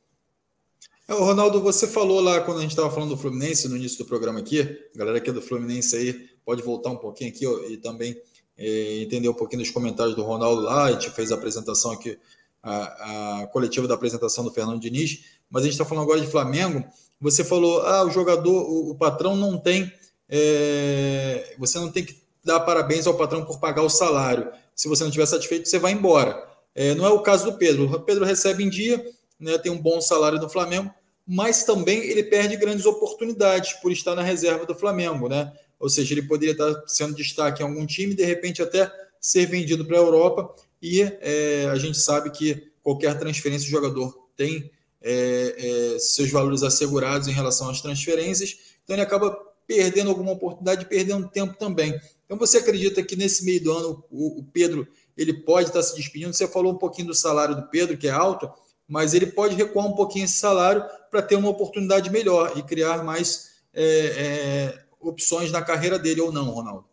É, 1.07 1.13
Ronaldo, 1.13 1.61
você 1.61 1.87
falou 1.87 2.21
lá 2.21 2.41
quando 2.41 2.59
a 2.59 2.61
gente 2.63 2.71
estava 2.71 2.91
falando 2.91 3.11
do 3.11 3.17
Fluminense 3.17 3.69
no 3.69 3.77
início 3.77 3.99
do 3.99 4.09
programa 4.09 4.39
aqui, 4.39 4.61
a 4.95 4.99
galera 4.99 5.19
aqui 5.19 5.31
do 5.31 5.43
Fluminense 5.43 5.97
aí 5.97 6.13
pode 6.45 6.63
voltar 6.63 6.91
um 6.91 6.97
pouquinho 6.97 7.31
aqui 7.31 7.47
ó, 7.47 7.59
e 7.65 7.77
também 7.77 8.17
é, 8.57 9.03
entender 9.03 9.29
um 9.29 9.35
pouquinho 9.35 9.63
dos 9.63 9.71
comentários 9.71 10.15
do 10.15 10.23
Ronaldo 10.23 10.63
lá, 10.63 10.85
a 10.85 10.93
gente 10.93 11.11
fez 11.11 11.33
a 11.33 11.35
apresentação 11.35 11.93
aqui, 11.93 12.19
a, 12.63 13.43
a 13.43 13.47
coletiva 13.49 13.89
da 13.89 13.95
apresentação 13.95 14.45
do 14.45 14.53
Fernando 14.53 14.81
Diniz, 14.81 15.25
mas 15.51 15.63
a 15.63 15.67
gente 15.67 15.75
está 15.75 15.85
falando 15.85 16.05
agora 16.05 16.21
de 16.21 16.29
Flamengo, 16.29 16.85
você 17.23 17.45
falou, 17.45 17.83
ah, 17.83 18.05
o 18.05 18.11
jogador, 18.11 18.69
o, 18.69 18.91
o 18.91 18.95
patrão 18.97 19.37
não 19.37 19.57
tem, 19.57 19.91
é, 20.29 21.55
você 21.57 21.79
não 21.79 21.91
tem 21.91 22.05
que 22.05 22.21
dar 22.45 22.59
parabéns 22.61 23.07
ao 23.07 23.15
patrão 23.15 23.45
por 23.45 23.61
pagar 23.61 23.83
o 23.83 23.89
salário. 23.89 24.51
Se 24.75 24.89
você 24.89 25.05
não 25.05 25.09
estiver 25.09 25.27
satisfeito, 25.27 25.69
você 25.69 25.79
vai 25.79 25.93
embora. 25.93 26.45
É, 26.75 26.95
não 26.97 27.07
é 27.07 27.11
o 27.11 27.21
caso 27.21 27.45
do 27.45 27.57
Pedro. 27.57 27.85
O 27.85 28.01
Pedro 28.01 28.25
recebe 28.25 28.65
em 28.65 28.69
dia, 28.69 29.01
né, 29.39 29.57
tem 29.57 29.71
um 29.71 29.81
bom 29.81 30.01
salário 30.01 30.41
no 30.41 30.49
Flamengo, 30.49 30.93
mas 31.25 31.63
também 31.63 31.99
ele 31.99 32.25
perde 32.25 32.57
grandes 32.57 32.85
oportunidades 32.85 33.75
por 33.75 33.93
estar 33.93 34.17
na 34.17 34.23
reserva 34.23 34.67
do 34.67 34.75
Flamengo, 34.75 35.29
né? 35.29 35.53
Ou 35.79 35.89
seja, 35.89 36.15
ele 36.15 36.23
poderia 36.23 36.53
estar 36.53 36.83
sendo 36.89 37.15
destaque 37.15 37.63
em 37.63 37.67
algum 37.67 37.87
time, 37.87 38.15
de 38.15 38.25
repente 38.25 38.61
até 38.61 38.91
ser 39.21 39.47
vendido 39.47 39.85
para 39.85 39.97
a 39.97 40.01
Europa. 40.01 40.53
E 40.81 41.03
é, 41.03 41.69
a 41.71 41.77
gente 41.77 41.99
sabe 41.99 42.31
que 42.31 42.73
qualquer 42.83 43.17
transferência 43.17 43.69
o 43.69 43.71
jogador 43.71 44.29
tem 44.37 44.71
é, 45.03 45.95
é, 45.95 45.99
seus 45.99 46.31
valores 46.31 46.63
assegurados 46.63 47.29
em 47.29 47.33
relação 47.33 47.69
às 47.69 47.81
transferências, 47.81 48.59
então 48.85 48.95
ele 48.95 49.03
acaba 49.03 49.31
perdendo 49.67 50.11
alguma 50.11 50.33
oportunidade, 50.33 50.87
perdendo 50.87 51.29
tempo 51.29 51.55
também. 51.57 51.99
Então 52.25 52.39
você 52.39 52.59
acredita 52.59 53.03
que 53.03 53.17
nesse 53.17 53.45
meio 53.45 53.63
do 53.63 53.73
ano 53.73 54.05
o, 54.11 54.41
o 54.41 54.45
Pedro 54.45 54.87
ele 55.17 55.33
pode 55.33 55.69
estar 55.69 55.83
se 55.83 55.95
despedindo? 55.95 56.33
Você 56.33 56.49
falou 56.49 56.73
um 56.73 56.79
pouquinho 56.79 57.09
do 57.09 57.15
salário 57.15 57.55
do 57.55 57.69
Pedro, 57.69 57.97
que 57.97 58.09
é 58.09 58.11
alto, 58.11 58.51
mas 58.89 59.15
ele 59.15 59.27
pode 59.27 59.55
recuar 59.55 59.87
um 59.87 59.95
pouquinho 59.95 60.25
esse 60.25 60.39
salário 60.39 60.85
para 61.11 61.23
ter 61.23 61.37
uma 61.37 61.49
oportunidade 61.49 62.11
melhor 62.11 62.57
e 62.57 62.63
criar 62.63 63.03
mais 63.03 63.53
é, 63.73 63.85
é, 63.85 64.85
opções 65.01 65.51
na 65.51 65.63
carreira 65.63 65.99
dele 65.99 66.21
ou 66.21 66.33
não, 66.33 66.51
Ronaldo? 66.51 66.87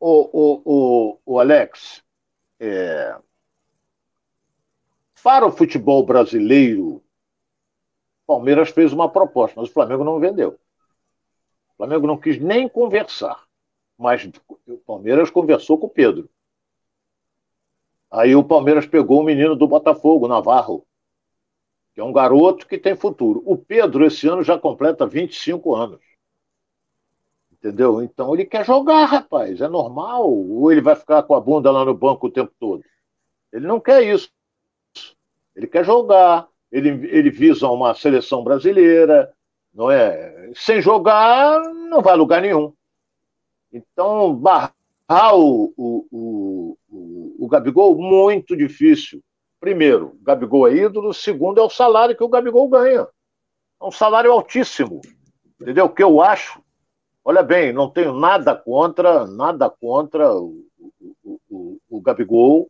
O, 0.00 0.30
o, 0.32 0.62
o, 0.64 1.18
o 1.26 1.40
Alex, 1.40 2.02
é... 2.60 3.16
para 5.22 5.46
o 5.46 5.52
futebol 5.52 6.04
brasileiro, 6.04 7.02
Palmeiras 8.26 8.68
fez 8.68 8.92
uma 8.92 9.08
proposta, 9.08 9.58
mas 9.58 9.70
o 9.70 9.72
Flamengo 9.72 10.04
não 10.04 10.20
vendeu. 10.20 10.58
O 11.72 11.76
Flamengo 11.78 12.06
não 12.06 12.18
quis 12.18 12.38
nem 12.38 12.68
conversar, 12.68 13.42
mas 13.96 14.30
o 14.66 14.76
Palmeiras 14.78 15.30
conversou 15.30 15.78
com 15.78 15.86
o 15.86 15.90
Pedro. 15.90 16.28
Aí 18.10 18.34
o 18.34 18.44
Palmeiras 18.44 18.86
pegou 18.86 19.20
o 19.20 19.24
menino 19.24 19.56
do 19.56 19.66
Botafogo, 19.66 20.28
Navarro, 20.28 20.86
que 21.94 22.00
é 22.00 22.04
um 22.04 22.12
garoto 22.12 22.66
que 22.66 22.78
tem 22.78 22.94
futuro. 22.94 23.42
O 23.46 23.56
Pedro, 23.56 24.04
esse 24.04 24.28
ano, 24.28 24.42
já 24.42 24.58
completa 24.58 25.06
25 25.06 25.74
anos. 25.74 26.00
Entendeu? 27.50 28.02
Então 28.02 28.34
ele 28.34 28.44
quer 28.44 28.64
jogar, 28.64 29.04
rapaz. 29.04 29.60
É 29.60 29.68
normal. 29.68 30.30
Ou 30.30 30.70
ele 30.70 30.80
vai 30.80 30.94
ficar 30.94 31.22
com 31.24 31.34
a 31.34 31.40
bunda 31.40 31.70
lá 31.70 31.84
no 31.84 31.94
banco 31.94 32.28
o 32.28 32.30
tempo 32.30 32.52
todo. 32.58 32.84
Ele 33.52 33.66
não 33.66 33.80
quer 33.80 34.02
isso. 34.02 34.30
Ele 35.58 35.66
quer 35.66 35.84
jogar. 35.84 36.48
Ele, 36.72 36.88
ele 37.08 37.30
visa 37.30 37.68
uma 37.68 37.94
seleção 37.94 38.42
brasileira 38.42 39.34
não 39.78 39.90
é? 39.90 40.50
Sem 40.56 40.82
jogar, 40.82 41.62
não 41.88 42.02
vai 42.02 42.14
a 42.14 42.16
lugar 42.16 42.42
nenhum. 42.42 42.72
Então, 43.72 44.34
barrar 44.34 45.36
o, 45.36 45.72
o, 45.76 46.76
o, 46.90 47.36
o 47.38 47.48
Gabigol, 47.48 47.96
muito 47.96 48.56
difícil. 48.56 49.22
Primeiro, 49.60 50.16
o 50.20 50.24
Gabigol 50.24 50.66
é 50.66 50.74
ídolo. 50.74 51.14
Segundo, 51.14 51.60
é 51.60 51.62
o 51.62 51.70
salário 51.70 52.16
que 52.16 52.24
o 52.24 52.28
Gabigol 52.28 52.68
ganha. 52.68 53.06
É 53.80 53.84
um 53.84 53.92
salário 53.92 54.32
altíssimo. 54.32 55.00
Entendeu? 55.60 55.84
O 55.84 55.90
que 55.90 56.02
eu 56.02 56.20
acho. 56.20 56.60
Olha 57.24 57.42
bem, 57.44 57.72
não 57.72 57.88
tenho 57.88 58.12
nada 58.12 58.56
contra, 58.56 59.26
nada 59.26 59.70
contra 59.70 60.34
o, 60.34 60.64
o, 61.22 61.40
o, 61.48 61.78
o 61.88 62.00
Gabigol. 62.00 62.68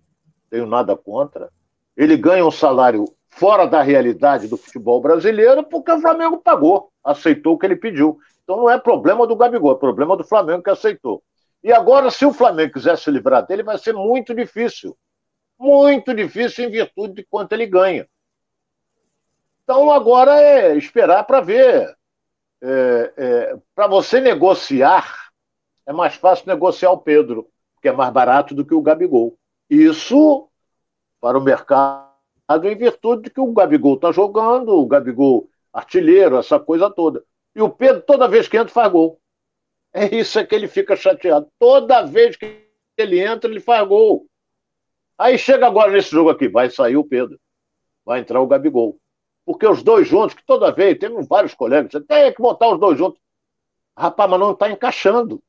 Tenho 0.51 0.67
nada 0.67 0.95
contra. 0.95 1.51
Ele 1.99 2.17
ganha 2.17 2.47
um 2.47 2.51
salário 2.51 3.07
fora 3.29 3.67
da 3.67 3.83
realidade 3.83 4.47
do 4.47 4.57
futebol 4.57 5.01
brasileiro, 5.01 5.65
porque 5.65 5.91
o 5.91 6.01
Flamengo 6.01 6.39
pagou, 6.39 6.93
aceitou 7.03 7.55
o 7.55 7.59
que 7.59 7.67
ele 7.67 7.75
pediu. 7.75 8.17
Então 8.45 8.57
não 8.57 8.71
é 8.71 8.79
problema 8.79 9.27
do 9.27 9.35
Gabigol, 9.35 9.73
é 9.73 9.79
problema 9.79 10.17
do 10.17 10.23
Flamengo 10.23 10.63
que 10.63 10.71
aceitou. 10.71 11.21
E 11.61 11.73
agora, 11.73 12.09
se 12.09 12.25
o 12.25 12.33
Flamengo 12.33 12.75
quiser 12.75 12.97
se 12.97 13.11
livrar 13.11 13.45
dele, 13.45 13.65
vai 13.65 13.77
ser 13.79 13.95
muito 13.95 14.33
difícil. 14.33 14.97
Muito 15.59 16.15
difícil 16.15 16.67
em 16.67 16.71
virtude 16.71 17.15
de 17.15 17.27
quanto 17.29 17.53
ele 17.53 17.67
ganha. 17.67 18.09
Então 19.65 19.91
agora 19.91 20.41
é 20.41 20.77
esperar 20.77 21.25
para 21.25 21.41
ver. 21.41 21.97
É, 22.63 23.13
é, 23.17 23.57
para 23.75 23.89
você 23.89 24.21
negociar, 24.21 25.31
é 25.85 25.93
mais 25.93 26.15
fácil 26.15 26.47
negociar 26.47 26.93
o 26.93 26.99
Pedro, 26.99 27.49
que 27.83 27.89
é 27.89 27.93
mais 27.93 28.13
barato 28.13 28.55
do 28.55 28.65
que 28.65 28.75
o 28.75 28.83
Gabigol. 28.83 29.37
Isso 29.69 30.48
para 31.21 31.39
o 31.39 31.43
mercado 31.43 32.09
em 32.65 32.77
virtude 32.77 33.25
de 33.25 33.31
que 33.31 33.41
o 33.41 33.53
Gabigol 33.53 33.95
está 33.95 34.11
jogando, 34.11 34.71
o 34.71 34.87
Gabigol 34.87 35.49
artilheiro, 35.73 36.39
essa 36.39 36.59
coisa 36.59 36.89
toda. 36.91 37.23
E 37.55 37.61
o 37.61 37.69
Pedro, 37.69 38.03
toda 38.03 38.29
vez 38.29 38.49
que 38.49 38.57
entra, 38.57 38.73
faz 38.73 38.91
gol. 38.91 39.21
É 39.93 40.15
isso 40.15 40.39
é 40.39 40.47
que 40.47 40.55
ele 40.55 40.69
fica 40.69 40.97
chateado. 40.97 41.51
Toda 41.59 42.07
vez 42.07 42.37
que 42.37 42.67
ele 42.97 43.21
entra, 43.21 43.51
ele 43.51 43.61
faz 43.61 43.87
gol. 43.87 44.27
Aí 45.19 45.37
chega 45.37 45.67
agora 45.67 45.91
nesse 45.91 46.11
jogo 46.11 46.31
aqui, 46.31 46.49
vai 46.49 46.71
sair 46.71 46.97
o 46.97 47.05
Pedro. 47.05 47.39
Vai 48.05 48.21
entrar 48.21 48.41
o 48.41 48.47
Gabigol. 48.47 48.99
Porque 49.45 49.67
os 49.67 49.83
dois 49.83 50.07
juntos, 50.07 50.35
que 50.35 50.45
toda 50.45 50.73
vez, 50.73 50.99
temos 50.99 51.27
vários 51.27 51.55
colegas, 51.55 51.93
você 51.93 52.01
tem 52.01 52.33
que 52.33 52.41
botar 52.41 52.69
os 52.69 52.79
dois 52.79 52.97
juntos. 52.97 53.21
Rapaz, 53.97 54.31
mas 54.31 54.41
não 54.41 54.53
está 54.53 54.71
encaixando. 54.71 55.43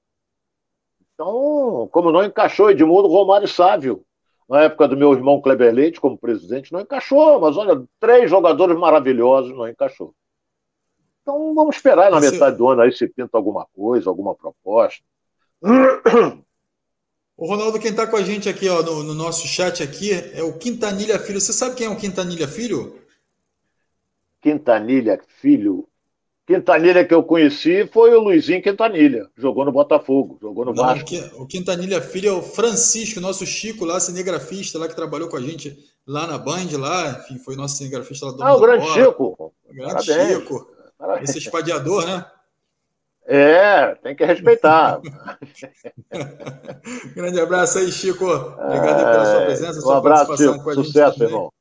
Então, 1.14 1.88
como 1.92 2.12
não 2.12 2.24
encaixou 2.24 2.72
Edmundo, 2.72 3.08
Romário 3.08 3.46
e 3.46 3.50
Sávio 3.50 4.06
na 4.50 4.64
época 4.64 4.88
do 4.88 4.98
meu 4.98 5.14
irmão 5.14 5.40
Kleber 5.40 5.74
Leite 5.74 6.02
como 6.02 6.18
presidente, 6.18 6.74
não 6.74 6.82
encaixou, 6.82 7.40
mas 7.40 7.56
olha, 7.56 7.84
três 8.00 8.30
jogadores 8.30 8.78
maravilhosos 8.78 9.56
não 9.56 9.68
encaixou. 9.68 10.16
Então 11.22 11.54
vamos 11.54 11.76
esperar 11.76 12.10
na 12.10 12.20
Você... 12.20 12.32
metade 12.32 12.58
do 12.58 12.68
ano 12.68 12.82
aí 12.82 12.92
se 12.92 13.08
pinta 13.08 13.38
alguma 13.38 13.68
coisa, 13.76 14.10
alguma 14.10 14.34
proposta. 14.34 15.04
O 17.42 17.46
Ronaldo, 17.46 17.80
quem 17.80 17.92
está 17.92 18.06
com 18.06 18.18
a 18.18 18.22
gente 18.22 18.50
aqui 18.50 18.68
ó, 18.68 18.84
no, 18.84 19.02
no, 19.02 19.14
nosso 19.14 19.48
chat 19.48 19.82
aqui 19.82 20.12
é 20.12 20.44
o 20.44 20.58
Quintanilha 20.58 21.18
Filho. 21.18 21.40
Você 21.40 21.54
sabe 21.54 21.74
quem 21.74 21.88
é 21.88 21.90
o 21.90 21.96
Quintanilha 21.96 22.50
Filho? 22.50 23.00
Quintanilha 24.42 25.18
Filho 25.40 25.88
Quintanilha 26.50 27.06
que 27.06 27.14
eu 27.14 27.22
conheci 27.22 27.88
foi 27.94 28.12
o 28.16 28.20
Luizinho 28.20 28.60
Quintanilha, 28.60 29.30
jogou 29.38 29.64
no 29.64 29.72
Botafogo, 29.72 30.40
jogou 30.42 30.66
no 30.66 30.74
Não, 30.74 30.84
Vasco. 30.84 31.08
O 31.36 31.46
Quintanilha 31.46 32.02
filho 32.02 32.30
é 32.30 32.32
o 32.32 32.42
Francisco, 32.42 33.20
nosso 33.20 33.46
Chico 33.46 33.86
lá, 33.86 34.00
cinegrafista 34.00 34.80
lá 34.80 34.88
que 34.88 34.96
trabalhou 34.96 35.30
com 35.30 35.38
a 35.38 35.42
gente 35.42 35.78
lá 36.08 36.26
na 36.26 36.40
Band, 36.40 36.76
lá, 36.76 37.20
enfim, 37.20 37.38
foi 37.38 37.56
nosso 37.56 37.78
cinegrafista 37.78 38.26
lá 38.26 38.32
do 38.32 38.44
Ah, 38.44 38.56
o 38.56 38.60
grande 38.60 38.84
bola. 38.84 38.96
Chico. 38.96 39.54
O 39.64 39.74
grande 39.76 39.94
Parabéns. 39.94 40.38
Chico. 40.40 40.68
Parabéns. 40.98 41.30
Esse 41.30 41.38
espadiador, 41.38 42.08
né? 42.08 42.26
É, 43.28 43.94
tem 44.02 44.16
que 44.16 44.26
respeitar. 44.26 45.00
grande 47.14 47.40
abraço 47.40 47.78
aí, 47.78 47.92
Chico. 47.92 48.26
Obrigado 48.26 49.02
é, 49.02 49.12
pela 49.12 49.26
sua 49.26 49.46
presença, 49.46 49.78
um 49.78 49.82
sua 49.84 49.98
abraço, 50.00 50.26
participação 50.26 50.54
Chico. 50.54 50.64
com 50.64 50.70
a 50.72 50.74
gente. 50.74 50.86
Sucesso, 50.88 51.24
irmão. 51.24 51.54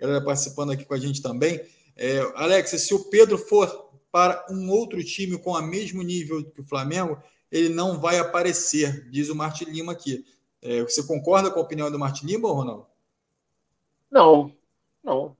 Galera 0.00 0.24
participando 0.24 0.72
aqui 0.72 0.84
com 0.84 0.94
a 0.94 0.98
gente 0.98 1.22
também. 1.22 1.60
É, 1.96 2.20
Alex, 2.34 2.70
se 2.70 2.94
o 2.94 3.10
Pedro 3.10 3.36
for 3.38 3.90
para 4.10 4.44
um 4.50 4.70
outro 4.70 5.02
time 5.02 5.38
com 5.38 5.52
o 5.52 5.62
mesmo 5.62 6.02
nível 6.02 6.44
que 6.44 6.60
o 6.60 6.66
Flamengo, 6.66 7.18
ele 7.50 7.68
não 7.68 8.00
vai 8.00 8.18
aparecer, 8.18 9.08
diz 9.10 9.28
o 9.28 9.34
Martin 9.34 9.64
Lima 9.64 9.92
aqui. 9.92 10.24
É, 10.60 10.82
você 10.82 11.02
concorda 11.06 11.50
com 11.50 11.58
a 11.58 11.62
opinião 11.62 11.90
do 11.90 11.98
Martin 11.98 12.26
Lima, 12.26 12.48
Ronaldo? 12.48 12.86
Não, 14.10 14.52
não. 15.02 15.36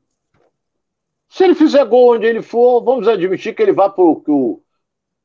Se 1.28 1.44
ele 1.44 1.54
fizer 1.54 1.84
gol 1.84 2.14
onde 2.14 2.26
ele 2.26 2.42
for, 2.42 2.82
vamos 2.82 3.06
admitir 3.08 3.54
que 3.54 3.62
ele 3.62 3.72
vá 3.72 3.88
para 3.88 4.04
o, 4.04 4.62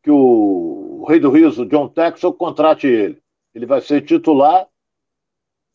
que 0.03 0.11
o 0.11 1.05
Rei 1.07 1.19
do 1.19 1.31
Riso, 1.31 1.65
John 1.65 1.89
Texel, 1.89 2.33
contrate 2.33 2.87
ele. 2.87 3.21
Ele 3.53 3.65
vai 3.65 3.81
ser 3.81 4.05
titular 4.05 4.67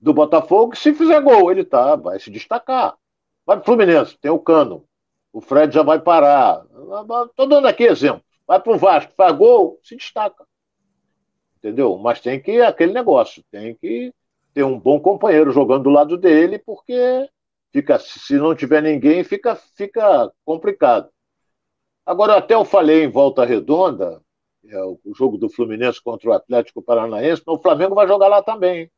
do 0.00 0.14
Botafogo. 0.14 0.76
Se 0.76 0.94
fizer 0.94 1.20
gol, 1.20 1.50
ele 1.50 1.64
tá, 1.64 1.96
vai 1.96 2.18
se 2.18 2.30
destacar. 2.30 2.96
Vai 3.44 3.56
para 3.56 3.62
o 3.62 3.66
Fluminense, 3.66 4.16
tem 4.18 4.30
o 4.30 4.38
Cano 4.38 4.86
o 5.32 5.40
Fred 5.40 5.74
já 5.74 5.82
vai 5.82 6.00
parar. 6.00 6.64
Estou 7.26 7.46
dando 7.46 7.66
aqui 7.66 7.84
exemplo. 7.84 8.22
Vai 8.46 8.60
para 8.60 8.72
o 8.72 8.78
Vasco, 8.78 9.12
faz 9.16 9.36
gol, 9.36 9.78
se 9.82 9.96
destaca. 9.96 10.44
Entendeu? 11.58 11.96
Mas 11.96 12.20
tem 12.20 12.40
que 12.40 12.60
aquele 12.60 12.92
negócio, 12.92 13.42
tem 13.50 13.74
que 13.74 14.12
ter 14.52 14.64
um 14.64 14.78
bom 14.78 15.00
companheiro 15.00 15.52
jogando 15.52 15.84
do 15.84 15.90
lado 15.90 16.18
dele, 16.18 16.58
porque 16.58 17.28
fica, 17.72 17.98
se 17.98 18.34
não 18.34 18.54
tiver 18.54 18.82
ninguém, 18.82 19.24
fica, 19.24 19.56
fica 19.56 20.30
complicado. 20.44 21.08
Agora, 22.04 22.36
até 22.36 22.54
eu 22.54 22.64
falei 22.64 23.04
em 23.04 23.10
volta 23.10 23.44
redonda, 23.44 24.20
é 24.66 24.84
o 24.84 24.98
jogo 25.14 25.38
do 25.38 25.48
Fluminense 25.48 26.02
contra 26.02 26.30
o 26.30 26.32
Atlético 26.32 26.82
Paranaense, 26.82 27.42
o 27.46 27.58
Flamengo 27.58 27.94
vai 27.94 28.06
jogar 28.06 28.28
lá 28.28 28.42
também 28.42 28.90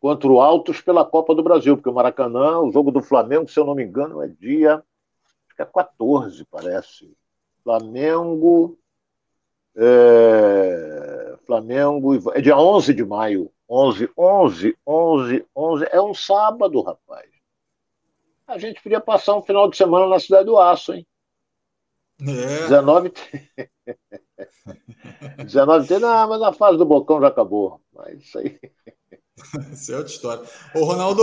contra 0.00 0.28
o 0.28 0.40
Altos 0.40 0.80
pela 0.80 1.04
Copa 1.04 1.34
do 1.34 1.42
Brasil, 1.42 1.76
porque 1.76 1.88
o 1.88 1.94
Maracanã, 1.94 2.58
o 2.58 2.72
jogo 2.72 2.90
do 2.90 3.02
Flamengo, 3.02 3.48
se 3.48 3.60
eu 3.60 3.66
não 3.66 3.74
me 3.74 3.84
engano, 3.84 4.22
é 4.22 4.28
dia 4.28 4.76
acho 4.76 5.56
que 5.56 5.62
é 5.62 5.66
14, 5.66 6.44
parece. 6.46 7.14
Flamengo. 7.62 8.78
É, 9.76 11.36
Flamengo. 11.46 12.32
É 12.32 12.40
dia 12.40 12.56
11 12.56 12.94
de 12.94 13.04
maio. 13.04 13.52
11, 13.68 14.10
11, 14.16 14.76
11, 14.86 15.46
11. 15.54 15.88
É 15.92 16.00
um 16.00 16.14
sábado, 16.14 16.80
rapaz. 16.80 17.30
A 18.46 18.58
gente 18.58 18.82
podia 18.82 19.00
passar 19.00 19.36
um 19.36 19.42
final 19.42 19.70
de 19.70 19.76
semana 19.76 20.08
na 20.08 20.18
Cidade 20.18 20.46
do 20.46 20.58
Aço, 20.58 20.92
hein? 20.92 21.06
É. 22.20 22.62
19 22.62 23.10
tem. 23.10 23.48
19 25.44 25.86
tem. 25.86 26.00
Não, 26.00 26.28
mas 26.28 26.42
a 26.42 26.52
fase 26.52 26.76
do 26.76 26.84
Bocão 26.84 27.20
já 27.20 27.28
acabou. 27.28 27.80
Mas 27.92 28.22
isso 28.22 28.38
aí. 28.38 28.58
Isso 29.72 29.92
é 29.92 29.96
outra 29.96 30.12
história. 30.12 30.44
Ô, 30.74 30.84
Ronaldo, 30.84 31.22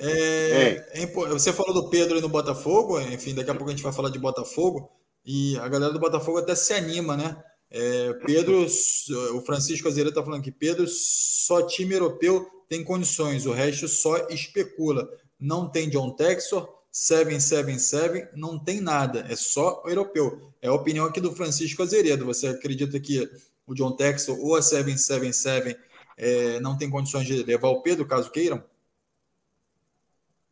é, 0.00 0.86
é, 0.92 1.06
você 1.06 1.52
falou 1.52 1.74
do 1.74 1.90
Pedro 1.90 2.20
no 2.20 2.28
Botafogo, 2.28 3.00
enfim, 3.00 3.34
daqui 3.34 3.50
a 3.50 3.54
pouco 3.54 3.70
a 3.70 3.74
gente 3.74 3.82
vai 3.82 3.92
falar 3.92 4.10
de 4.10 4.18
Botafogo, 4.18 4.90
e 5.24 5.56
a 5.58 5.68
galera 5.68 5.92
do 5.92 6.00
Botafogo 6.00 6.38
até 6.38 6.54
se 6.54 6.72
anima, 6.72 7.16
né? 7.16 7.36
É, 7.70 8.12
Pedro, 8.24 8.66
o 8.66 9.40
Francisco 9.42 9.86
Azevedo 9.86 10.08
está 10.10 10.22
falando 10.22 10.42
que 10.42 10.50
Pedro 10.50 10.86
só 10.88 11.62
time 11.62 11.94
europeu 11.94 12.46
tem 12.68 12.82
condições, 12.82 13.46
o 13.46 13.52
resto 13.52 13.86
só 13.88 14.28
especula. 14.28 15.08
Não 15.38 15.68
tem 15.68 15.88
John 15.88 16.10
Texor, 16.10 16.68
777, 16.90 18.36
não 18.36 18.58
tem 18.58 18.80
nada, 18.80 19.26
é 19.28 19.36
só 19.36 19.82
europeu. 19.86 20.52
É 20.60 20.68
a 20.68 20.72
opinião 20.72 21.06
aqui 21.06 21.20
do 21.20 21.34
Francisco 21.34 21.82
Azeredo. 21.82 22.26
Você 22.26 22.48
acredita 22.48 22.98
que 22.98 23.28
o 23.66 23.74
John 23.74 23.92
Texor 23.92 24.38
ou 24.40 24.56
a 24.56 24.62
777 24.62 25.78
é, 26.20 26.60
não 26.60 26.76
tem 26.76 26.90
condições 26.90 27.26
de 27.26 27.42
levar 27.42 27.68
o 27.70 27.80
Pedro, 27.80 28.06
caso 28.06 28.30
queiram? 28.30 28.62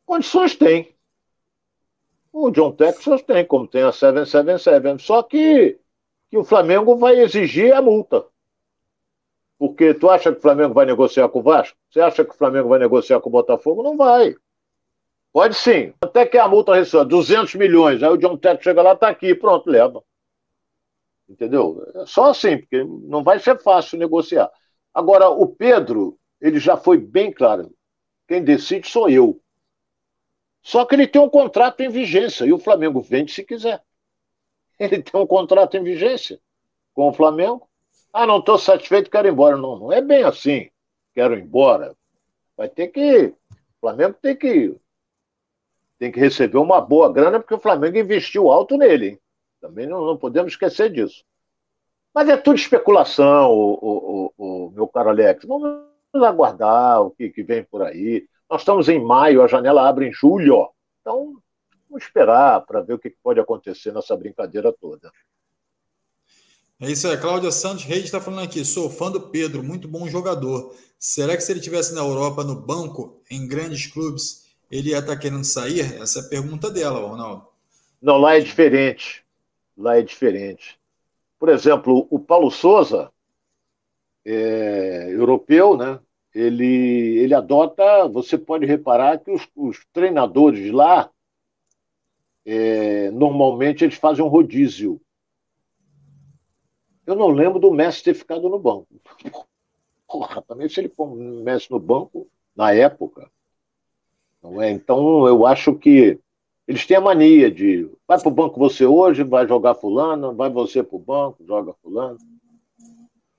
Condições 0.06 0.56
tem. 0.56 0.96
O 2.32 2.50
John 2.50 2.72
Texas 2.72 3.22
tem, 3.22 3.44
como 3.44 3.68
tem 3.68 3.82
a 3.82 3.92
777. 3.92 5.02
Só 5.02 5.22
que, 5.22 5.78
que 6.30 6.38
o 6.38 6.44
Flamengo 6.44 6.96
vai 6.96 7.18
exigir 7.18 7.74
a 7.74 7.82
multa. 7.82 8.24
Porque 9.58 9.92
tu 9.92 10.08
acha 10.08 10.32
que 10.32 10.38
o 10.38 10.42
Flamengo 10.42 10.72
vai 10.72 10.86
negociar 10.86 11.28
com 11.28 11.40
o 11.40 11.42
Vasco? 11.42 11.76
Você 11.90 12.00
acha 12.00 12.24
que 12.24 12.30
o 12.30 12.38
Flamengo 12.38 12.68
vai 12.68 12.78
negociar 12.78 13.20
com 13.20 13.28
o 13.28 13.32
Botafogo? 13.32 13.82
Não 13.82 13.96
vai. 13.96 14.34
Pode 15.32 15.54
sim. 15.54 15.92
Até 16.00 16.24
que 16.24 16.38
a 16.38 16.48
multa 16.48 16.74
receba 16.74 17.04
200 17.04 17.54
milhões. 17.56 18.02
Aí 18.02 18.08
o 18.08 18.16
John 18.16 18.38
Texas 18.38 18.64
chega 18.64 18.80
lá, 18.80 18.96
tá 18.96 19.08
aqui, 19.08 19.34
pronto, 19.34 19.68
leva. 19.68 20.02
Entendeu? 21.28 21.86
É 21.94 22.06
só 22.06 22.30
assim, 22.30 22.56
porque 22.56 22.82
não 22.82 23.22
vai 23.22 23.38
ser 23.38 23.60
fácil 23.60 23.98
negociar. 23.98 24.50
Agora, 24.92 25.28
o 25.28 25.46
Pedro, 25.46 26.18
ele 26.40 26.58
já 26.58 26.76
foi 26.76 26.98
bem 26.98 27.32
claro. 27.32 27.72
Quem 28.26 28.42
decide 28.42 28.88
sou 28.88 29.08
eu. 29.08 29.40
Só 30.62 30.84
que 30.84 30.94
ele 30.94 31.06
tem 31.06 31.20
um 31.20 31.30
contrato 31.30 31.80
em 31.80 31.88
vigência 31.88 32.44
e 32.44 32.52
o 32.52 32.58
Flamengo 32.58 33.00
vende 33.00 33.32
se 33.32 33.42
quiser. 33.44 33.82
Ele 34.78 35.02
tem 35.02 35.20
um 35.20 35.26
contrato 35.26 35.76
em 35.76 35.82
vigência 35.82 36.38
com 36.94 37.08
o 37.08 37.12
Flamengo. 37.12 37.68
Ah, 38.12 38.26
não 38.26 38.38
estou 38.38 38.58
satisfeito, 38.58 39.10
quero 39.10 39.26
ir 39.26 39.32
embora. 39.32 39.56
Não, 39.56 39.78
não 39.78 39.92
é 39.92 40.00
bem 40.00 40.24
assim. 40.24 40.68
Quero 41.14 41.34
ir 41.34 41.42
embora. 41.42 41.96
Vai 42.56 42.68
ter 42.68 42.88
que. 42.88 43.26
O 43.26 43.80
Flamengo 43.80 44.16
tem 44.20 44.36
que. 44.36 44.76
Tem 45.98 46.12
que 46.12 46.20
receber 46.20 46.58
uma 46.58 46.80
boa 46.80 47.12
grana, 47.12 47.40
porque 47.40 47.54
o 47.54 47.58
Flamengo 47.58 47.98
investiu 47.98 48.50
alto 48.50 48.76
nele. 48.76 49.08
Hein? 49.08 49.20
Também 49.60 49.86
não, 49.86 50.04
não 50.04 50.16
podemos 50.16 50.52
esquecer 50.52 50.92
disso. 50.92 51.24
Mas 52.14 52.28
é 52.28 52.36
tudo 52.36 52.56
especulação, 52.56 53.50
o, 53.50 54.32
o, 54.36 54.66
o, 54.66 54.70
meu 54.70 54.88
caro 54.88 55.10
Alex. 55.10 55.44
Vamos 55.44 55.84
aguardar 56.14 57.02
o 57.02 57.10
que, 57.10 57.28
que, 57.30 57.42
vem 57.42 57.62
por 57.62 57.82
aí. 57.82 58.26
Nós 58.50 58.62
estamos 58.62 58.88
em 58.88 59.02
maio, 59.02 59.42
a 59.42 59.46
janela 59.46 59.88
abre 59.88 60.08
em 60.08 60.12
julho. 60.12 60.68
Então, 61.00 61.34
vamos 61.88 62.04
esperar 62.04 62.64
para 62.66 62.80
ver 62.80 62.94
o 62.94 62.98
que 62.98 63.10
pode 63.22 63.38
acontecer 63.38 63.92
nessa 63.92 64.16
brincadeira 64.16 64.72
toda. 64.72 65.12
É 66.80 66.90
isso 66.90 67.08
aí. 67.08 67.16
Cláudia 67.16 67.50
Santos 67.50 67.84
Reis 67.84 68.04
está 68.04 68.20
falando 68.20 68.44
aqui. 68.44 68.64
Sou 68.64 68.88
fã 68.88 69.10
do 69.10 69.20
Pedro, 69.30 69.64
muito 69.64 69.88
bom 69.88 70.06
jogador. 70.06 70.74
Será 70.96 71.36
que 71.36 71.42
se 71.42 71.50
ele 71.50 71.60
tivesse 71.60 71.92
na 71.92 72.00
Europa, 72.00 72.44
no 72.44 72.54
banco, 72.54 73.20
em 73.28 73.48
grandes 73.48 73.88
clubes, 73.88 74.48
ele 74.70 74.90
ia 74.90 74.98
estar 74.98 75.14
tá 75.14 75.18
querendo 75.18 75.44
sair? 75.44 76.00
Essa 76.00 76.20
é 76.20 76.22
a 76.22 76.28
pergunta 76.28 76.70
dela, 76.70 77.00
Ronaldo. 77.00 77.48
Não, 78.00 78.16
lá 78.16 78.36
é 78.36 78.40
diferente. 78.40 79.24
Lá 79.76 79.98
é 79.98 80.02
diferente. 80.02 80.77
Por 81.38 81.48
exemplo, 81.48 82.06
o 82.10 82.18
Paulo 82.18 82.50
Souza, 82.50 83.12
é, 84.24 85.08
europeu, 85.10 85.76
né? 85.76 86.00
Ele, 86.34 87.18
ele 87.18 87.34
adota, 87.34 88.06
você 88.08 88.36
pode 88.36 88.66
reparar 88.66 89.18
que 89.18 89.30
os, 89.30 89.48
os 89.56 89.84
treinadores 89.92 90.70
lá, 90.72 91.10
é, 92.44 93.10
normalmente 93.10 93.84
eles 93.84 93.96
fazem 93.96 94.24
um 94.24 94.28
rodízio. 94.28 95.00
Eu 97.06 97.16
não 97.16 97.28
lembro 97.28 97.58
do 97.58 97.70
Messi 97.70 98.04
ter 98.04 98.14
ficado 98.14 98.48
no 98.48 98.58
banco. 98.58 98.88
Porra, 100.06 100.42
também 100.42 100.68
se 100.68 100.80
ele 100.80 100.88
põe 100.88 101.10
o 101.10 101.42
Messi 101.42 101.70
no 101.70 101.78
banco, 101.78 102.28
na 102.54 102.72
época. 102.72 103.30
Não 104.42 104.60
é? 104.60 104.70
Então, 104.70 105.26
eu 105.26 105.46
acho 105.46 105.74
que 105.74 106.20
eles 106.68 106.84
têm 106.86 106.98
a 106.98 107.00
mania 107.00 107.50
de 107.50 107.90
vai 108.06 108.20
para 108.20 108.28
o 108.28 108.30
banco 108.30 108.60
você 108.60 108.84
hoje, 108.84 109.24
vai 109.24 109.48
jogar 109.48 109.74
fulano, 109.74 110.34
vai 110.34 110.50
você 110.50 110.82
para 110.82 110.96
o 110.96 111.00
banco, 111.00 111.42
joga 111.46 111.72
fulano. 111.82 112.18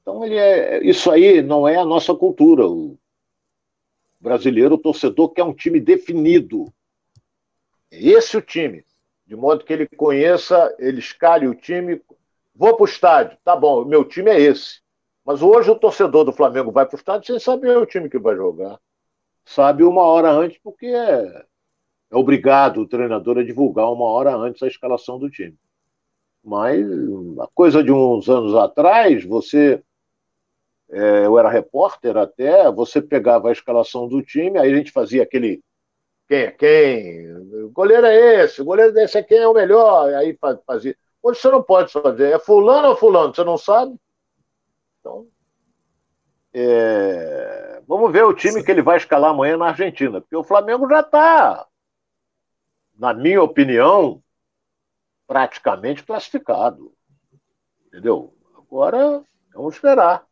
Então, 0.01 0.25
ele 0.25 0.35
é, 0.35 0.83
isso 0.83 1.11
aí 1.11 1.39
não 1.43 1.67
é 1.67 1.75
a 1.75 1.85
nossa 1.85 2.15
cultura. 2.15 2.67
O 2.67 2.97
brasileiro, 4.19 4.73
o 4.73 4.79
torcedor, 4.79 5.29
quer 5.29 5.43
um 5.43 5.53
time 5.53 5.79
definido. 5.79 6.73
É 7.91 8.03
esse 8.03 8.35
o 8.35 8.41
time. 8.41 8.83
De 9.27 9.35
modo 9.35 9.63
que 9.63 9.71
ele 9.71 9.85
conheça, 9.85 10.75
ele 10.79 10.97
escalhe 10.97 11.47
o 11.47 11.53
time. 11.53 12.01
Vou 12.55 12.75
para 12.75 12.83
o 12.83 12.87
estádio. 12.87 13.37
Tá 13.43 13.55
bom, 13.55 13.85
meu 13.85 14.03
time 14.03 14.31
é 14.31 14.41
esse. 14.41 14.81
Mas 15.23 15.43
hoje 15.43 15.69
o 15.69 15.75
torcedor 15.75 16.25
do 16.25 16.33
Flamengo 16.33 16.71
vai 16.71 16.87
para 16.87 16.95
o 16.95 16.97
estádio 16.97 17.27
sem 17.27 17.39
saber 17.39 17.77
o 17.77 17.85
time 17.85 18.09
que 18.09 18.17
vai 18.17 18.35
jogar. 18.35 18.79
Sabe 19.45 19.83
uma 19.83 20.01
hora 20.01 20.31
antes, 20.31 20.59
porque 20.63 20.87
é, 20.87 21.45
é 22.11 22.15
obrigado 22.15 22.81
o 22.81 22.87
treinador 22.87 23.37
a 23.37 23.43
divulgar 23.43 23.91
uma 23.91 24.05
hora 24.05 24.35
antes 24.35 24.61
a 24.63 24.67
escalação 24.67 25.19
do 25.19 25.29
time. 25.29 25.55
Mas 26.43 26.85
a 27.39 27.47
coisa 27.53 27.83
de 27.83 27.91
uns 27.91 28.29
anos 28.29 28.55
atrás, 28.55 29.23
você 29.25 29.83
é, 30.91 31.25
eu 31.25 31.37
era 31.37 31.49
repórter 31.49 32.17
até, 32.17 32.69
você 32.71 33.01
pegava 33.01 33.49
a 33.49 33.51
escalação 33.51 34.07
do 34.07 34.23
time, 34.23 34.57
aí 34.57 34.71
a 34.71 34.75
gente 34.75 34.91
fazia 34.91 35.23
aquele 35.23 35.61
quem 36.27 36.37
é 36.39 36.51
quem, 36.51 37.35
o 37.63 37.69
goleiro 37.69 38.05
é 38.05 38.43
esse, 38.43 38.61
o 38.61 38.65
goleiro 38.65 38.93
desse 38.93 39.17
é 39.17 39.23
quem 39.23 39.39
é 39.39 39.47
o 39.47 39.53
melhor, 39.53 40.13
aí 40.13 40.37
fazia. 40.65 40.95
Hoje 41.21 41.39
você 41.39 41.49
não 41.49 41.61
pode 41.61 41.91
fazer, 41.91 42.31
é 42.31 42.39
fulano 42.39 42.89
ou 42.89 42.95
fulano, 42.95 43.33
você 43.33 43.43
não 43.43 43.57
sabe? 43.57 43.95
Então, 44.99 45.27
é... 46.53 47.81
vamos 47.87 48.11
ver 48.11 48.23
o 48.25 48.33
time 48.33 48.63
que 48.63 48.71
ele 48.71 48.81
vai 48.81 48.97
escalar 48.97 49.31
amanhã 49.31 49.57
na 49.57 49.69
Argentina, 49.69 50.21
porque 50.21 50.35
o 50.35 50.43
Flamengo 50.43 50.87
já 50.87 51.01
está, 51.01 51.67
na 52.99 53.13
minha 53.13 53.41
opinião, 53.41 54.21
praticamente 55.25 56.03
classificado. 56.03 56.93
Entendeu? 57.87 58.35
Agora, 58.57 59.23
vamos 59.53 59.75
esperar. 59.75 60.27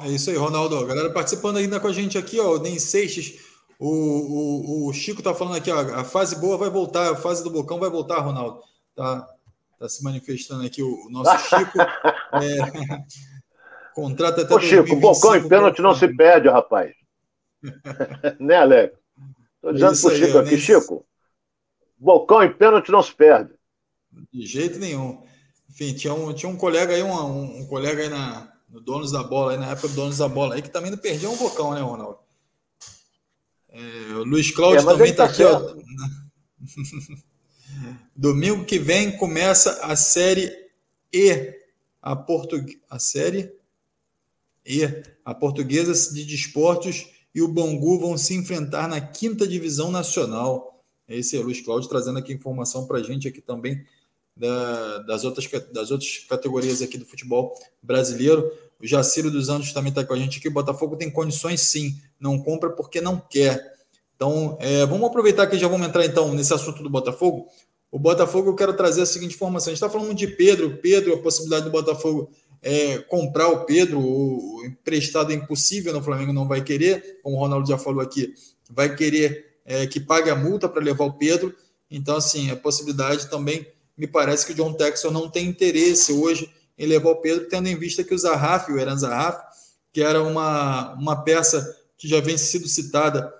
É 0.00 0.08
isso 0.08 0.28
aí, 0.28 0.36
Ronaldo. 0.36 0.76
A 0.76 0.86
galera 0.86 1.12
participando 1.12 1.58
ainda 1.58 1.78
com 1.78 1.86
a 1.86 1.92
gente 1.92 2.18
aqui, 2.18 2.40
ó. 2.40 2.56
O 2.56 2.58
Nem 2.58 2.78
Seixas, 2.78 3.38
o, 3.78 3.88
o, 3.88 4.88
o 4.88 4.92
Chico 4.92 5.22
tá 5.22 5.32
falando 5.34 5.56
aqui, 5.56 5.70
ó. 5.70 5.78
A 5.94 6.04
fase 6.04 6.40
boa 6.40 6.58
vai 6.58 6.68
voltar, 6.68 7.12
a 7.12 7.16
fase 7.16 7.44
do 7.44 7.50
Bocão 7.50 7.78
vai 7.78 7.88
voltar, 7.88 8.18
Ronaldo. 8.18 8.60
Tá, 8.96 9.26
tá 9.78 9.88
se 9.88 10.02
manifestando 10.02 10.66
aqui 10.66 10.82
o, 10.82 11.06
o 11.06 11.10
nosso 11.10 11.38
Chico. 11.48 11.78
é, 11.80 13.04
contrata 13.94 14.42
até 14.42 14.54
Ô, 14.54 14.60
Chico, 14.60 14.96
Bocão 14.96 15.36
e 15.36 15.48
pênalti 15.48 15.80
não 15.80 15.94
se 15.94 16.08
perde, 16.08 16.48
rapaz. 16.48 16.92
né, 18.40 18.56
Alex? 18.56 18.99
Tô 19.60 19.72
dizendo 19.72 19.92
isso 19.92 20.08
pro 20.08 20.16
Chico 20.16 20.38
aqui, 20.38 20.50
nem... 20.50 20.60
Chico. 20.60 21.06
Bocão 21.98 22.42
e 22.42 22.48
pênalti 22.48 22.90
não 22.90 23.02
se 23.02 23.14
perde. 23.14 23.52
De 24.32 24.46
jeito 24.46 24.78
nenhum. 24.78 25.22
Enfim, 25.68 25.94
tinha 25.94 26.14
um, 26.14 26.32
tinha 26.32 26.50
um 26.50 26.56
colega 26.56 26.94
aí, 26.94 27.02
um, 27.02 27.12
um, 27.12 27.60
um 27.60 27.66
colega 27.66 28.02
aí 28.02 28.08
na, 28.08 28.52
no 28.68 28.80
Donos 28.80 29.12
da 29.12 29.22
Bola, 29.22 29.52
aí, 29.52 29.58
na 29.58 29.70
época 29.70 29.88
do 29.88 29.94
Donos 29.94 30.18
da 30.18 30.28
Bola, 30.28 30.54
aí 30.54 30.62
que 30.62 30.70
também 30.70 30.90
não 30.90 30.98
perdia 30.98 31.28
um 31.28 31.36
bocão, 31.36 31.74
né, 31.74 31.80
Ronaldo? 31.80 32.18
É, 33.68 34.14
o 34.14 34.24
Luiz 34.24 34.50
Cláudio 34.50 34.80
é, 34.80 34.84
também 34.84 35.10
está 35.10 35.26
tá 35.26 35.32
aqui, 35.32 35.44
ó. 35.44 35.76
Domingo 38.16 38.64
que 38.64 38.78
vem 38.78 39.16
começa 39.16 39.84
a 39.84 39.94
série 39.94 40.50
E, 41.12 41.54
a, 42.02 42.16
portu... 42.16 42.56
a 42.88 42.98
série 42.98 43.52
E, 44.66 44.84
a 45.24 45.34
portuguesa 45.34 46.12
de 46.12 46.24
desportos 46.24 47.06
e 47.34 47.42
o 47.42 47.48
Bangu 47.48 47.98
vão 47.98 48.18
se 48.18 48.34
enfrentar 48.34 48.88
na 48.88 49.00
quinta 49.00 49.46
divisão 49.46 49.90
nacional. 49.90 50.82
Esse 51.08 51.36
é 51.36 51.40
o 51.40 51.42
Luiz 51.42 51.60
Cláudio 51.60 51.88
trazendo 51.88 52.18
aqui 52.18 52.32
informação 52.32 52.86
para 52.86 52.98
a 52.98 53.02
gente 53.02 53.28
aqui 53.28 53.40
também 53.40 53.84
da, 54.36 54.98
das, 54.98 55.24
outras, 55.24 55.48
das 55.72 55.90
outras 55.90 56.24
categorias 56.28 56.80
aqui 56.80 56.96
do 56.96 57.04
futebol 57.04 57.54
brasileiro. 57.82 58.50
O 58.82 58.86
Jaciro 58.86 59.30
dos 59.30 59.48
Anjos 59.48 59.72
também 59.72 59.90
está 59.90 60.04
com 60.04 60.14
a 60.14 60.18
gente 60.18 60.38
aqui. 60.38 60.48
O 60.48 60.52
Botafogo 60.52 60.96
tem 60.96 61.10
condições 61.10 61.60
sim, 61.60 62.00
não 62.18 62.38
compra 62.38 62.70
porque 62.70 63.00
não 63.00 63.20
quer. 63.20 63.74
Então, 64.16 64.56
é, 64.60 64.84
vamos 64.86 65.06
aproveitar 65.06 65.46
que 65.46 65.58
já 65.58 65.68
vamos 65.68 65.86
entrar 65.86 66.04
então 66.04 66.32
nesse 66.34 66.52
assunto 66.52 66.82
do 66.82 66.90
Botafogo. 66.90 67.48
O 67.90 67.98
Botafogo, 67.98 68.50
eu 68.50 68.54
quero 68.54 68.74
trazer 68.74 69.02
a 69.02 69.06
seguinte 69.06 69.34
informação: 69.34 69.70
a 69.70 69.74
gente 69.74 69.82
está 69.82 69.90
falando 69.90 70.14
de 70.14 70.26
Pedro, 70.26 70.78
Pedro, 70.78 71.14
a 71.14 71.18
possibilidade 71.18 71.64
do 71.64 71.70
Botafogo 71.70 72.30
é, 72.62 72.98
comprar 72.98 73.48
o 73.48 73.64
Pedro, 73.64 74.00
o 74.00 74.64
emprestado 74.64 75.32
é 75.32 75.34
impossível, 75.34 75.92
no 75.92 76.02
Flamengo 76.02 76.32
não 76.32 76.46
vai 76.46 76.62
querer, 76.62 77.20
como 77.22 77.36
o 77.36 77.38
Ronaldo 77.38 77.68
já 77.68 77.78
falou 77.78 78.00
aqui, 78.00 78.34
vai 78.70 78.94
querer 78.94 79.56
é, 79.64 79.86
que 79.86 80.00
pague 80.00 80.30
a 80.30 80.36
multa 80.36 80.68
para 80.68 80.82
levar 80.82 81.04
o 81.04 81.12
Pedro. 81.14 81.54
Então, 81.90 82.16
assim, 82.16 82.50
a 82.50 82.56
possibilidade 82.56 83.28
também 83.28 83.66
me 83.96 84.06
parece 84.06 84.46
que 84.46 84.52
o 84.52 84.54
John 84.54 84.72
Texon 84.72 85.10
não 85.10 85.28
tem 85.28 85.46
interesse 85.46 86.12
hoje 86.12 86.50
em 86.78 86.86
levar 86.86 87.10
o 87.10 87.16
Pedro, 87.16 87.48
tendo 87.48 87.68
em 87.68 87.76
vista 87.76 88.02
que 88.02 88.14
o 88.14 88.18
Zarraf, 88.18 88.70
o 88.70 88.78
Eran 88.78 88.96
Zarraf, 88.96 89.38
que 89.92 90.02
era 90.02 90.22
uma, 90.22 90.94
uma 90.94 91.22
peça 91.22 91.76
que 91.98 92.08
já 92.08 92.20
vem 92.20 92.38
sido 92.38 92.66
citada 92.66 93.32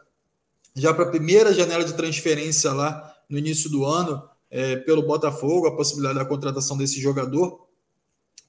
já 0.75 0.93
para 0.93 1.05
a 1.05 1.11
primeira 1.11 1.53
janela 1.53 1.85
de 1.85 1.95
transferência 1.95 2.73
lá 2.73 3.15
no 3.29 3.39
início 3.39 3.71
do 3.71 3.85
ano, 3.85 4.23
é, 4.51 4.77
pelo 4.77 5.03
Botafogo, 5.03 5.67
a 5.67 5.77
possibilidade 5.77 6.19
da 6.19 6.25
contratação 6.25 6.77
desse 6.77 7.01
jogador. 7.01 7.67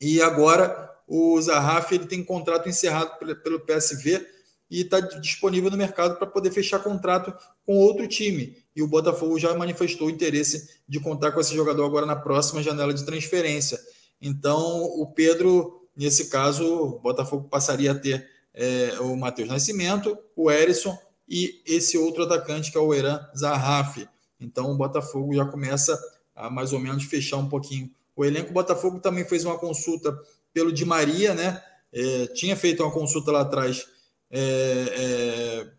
E 0.01 0.19
agora 0.21 0.91
o 1.07 1.39
Zarraf 1.39 1.91
ele 1.91 2.05
tem 2.05 2.23
contrato 2.23 2.67
encerrado 2.67 3.19
pelo 3.43 3.59
PSV 3.59 4.25
e 4.69 4.81
está 4.81 4.99
disponível 4.99 5.69
no 5.69 5.77
mercado 5.77 6.17
para 6.17 6.25
poder 6.25 6.49
fechar 6.49 6.79
contrato 6.79 7.33
com 7.65 7.77
outro 7.77 8.07
time. 8.07 8.57
E 8.73 8.81
o 8.81 8.87
Botafogo 8.87 9.37
já 9.37 9.53
manifestou 9.53 10.07
o 10.07 10.09
interesse 10.09 10.79
de 10.87 10.99
contar 10.99 11.33
com 11.33 11.41
esse 11.41 11.53
jogador 11.53 11.85
agora 11.85 12.05
na 12.05 12.15
próxima 12.15 12.63
janela 12.63 12.93
de 12.93 13.05
transferência. 13.05 13.77
Então, 14.21 14.83
o 14.83 15.05
Pedro, 15.07 15.87
nesse 15.95 16.29
caso, 16.29 16.65
o 16.65 16.99
Botafogo 16.99 17.49
passaria 17.49 17.91
a 17.91 17.95
ter 17.95 18.27
é, 18.53 18.97
o 19.01 19.15
Matheus 19.17 19.49
Nascimento, 19.49 20.17
o 20.35 20.49
Erisson 20.49 20.97
e 21.27 21.61
esse 21.65 21.97
outro 21.97 22.23
atacante 22.23 22.71
que 22.71 22.77
é 22.77 22.81
o 22.81 22.93
Eran 22.93 23.19
Zarraf. 23.37 24.07
Então, 24.39 24.71
o 24.71 24.77
Botafogo 24.77 25.35
já 25.35 25.45
começa 25.45 25.99
a 26.33 26.49
mais 26.49 26.71
ou 26.71 26.79
menos 26.79 27.03
fechar 27.03 27.37
um 27.37 27.49
pouquinho 27.49 27.91
o 28.15 28.25
elenco. 28.25 28.53
Botafogo 28.53 28.99
também 28.99 29.25
fez 29.25 29.45
uma 29.45 29.57
consulta 29.57 30.17
pelo 30.53 30.71
Di 30.71 30.85
Maria, 30.85 31.33
né? 31.33 31.61
É, 31.93 32.27
tinha 32.27 32.55
feito 32.55 32.83
uma 32.83 32.91
consulta 32.91 33.31
lá 33.31 33.41
atrás 33.41 33.85
é, 34.29 34.39
é, 34.39 35.71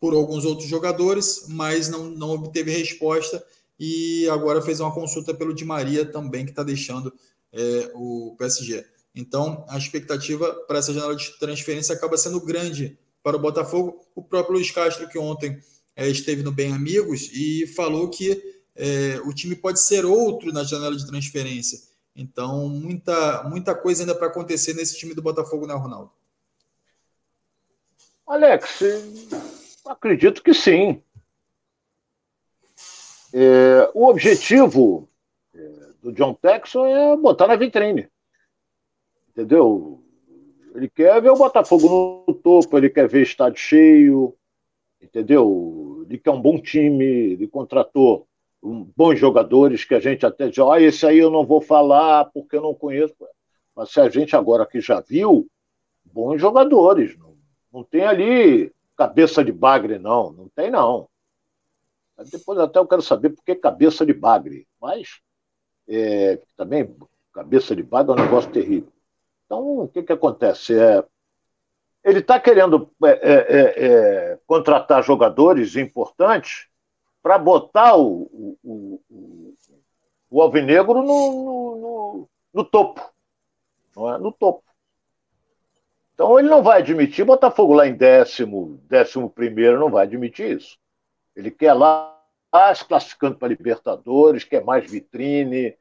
por 0.00 0.14
alguns 0.14 0.44
outros 0.44 0.68
jogadores, 0.68 1.46
mas 1.48 1.88
não, 1.88 2.04
não 2.04 2.30
obteve 2.30 2.70
resposta 2.70 3.44
e 3.78 4.28
agora 4.28 4.62
fez 4.62 4.80
uma 4.80 4.92
consulta 4.92 5.34
pelo 5.34 5.54
Di 5.54 5.64
Maria 5.64 6.04
também, 6.04 6.44
que 6.44 6.50
está 6.50 6.62
deixando 6.62 7.12
é, 7.52 7.90
o 7.94 8.34
PSG. 8.38 8.84
Então, 9.14 9.64
a 9.68 9.76
expectativa 9.76 10.52
para 10.66 10.78
essa 10.78 10.92
janela 10.92 11.16
de 11.16 11.38
transferência 11.38 11.94
acaba 11.94 12.16
sendo 12.16 12.40
grande 12.40 12.98
para 13.22 13.36
o 13.36 13.40
Botafogo. 13.40 14.00
O 14.14 14.22
próprio 14.22 14.54
Luiz 14.54 14.70
Castro, 14.70 15.08
que 15.08 15.18
ontem 15.18 15.58
é, 15.96 16.08
esteve 16.08 16.42
no 16.42 16.52
Bem 16.52 16.72
Amigos, 16.72 17.30
e 17.32 17.66
falou 17.68 18.08
que 18.08 18.59
é, 18.76 19.20
o 19.24 19.34
time 19.34 19.54
pode 19.54 19.80
ser 19.80 20.04
outro 20.04 20.52
na 20.52 20.64
janela 20.64 20.96
de 20.96 21.06
transferência. 21.06 21.78
Então, 22.14 22.68
muita, 22.68 23.44
muita 23.44 23.74
coisa 23.74 24.02
ainda 24.02 24.14
para 24.14 24.26
acontecer 24.26 24.74
nesse 24.74 24.98
time 24.98 25.14
do 25.14 25.22
Botafogo, 25.22 25.66
né, 25.66 25.74
Ronaldo? 25.74 26.10
Alex, 28.26 28.80
acredito 29.86 30.42
que 30.42 30.54
sim. 30.54 31.02
É, 33.32 33.90
o 33.94 34.06
objetivo 34.06 35.08
é, 35.54 35.58
do 36.02 36.12
John 36.12 36.34
Texon 36.34 36.86
é 36.86 37.16
botar 37.16 37.46
na 37.46 37.56
vitrine. 37.56 38.08
Entendeu? 39.30 40.02
Ele 40.74 40.88
quer 40.88 41.20
ver 41.20 41.30
o 41.30 41.36
Botafogo 41.36 42.24
no 42.28 42.34
topo, 42.34 42.76
ele 42.76 42.90
quer 42.90 43.08
ver 43.08 43.22
estádio 43.22 43.60
cheio, 43.60 44.36
entendeu? 45.00 46.04
Ele 46.08 46.18
quer 46.18 46.30
um 46.30 46.40
bom 46.40 46.60
time, 46.60 47.04
ele 47.04 47.48
contratou 47.48 48.28
bons 48.62 49.18
jogadores 49.18 49.84
que 49.84 49.94
a 49.94 50.00
gente 50.00 50.26
até 50.26 50.48
diz, 50.48 50.58
ah, 50.58 50.80
esse 50.80 51.06
aí 51.06 51.18
eu 51.18 51.30
não 51.30 51.44
vou 51.44 51.60
falar 51.60 52.26
porque 52.26 52.56
eu 52.56 52.62
não 52.62 52.74
conheço. 52.74 53.14
Mas 53.74 53.90
se 53.90 54.00
a 54.00 54.08
gente 54.08 54.36
agora 54.36 54.66
que 54.66 54.80
já 54.80 55.00
viu, 55.00 55.48
bons 56.04 56.38
jogadores, 56.40 57.16
não 57.18 57.30
não 57.72 57.84
tem 57.84 58.04
ali 58.04 58.72
cabeça 58.96 59.44
de 59.44 59.52
bagre, 59.52 59.98
não. 59.98 60.32
Não 60.32 60.48
tem, 60.48 60.70
não. 60.70 61.08
Depois 62.30 62.58
até 62.58 62.78
eu 62.78 62.86
quero 62.86 63.00
saber 63.00 63.30
por 63.30 63.44
que 63.44 63.54
cabeça 63.54 64.04
de 64.04 64.12
bagre. 64.12 64.66
Mas 64.80 65.20
é, 65.88 66.40
também 66.56 66.94
cabeça 67.32 67.74
de 67.74 67.82
bagre 67.82 68.12
é 68.12 68.14
um 68.14 68.24
negócio 68.24 68.50
terrível. 68.50 68.92
Então, 69.46 69.80
o 69.80 69.88
que, 69.88 70.02
que 70.02 70.12
acontece? 70.12 70.78
É, 70.78 71.04
ele 72.04 72.18
está 72.18 72.38
querendo 72.38 72.90
é, 73.04 73.08
é, 73.08 73.34
é, 73.34 73.86
é, 73.86 74.38
contratar 74.46 75.02
jogadores 75.02 75.76
importantes 75.76 76.68
para 77.22 77.38
botar 77.38 77.96
o, 77.96 78.56
o, 78.62 79.00
o, 79.10 79.54
o 80.30 80.42
Alvinegro 80.42 81.02
no, 81.02 81.04
no, 81.04 81.76
no, 81.76 82.28
no, 82.54 82.64
topo. 82.64 83.00
É? 83.96 84.18
No 84.18 84.32
topo. 84.32 84.64
Então 86.14 86.38
ele 86.38 86.48
não 86.48 86.62
vai 86.62 86.80
admitir 86.80 87.24
Botafogo 87.24 87.72
lá 87.74 87.86
em 87.86 87.94
décimo, 87.94 88.80
décimo 88.88 89.28
primeiro, 89.28 89.78
não 89.78 89.90
vai 89.90 90.04
admitir 90.04 90.58
isso. 90.58 90.78
Ele 91.34 91.50
quer 91.50 91.72
lá 91.72 92.16
se 92.74 92.84
classificando 92.84 93.36
para 93.36 93.48
Libertadores, 93.48 94.44
quer 94.44 94.64
mais 94.64 94.90
vitrine 94.90 95.76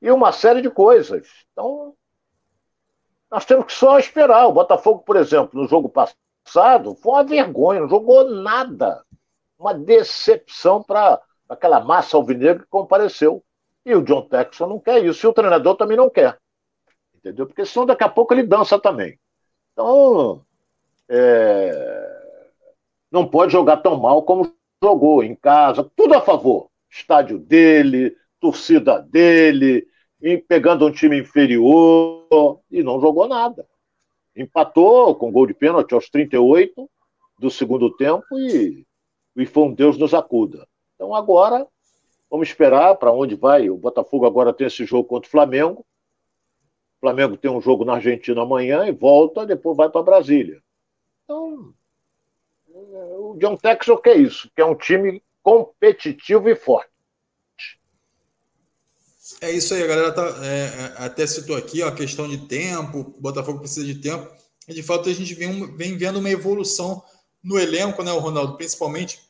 e 0.00 0.10
uma 0.10 0.32
série 0.32 0.62
de 0.62 0.70
coisas. 0.70 1.28
Então 1.52 1.94
nós 3.30 3.44
temos 3.44 3.66
que 3.66 3.72
só 3.72 3.98
esperar. 3.98 4.46
O 4.46 4.52
Botafogo, 4.52 5.00
por 5.00 5.16
exemplo, 5.16 5.60
no 5.60 5.68
jogo 5.68 5.88
passado, 5.88 6.94
foi 6.96 7.12
uma 7.12 7.24
vergonha, 7.24 7.80
não 7.80 7.88
jogou 7.88 8.30
nada. 8.30 9.04
Uma 9.64 9.72
decepção 9.72 10.82
para 10.82 11.18
aquela 11.48 11.80
massa 11.80 12.18
alvinegra 12.18 12.62
que 12.62 12.68
compareceu. 12.68 13.42
E 13.82 13.94
o 13.94 14.02
John 14.02 14.28
Texon 14.28 14.66
não 14.66 14.78
quer 14.78 15.02
isso, 15.02 15.26
e 15.26 15.28
o 15.28 15.32
treinador 15.32 15.74
também 15.74 15.96
não 15.96 16.10
quer. 16.10 16.38
Entendeu? 17.14 17.46
Porque 17.46 17.64
senão 17.64 17.86
daqui 17.86 18.04
a 18.04 18.08
pouco 18.10 18.34
ele 18.34 18.42
dança 18.42 18.78
também. 18.78 19.18
Então, 19.72 20.44
é... 21.08 22.20
não 23.10 23.26
pode 23.26 23.52
jogar 23.52 23.78
tão 23.78 23.98
mal 23.98 24.22
como 24.24 24.54
jogou 24.82 25.24
em 25.24 25.34
casa, 25.34 25.90
tudo 25.96 26.12
a 26.12 26.20
favor. 26.20 26.68
Estádio 26.90 27.38
dele, 27.38 28.14
torcida 28.38 29.00
dele, 29.00 29.88
pegando 30.46 30.86
um 30.86 30.92
time 30.92 31.18
inferior 31.20 32.60
e 32.70 32.82
não 32.82 33.00
jogou 33.00 33.26
nada. 33.26 33.66
Empatou 34.36 35.14
com 35.14 35.32
gol 35.32 35.46
de 35.46 35.54
pênalti 35.54 35.94
aos 35.94 36.10
38 36.10 36.86
do 37.38 37.50
segundo 37.50 37.90
tempo 37.96 38.38
e, 38.38 38.86
foi 39.46 39.64
um 39.64 39.74
Deus 39.74 39.98
nos 39.98 40.14
acuda. 40.14 40.66
Então 40.94 41.14
agora 41.14 41.66
vamos 42.30 42.48
esperar 42.48 42.94
para 42.96 43.12
onde 43.12 43.34
vai. 43.34 43.68
O 43.68 43.76
Botafogo 43.76 44.26
agora 44.26 44.52
tem 44.52 44.66
esse 44.66 44.84
jogo 44.84 45.08
contra 45.08 45.28
o 45.28 45.30
Flamengo. 45.30 45.80
O 45.80 47.00
Flamengo 47.00 47.36
tem 47.36 47.50
um 47.50 47.60
jogo 47.60 47.84
na 47.84 47.94
Argentina 47.94 48.42
amanhã 48.42 48.86
e 48.86 48.92
volta, 48.92 49.44
depois 49.44 49.76
vai 49.76 49.90
para 49.90 50.02
Brasília. 50.02 50.62
Então, 51.24 51.74
o 52.68 53.36
John 53.38 53.56
Texel 53.56 53.98
quer 53.98 54.16
isso, 54.16 54.50
que 54.54 54.62
é 54.62 54.64
um 54.64 54.74
time 54.74 55.22
competitivo 55.42 56.48
e 56.48 56.56
forte. 56.56 56.88
É 59.40 59.50
isso 59.50 59.74
aí, 59.74 59.82
a 59.82 59.86
galera 59.86 60.12
tá, 60.12 60.22
é, 60.44 60.64
é, 60.64 61.04
até 61.04 61.26
citou 61.26 61.56
aqui 61.56 61.82
ó, 61.82 61.88
a 61.88 61.94
questão 61.94 62.28
de 62.28 62.46
tempo, 62.46 63.00
o 63.00 63.20
Botafogo 63.20 63.60
precisa 63.60 63.86
de 63.86 63.94
tempo. 63.96 64.30
E 64.68 64.74
de 64.74 64.82
fato 64.82 65.08
a 65.08 65.12
gente 65.12 65.34
vem, 65.34 65.74
vem 65.76 65.96
vendo 65.96 66.18
uma 66.18 66.30
evolução 66.30 67.02
no 67.44 67.58
elenco, 67.58 68.02
né, 68.02 68.10
o 68.10 68.18
Ronaldo, 68.18 68.56
principalmente 68.56 69.20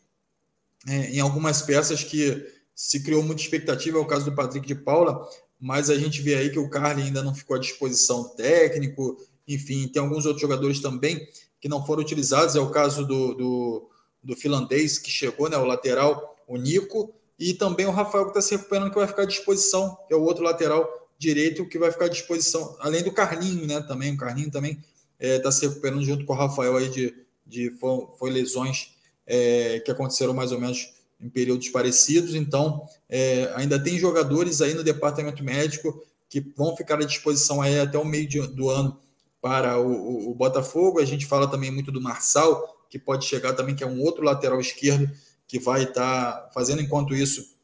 é, 0.87 1.11
em 1.11 1.21
algumas 1.21 1.61
peças 1.63 2.05
que 2.05 2.47
se 2.75 3.03
criou 3.03 3.23
muita 3.23 3.43
expectativa, 3.43 3.99
é 3.99 4.01
o 4.01 4.07
caso 4.07 4.25
do 4.25 4.35
Patrick 4.35 4.67
de 4.67 4.75
Paula, 4.75 5.29
mas 5.61 5.91
a 5.91 5.99
gente 5.99 6.23
vê 6.23 6.37
aí 6.37 6.51
que 6.51 6.59
o 6.59 6.71
Carly 6.71 7.03
ainda 7.03 7.23
não 7.23 7.35
ficou 7.35 7.57
à 7.57 7.59
disposição 7.59 8.29
técnico, 8.37 9.17
enfim, 9.49 9.89
tem 9.89 10.01
alguns 10.01 10.25
outros 10.27 10.41
jogadores 10.41 10.81
também 10.81 11.27
que 11.61 11.69
não 11.69 11.85
foram 11.85 12.03
utilizados, 12.03 12.55
é 12.55 12.61
o 12.61 12.71
caso 12.71 13.05
do, 13.05 13.35
do, 13.35 13.91
do 14.23 14.37
finlandês 14.37 14.99
que 14.99 15.11
chegou, 15.11 15.49
né, 15.49 15.57
o 15.57 15.65
lateral, 15.65 16.37
o 16.47 16.57
Nico, 16.57 17.13
e 17.39 17.53
também 17.55 17.87
o 17.87 17.91
Rafael 17.91 18.25
que 18.25 18.31
está 18.31 18.41
se 18.41 18.55
recuperando, 18.55 18.91
que 18.91 18.99
vai 18.99 19.09
ficar 19.09 19.23
à 19.23 19.27
disposição, 19.27 19.97
que 20.07 20.15
é 20.15 20.17
o 20.17 20.23
outro 20.23 20.45
lateral 20.45 20.89
direito 21.19 21.67
que 21.67 21.79
vai 21.79 21.91
ficar 21.91 22.05
à 22.05 22.09
disposição, 22.09 22.77
além 22.79 23.03
do 23.03 23.13
Carlinho, 23.13 23.67
né? 23.67 23.81
Também, 23.81 24.15
o 24.15 24.17
Carlinho 24.17 24.51
também 24.51 24.73
está 24.73 24.85
é, 25.19 25.39
tá 25.39 25.51
se 25.51 25.67
recuperando 25.67 26.05
junto 26.05 26.25
com 26.25 26.33
o 26.33 26.37
Rafael 26.37 26.77
aí 26.77 26.89
de, 26.89 27.24
de 27.47 27.71
foi, 27.73 28.07
foi 28.19 28.31
lesões 28.31 28.95
é, 29.27 29.81
que 29.81 29.91
aconteceram 29.91 30.35
mais 30.35 30.53
ou 30.53 30.61
menos 30.61 30.93
em 31.21 31.29
períodos 31.29 31.69
parecidos. 31.69 32.35
Então, 32.35 32.87
é, 33.09 33.53
ainda 33.55 33.83
tem 33.83 33.99
jogadores 33.99 34.61
aí 34.61 34.75
no 34.75 34.85
departamento 34.85 35.43
médico 35.43 36.03
que 36.29 36.41
vão 36.57 36.77
ficar 36.77 37.01
à 37.01 37.05
disposição 37.05 37.63
aí 37.63 37.79
até 37.79 37.99
o 37.99 38.05
meio 38.05 38.29
de, 38.29 38.41
do 38.49 38.69
ano 38.69 38.99
para 39.41 39.79
o, 39.79 39.89
o, 39.89 40.31
o 40.31 40.35
Botafogo. 40.35 41.01
A 41.01 41.05
gente 41.05 41.27
fala 41.27 41.47
também 41.47 41.71
muito 41.71 41.93
do 41.93 42.01
Marçal, 42.01 42.87
que 42.91 42.99
pode 42.99 43.25
chegar 43.25 43.55
também, 43.55 43.75
que 43.75 43.85
é 43.85 43.87
um 43.87 44.01
outro 44.01 44.25
lateral 44.25 44.61
esquerdo 44.61 45.11
que 45.47 45.59
vai 45.59 45.85
estar 45.85 46.33
tá 46.33 46.51
fazendo 46.53 46.83
enquanto 46.83 47.15
isso. 47.15 47.55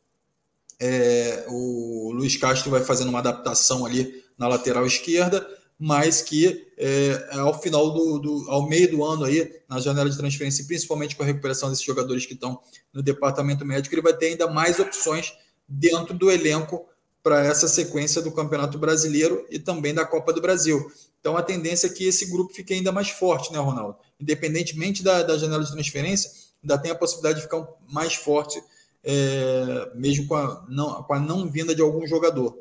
É, 0.78 1.44
o 1.48 2.12
Luiz 2.12 2.36
Castro 2.36 2.70
vai 2.70 2.82
fazendo 2.82 3.08
uma 3.08 3.18
adaptação 3.18 3.84
ali 3.84 4.24
na 4.38 4.48
lateral 4.48 4.86
esquerda, 4.86 5.46
mas 5.82 6.20
que 6.20 6.68
é, 6.76 7.30
ao 7.32 7.58
final 7.58 7.90
do, 7.90 8.18
do, 8.18 8.50
ao 8.50 8.68
meio 8.68 8.90
do 8.90 9.02
ano 9.02 9.24
aí, 9.24 9.50
na 9.66 9.80
janela 9.80 10.10
de 10.10 10.16
transferência, 10.18 10.66
principalmente 10.66 11.16
com 11.16 11.22
a 11.22 11.26
recuperação 11.26 11.70
desses 11.70 11.84
jogadores 11.84 12.26
que 12.26 12.34
estão 12.34 12.60
no 12.92 13.02
departamento 13.02 13.64
médico, 13.64 13.94
ele 13.94 14.02
vai 14.02 14.12
ter 14.12 14.26
ainda 14.26 14.46
mais 14.46 14.78
opções 14.78 15.32
dentro 15.66 16.12
do 16.12 16.30
elenco 16.30 16.86
para 17.22 17.46
essa 17.46 17.66
sequência 17.66 18.20
do 18.20 18.30
Campeonato 18.30 18.78
Brasileiro 18.78 19.46
e 19.50 19.58
também 19.58 19.94
da 19.94 20.04
Copa 20.04 20.34
do 20.34 20.42
Brasil. 20.42 20.92
Então 21.18 21.34
a 21.34 21.42
tendência 21.42 21.86
é 21.86 21.90
que 21.90 22.06
esse 22.06 22.26
grupo 22.26 22.52
fique 22.52 22.74
ainda 22.74 22.92
mais 22.92 23.08
forte, 23.08 23.50
né, 23.50 23.58
Ronaldo? 23.58 23.96
Independentemente 24.20 25.02
da, 25.02 25.22
da 25.22 25.38
janela 25.38 25.64
de 25.64 25.72
transferência, 25.72 26.30
ainda 26.62 26.76
tem 26.76 26.90
a 26.90 26.94
possibilidade 26.94 27.36
de 27.36 27.44
ficar 27.44 27.66
mais 27.88 28.14
forte, 28.14 28.62
é, 29.02 29.90
mesmo 29.94 30.26
com 30.26 30.34
a, 30.34 30.62
não, 30.68 31.02
com 31.02 31.14
a 31.14 31.18
não 31.18 31.50
vinda 31.50 31.74
de 31.74 31.80
algum 31.80 32.06
jogador. 32.06 32.54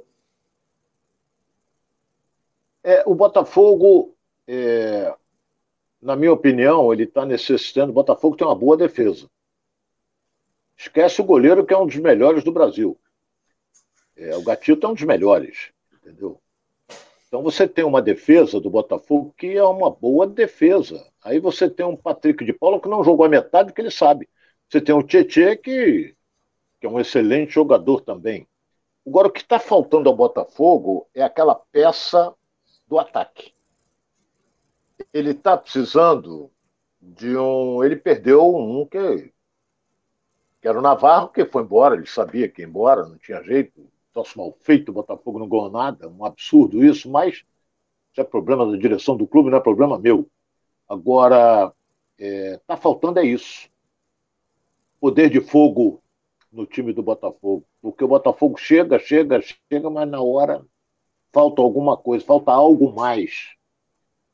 É, 2.84 3.04
o 3.06 3.14
Botafogo, 3.14 4.16
é, 4.48 5.14
na 6.02 6.16
minha 6.16 6.32
opinião, 6.32 6.94
ele 6.94 7.04
está 7.04 7.26
necessitando. 7.26 7.90
O 7.90 7.94
Botafogo 7.94 8.36
tem 8.36 8.48
uma 8.48 8.56
boa 8.56 8.78
defesa. 8.78 9.30
Esquece 10.78 11.22
o 11.22 11.26
goleiro, 11.26 11.66
que 11.66 11.74
é 11.74 11.78
um 11.78 11.86
dos 11.86 11.98
melhores 11.98 12.44
do 12.44 12.52
Brasil. 12.52 12.98
É, 14.16 14.36
o 14.36 14.44
Gatito 14.44 14.86
é 14.86 14.90
um 14.90 14.94
dos 14.94 15.04
melhores, 15.04 15.72
entendeu? 15.94 16.42
Então 17.28 17.44
você 17.44 17.68
tem 17.68 17.86
uma 17.86 18.02
defesa 18.02 18.60
do 18.60 18.70
Botafogo 18.70 19.34
que 19.38 19.56
é 19.56 19.64
uma 19.64 19.92
boa 19.92 20.26
defesa. 20.26 21.06
Aí 21.24 21.40
você 21.40 21.70
tem 21.70 21.86
um 21.86 21.96
Patrick 21.96 22.44
de 22.44 22.52
Paula 22.52 22.82
que 22.82 22.90
não 22.90 23.04
jogou 23.04 23.26
a 23.26 23.30
metade 23.30 23.72
que 23.72 23.80
ele 23.80 23.92
sabe. 23.92 24.28
Você 24.68 24.82
tem 24.82 24.96
o 24.96 25.04
Tietê 25.04 25.56
que, 25.56 26.16
que 26.80 26.88
é 26.88 26.90
um 26.90 27.00
excelente 27.00 27.54
jogador 27.54 28.02
também. 28.02 28.48
Agora 29.06 29.28
o 29.28 29.32
que 29.32 29.42
está 29.42 29.60
faltando 29.60 30.10
ao 30.10 30.16
Botafogo 30.16 31.08
é 31.14 31.22
aquela 31.22 31.56
peça 31.56 32.34
do 32.90 33.00
ataque. 33.00 33.54
Ele 35.14 35.32
está 35.32 35.56
precisando 35.56 36.52
de 37.02 37.38
um. 37.38 37.84
Ele 37.84 37.96
perdeu 37.96 38.54
um 38.54 38.86
que, 38.86 39.32
que 40.62 40.68
era 40.68 40.78
o 40.78 40.82
Navarro, 40.82 41.30
que 41.30 41.46
foi 41.46 41.64
embora, 41.64 41.96
ele 41.96 42.06
sabia 42.06 42.50
que 42.50 42.62
ia 42.62 42.68
embora, 42.68 43.08
não 43.08 43.18
tinha 43.18 43.42
jeito 43.44 43.90
troço 44.14 44.38
mal 44.38 44.56
feito, 44.62 44.90
o 44.90 44.94
Botafogo 44.94 45.40
não 45.40 45.48
ganhou 45.48 45.70
nada, 45.70 46.08
um 46.10 46.26
absurdo 46.26 46.84
isso, 46.84 47.10
mas 47.10 47.44
isso 48.12 48.22
é 48.22 48.24
problema 48.24 48.70
da 48.70 48.78
direção 48.78 49.16
do 49.16 49.28
clube, 49.28 49.50
não 49.50 49.58
é 49.58 49.62
problema 49.62 49.98
meu. 49.98 50.30
Agora, 50.88 51.74
está 52.18 52.74
é, 52.74 52.78
faltando 52.78 53.20
é 53.20 53.26
isso. 53.26 53.70
Poder 55.00 55.30
de 55.30 55.40
fogo 55.40 56.02
no 56.52 56.66
time 56.66 56.92
do 56.92 57.04
Botafogo. 57.04 57.64
Porque 57.82 58.04
o 58.04 58.08
Botafogo 58.08 58.58
chega, 58.58 59.00
chega, 59.00 59.40
chega, 59.42 59.90
mas 59.90 60.10
na 60.10 60.22
hora 60.22 60.66
falta 61.32 61.62
alguma 61.62 61.98
coisa, 61.98 62.26
falta 62.26 62.52
algo 62.52 62.94
mais. 62.94 63.56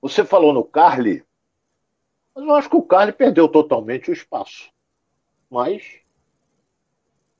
Você 0.02 0.24
falou 0.24 0.54
no 0.54 0.64
Carly, 0.64 1.24
mas 2.34 2.44
eu 2.44 2.54
acho 2.54 2.70
que 2.70 2.76
o 2.76 2.84
Carly 2.84 3.12
perdeu 3.12 3.48
totalmente 3.48 4.10
o 4.10 4.14
espaço. 4.14 4.70
Mas 5.50 6.02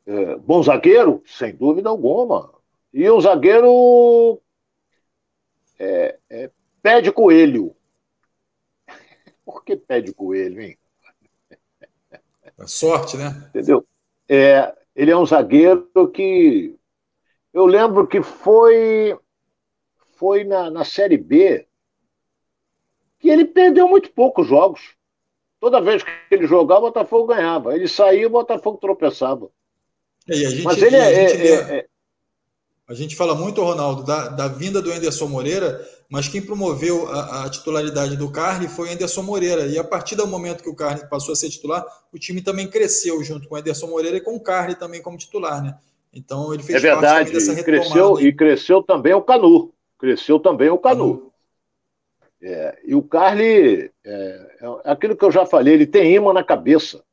é, 0.06 0.36
bom 0.38 0.62
zagueiro, 0.62 1.22
sem 1.26 1.56
dúvida 1.56 1.90
alguma. 1.90 2.54
E 2.94 3.10
o 3.10 3.20
zagueiro 3.20 4.42
é, 5.80 6.18
é, 6.30 6.52
pé 6.82 7.02
de 7.02 7.12
coelho. 7.12 7.76
Por 9.44 9.64
que 9.64 9.76
pé 9.76 10.02
de 10.02 10.14
coelho, 10.14 10.62
hein? 10.62 10.78
É 12.58 12.68
sorte, 12.68 13.18
né? 13.18 13.50
Entendeu? 13.50 13.86
É, 14.30 14.74
ele 14.96 15.12
é 15.12 15.18
um 15.18 15.26
zagueiro 15.26 15.90
que. 16.12 16.76
Eu 17.52 17.66
lembro 17.66 18.08
que 18.08 18.22
foi, 18.22 19.18
foi 20.16 20.44
na, 20.44 20.70
na 20.70 20.84
Série 20.84 21.18
B 21.18 21.66
que 23.20 23.30
ele 23.30 23.46
perdeu 23.46 23.88
muito 23.88 24.12
poucos 24.12 24.48
jogos. 24.48 24.82
Toda 25.60 25.82
vez 25.82 26.04
que 26.04 26.12
ele 26.30 26.46
jogava, 26.46 26.82
o 26.82 26.84
Botafogo 26.84 27.28
ganhava. 27.28 27.76
Ele 27.76 27.88
saía, 27.88 28.28
o 28.28 28.30
Botafogo 28.30 28.78
tropeçava. 28.78 29.50
É, 30.30 30.38
e 30.38 30.46
a 30.46 30.50
gente, 30.50 30.64
Mas 30.64 30.82
ele 30.82 30.96
é, 30.96 31.26
é, 31.26 31.78
é, 31.78 31.86
A 32.88 32.94
gente 32.94 33.16
fala 33.16 33.34
muito, 33.34 33.64
Ronaldo, 33.64 34.04
da, 34.04 34.30
da 34.30 34.48
vinda 34.48 34.82
do 34.82 34.92
Anderson 34.92 35.28
Moreira, 35.28 35.84
mas 36.10 36.28
quem 36.28 36.42
promoveu 36.42 37.08
a, 37.10 37.46
a, 37.46 37.50
titularidade 37.50 38.16
do 38.16 38.32
Carly 38.32 38.68
foi 38.68 38.90
o 38.90 38.92
Anderson 38.92 39.24
Moreira. 39.24 39.66
E 39.66 39.80
a 39.80 39.84
partir 39.84 40.16
do 40.16 40.28
momento 40.28 40.62
que 40.62 40.70
o 40.70 40.76
Carly 40.76 41.10
passou 41.10 41.34
a 41.34 41.36
ser 41.36 41.50
titular, 41.50 41.84
o 42.14 42.20
time 42.20 42.42
também 42.42 42.68
cresceu 42.68 43.24
junto 43.24 43.48
com 43.48 43.56
o 43.56 43.58
Anderson 43.58 43.88
Moreira 43.88 44.18
e 44.18 44.22
com 44.22 44.36
o 44.36 44.40
Carly 44.40 44.76
também 44.76 45.02
como 45.02 45.18
titular, 45.18 45.64
né? 45.64 45.78
Então 46.14 46.54
ele 46.54 46.64
fez 46.64 46.78
é 46.78 46.92
verdade, 46.92 47.32
parte 47.32 47.34
dessa 47.34 47.54
retomada. 47.54 47.84
Cresceu, 47.84 48.22
e 48.22 48.32
cresceu 48.32 48.84
também 48.84 49.14
o 49.14 49.22
Canu. 49.22 49.74
Cresceu 49.98 50.40
também 50.40 50.70
o 50.70 50.78
Canu. 50.78 51.32
É, 52.42 52.80
e 52.86 52.94
o 52.94 53.02
Carly, 53.02 53.92
é, 54.04 54.58
é, 54.62 54.92
aquilo 54.92 55.16
que 55.16 55.26
eu 55.26 55.32
já 55.32 55.46
falei, 55.46 55.74
ele 55.74 55.88
tem 55.88 56.14
imã 56.14 56.34
na 56.34 56.44
cabeça. 56.44 57.04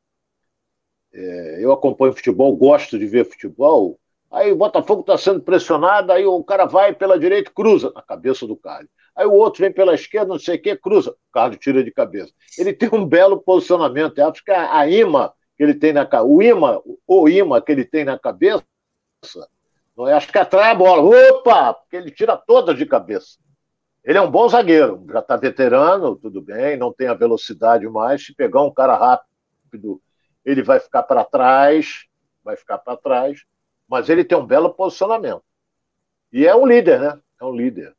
É, 1.11 1.57
eu 1.59 1.71
acompanho 1.71 2.13
futebol, 2.13 2.55
gosto 2.55 2.99
de 2.99 3.05
ver 3.05 3.25
futebol. 3.25 3.99
Aí 4.29 4.51
o 4.51 4.55
Botafogo 4.55 5.01
está 5.01 5.17
sendo 5.17 5.41
pressionado, 5.41 6.11
aí 6.11 6.25
o 6.25 6.43
cara 6.43 6.65
vai 6.65 6.93
pela 6.93 7.19
direita, 7.19 7.51
cruza 7.53 7.91
na 7.95 8.01
cabeça 8.01 8.47
do 8.47 8.55
Carly. 8.55 8.89
Aí 9.15 9.25
o 9.25 9.33
outro 9.33 9.61
vem 9.61 9.71
pela 9.71 9.93
esquerda, 9.93 10.27
não 10.27 10.39
sei 10.39 10.57
o 10.57 10.61
que, 10.61 10.75
cruza. 10.75 11.11
O 11.11 11.31
Carly 11.31 11.57
tira 11.57 11.83
de 11.83 11.91
cabeça. 11.91 12.33
Ele 12.57 12.73
tem 12.73 12.89
um 12.91 13.05
belo 13.05 13.39
posicionamento. 13.39 14.17
Eu 14.17 14.29
acho 14.29 14.43
que 14.43 14.51
a, 14.51 14.79
a 14.79 14.89
imã 14.89 15.31
que 15.55 15.63
ele 15.63 15.75
tem 15.75 15.93
na 15.93 16.07
o 16.23 16.41
imã, 16.41 16.81
o 17.07 17.29
imã 17.29 17.61
que 17.61 17.71
ele 17.71 17.85
tem 17.85 18.03
na 18.03 18.17
cabeça? 18.17 18.63
Acho 20.15 20.31
que 20.31 20.37
atrai 20.37 20.71
a 20.71 20.75
bola. 20.75 21.01
Opa! 21.01 21.73
Porque 21.73 21.95
ele 21.95 22.11
tira 22.11 22.35
todas 22.35 22.77
de 22.77 22.85
cabeça. 22.85 23.37
Ele 24.03 24.17
é 24.17 24.21
um 24.21 24.29
bom 24.29 24.49
zagueiro, 24.49 25.05
já 25.09 25.19
está 25.19 25.37
veterano, 25.37 26.15
tudo 26.17 26.41
bem, 26.41 26.75
não 26.75 26.91
tem 26.91 27.07
a 27.07 27.13
velocidade 27.13 27.87
mais. 27.87 28.25
Se 28.25 28.35
pegar 28.35 28.61
um 28.61 28.73
cara 28.73 28.97
rápido, 28.97 30.01
ele 30.43 30.61
vai 30.61 30.79
ficar 30.79 31.03
para 31.03 31.23
trás, 31.23 32.05
vai 32.43 32.57
ficar 32.57 32.79
para 32.79 32.97
trás, 32.97 33.45
mas 33.87 34.09
ele 34.09 34.25
tem 34.25 34.37
um 34.37 34.45
belo 34.45 34.73
posicionamento. 34.73 35.43
E 36.33 36.45
é 36.45 36.53
um 36.53 36.65
líder, 36.65 36.99
né? 36.99 37.21
É 37.39 37.45
um 37.45 37.55
líder. 37.55 37.95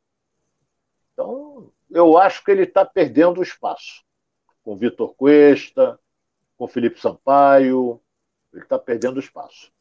Então, 1.13 1.71
eu 1.89 2.17
acho 2.17 2.43
que 2.43 2.51
ele 2.51 2.63
está 2.63 2.85
perdendo 2.85 3.41
espaço. 3.41 4.03
Com 4.63 4.75
Vitor 4.75 5.15
Cuesta, 5.15 5.99
com 6.57 6.67
Felipe 6.67 6.99
Sampaio, 6.99 7.99
ele 8.53 8.63
está 8.63 8.77
perdendo 8.77 9.19
espaço. 9.19 9.71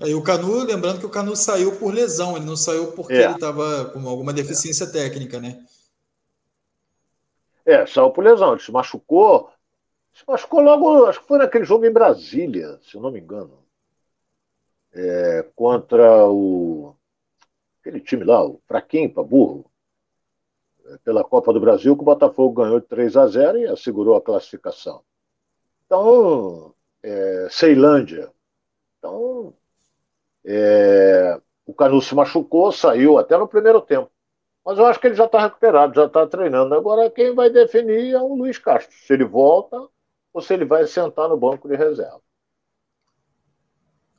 Aí 0.00 0.14
o 0.14 0.22
Canu, 0.22 0.62
lembrando 0.62 1.00
que 1.00 1.06
o 1.06 1.10
Canu 1.10 1.34
saiu 1.34 1.76
por 1.76 1.92
lesão, 1.92 2.36
ele 2.36 2.46
não 2.46 2.56
saiu 2.56 2.92
porque 2.92 3.14
é. 3.14 3.24
ele 3.24 3.34
estava 3.34 3.86
com 3.86 4.08
alguma 4.08 4.32
deficiência 4.32 4.84
é. 4.84 4.90
técnica, 4.90 5.40
né? 5.40 5.60
É, 7.66 7.84
saiu 7.84 8.10
por 8.10 8.22
lesão, 8.22 8.52
ele 8.52 8.62
se 8.62 8.70
machucou. 8.70 9.50
Se 10.14 10.24
machucou 10.26 10.60
logo, 10.60 11.04
acho 11.06 11.20
que 11.20 11.26
foi 11.26 11.38
naquele 11.38 11.64
jogo 11.64 11.84
em 11.84 11.92
Brasília, 11.92 12.78
se 12.82 12.94
eu 12.94 13.00
não 13.00 13.10
me 13.10 13.20
engano. 13.20 13.58
É, 14.92 15.42
contra 15.54 16.26
o. 16.28 16.94
aquele 17.80 18.00
time 18.00 18.24
lá, 18.24 18.44
o 18.44 18.60
fraquinho 18.66 19.12
para 19.12 19.22
burro. 19.22 19.68
É, 20.86 20.98
pela 20.98 21.24
Copa 21.24 21.52
do 21.52 21.60
Brasil, 21.60 21.94
que 21.96 22.02
o 22.02 22.04
Botafogo 22.04 22.62
ganhou 22.62 22.80
de 22.80 22.86
3 22.86 23.16
a 23.16 23.26
0 23.26 23.58
e 23.58 23.66
assegurou 23.66 24.16
a 24.16 24.22
classificação. 24.22 25.02
Então, 25.84 26.74
é, 27.02 27.48
Ceilândia. 27.50 28.32
Então, 28.98 29.54
é, 30.50 31.38
o 31.66 31.74
Canu 31.74 32.00
se 32.00 32.14
machucou, 32.14 32.72
saiu 32.72 33.18
até 33.18 33.36
no 33.36 33.46
primeiro 33.46 33.82
tempo. 33.82 34.10
Mas 34.64 34.78
eu 34.78 34.86
acho 34.86 34.98
que 34.98 35.06
ele 35.06 35.14
já 35.14 35.26
está 35.26 35.40
recuperado, 35.42 35.94
já 35.94 36.06
está 36.06 36.26
treinando. 36.26 36.74
Agora 36.74 37.10
quem 37.10 37.34
vai 37.34 37.50
definir 37.50 38.14
é 38.14 38.18
o 38.18 38.34
Luiz 38.34 38.58
Castro. 38.58 38.94
Se 39.06 39.12
ele 39.12 39.24
volta 39.24 39.76
ou 40.32 40.40
se 40.40 40.54
ele 40.54 40.64
vai 40.64 40.86
sentar 40.86 41.28
no 41.28 41.36
banco 41.36 41.68
de 41.68 41.76
reserva. 41.76 42.20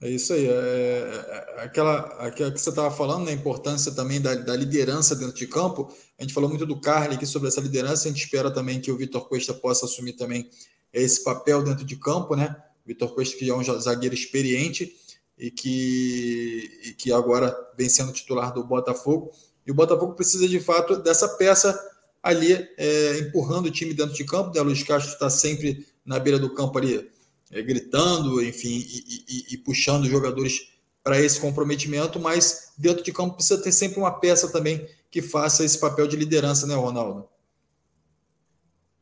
É 0.02 0.10
isso 0.10 0.34
aí. 0.34 0.48
É, 0.48 0.52
é, 0.52 1.64
aquela, 1.64 2.00
aquela 2.20 2.52
que 2.52 2.60
você 2.60 2.70
estava 2.70 2.92
falando, 2.92 3.26
né, 3.26 3.32
a 3.32 3.36
importância 3.36 3.92
também 3.92 4.22
da, 4.22 4.36
da, 4.36 4.56
liderança 4.56 5.16
dentro 5.16 5.36
de 5.36 5.48
campo. 5.48 5.92
A 6.18 6.22
gente 6.22 6.34
falou 6.34 6.50
muito 6.50 6.66
do 6.66 6.80
Carly 6.80 7.16
aqui 7.16 7.26
sobre 7.26 7.48
essa 7.48 7.60
liderança. 7.60 8.08
A 8.08 8.12
gente 8.12 8.24
espera 8.24 8.52
também 8.52 8.80
que 8.80 8.92
o 8.92 8.98
Vitor 8.98 9.28
Costa 9.28 9.54
possa 9.54 9.86
assumir 9.86 10.14
também 10.14 10.50
esse 10.94 11.24
papel 11.24 11.64
dentro 11.64 11.84
de 11.84 11.96
campo, 11.96 12.36
né? 12.36 12.56
Vitor 12.86 13.14
Costa, 13.14 13.36
que 13.36 13.50
é 13.50 13.54
um 13.54 13.64
zagueiro 13.64 14.16
experiente 14.16 14.96
e 15.40 15.50
que, 15.50 16.82
e 16.84 16.94
que 16.94 17.14
agora 17.14 17.56
vem 17.78 17.88
sendo 17.88 18.12
titular 18.12 18.54
do 18.54 18.64
Botafogo. 18.64 19.32
E 19.66 19.72
o 19.72 19.74
Botafogo 19.74 20.14
precisa 20.14 20.48
de 20.48 20.60
fato 20.60 20.98
dessa 20.98 21.30
peça 21.38 21.78
ali 22.22 22.54
é, 22.78 23.20
empurrando 23.20 23.68
o 23.68 23.72
time 23.72 23.94
dentro 23.94 24.14
de 24.14 24.26
campo. 24.26 24.54
Né? 24.54 24.62
Luiz 24.62 24.84
Castro 24.84 25.14
está 25.14 25.30
sempre 25.30 25.88
na 26.06 26.20
beira 26.20 26.38
do 26.38 26.54
campo 26.54 26.78
ali, 26.78 27.10
é, 27.52 27.62
gritando, 27.62 28.44
enfim, 28.44 28.86
e, 28.86 29.24
e, 29.30 29.54
e 29.54 29.58
puxando 29.58 30.04
os 30.04 30.10
jogadores 30.10 30.74
para 31.02 31.20
esse 31.20 31.40
comprometimento, 31.40 32.20
mas 32.20 32.74
dentro 32.78 33.04
de 33.04 33.14
campo 33.14 33.36
precisa 33.36 33.62
ter 33.62 33.72
sempre 33.72 33.98
uma 33.98 34.20
peça 34.20 34.52
também 34.52 34.86
que 35.10 35.22
faça 35.22 35.64
esse 35.64 35.80
papel 35.80 36.06
de 36.08 36.18
liderança, 36.18 36.68
né, 36.68 36.76
Ronaldo? 36.76 37.28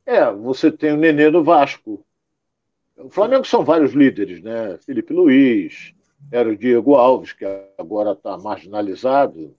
É, 0.06 0.32
você 0.32 0.72
tem 0.72 0.94
o 0.94 0.98
Nenê 0.98 1.30
do 1.32 1.44
Vasco. 1.44 2.06
O 2.96 3.10
Flamengo 3.10 3.46
são 3.46 3.66
vários 3.66 3.94
líderes, 3.94 4.42
né? 4.42 4.80
Felipe 4.86 5.12
Luiz, 5.12 5.94
era 6.32 6.50
o 6.50 6.58
Diego 6.58 6.96
Alves, 6.96 7.34
que 7.34 7.46
agora 7.78 8.12
está 8.12 8.38
marginalizado. 8.38 9.56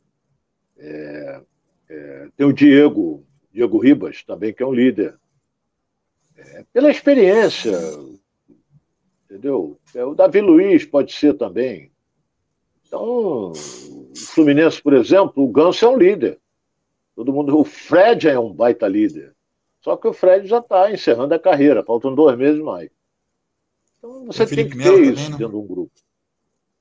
É, 0.76 1.40
é, 1.88 2.28
tem 2.36 2.46
o 2.46 2.52
Diego, 2.52 3.24
Diego 3.52 3.78
Ribas, 3.78 4.22
também, 4.22 4.52
que 4.52 4.62
é 4.62 4.66
um 4.66 4.74
líder. 4.74 5.18
É, 6.36 6.64
pela 6.72 6.90
experiência, 6.90 7.76
entendeu? 9.24 9.78
É, 9.94 10.04
o 10.04 10.14
Davi 10.14 10.40
Luiz 10.40 10.84
pode 10.84 11.12
ser 11.12 11.34
também. 11.34 11.90
Então, 12.86 13.52
o 13.52 14.12
Fluminense, 14.16 14.80
por 14.80 14.94
exemplo, 14.94 15.44
o 15.44 15.48
Ganso 15.48 15.84
é 15.84 15.88
um 15.88 15.98
líder. 15.98 16.38
Todo 17.14 17.32
mundo, 17.32 17.58
o 17.58 17.64
Fred 17.64 18.28
é 18.28 18.38
um 18.38 18.52
baita 18.52 18.86
líder. 18.86 19.34
Só 19.80 19.96
que 19.96 20.06
o 20.06 20.12
Fred 20.12 20.46
já 20.46 20.58
está 20.58 20.90
encerrando 20.92 21.34
a 21.34 21.38
carreira, 21.38 21.84
faltam 21.84 22.14
dois 22.14 22.36
meses 22.36 22.60
mais. 22.60 22.90
Então 23.98 24.26
você 24.26 24.46
tem, 24.46 24.56
tem 24.56 24.68
que 24.68 24.76
ter 24.76 25.02
isso 25.02 25.24
também, 25.24 25.38
dentro 25.38 25.48
de 25.48 25.56
um 25.56 25.66
grupo. 25.66 25.92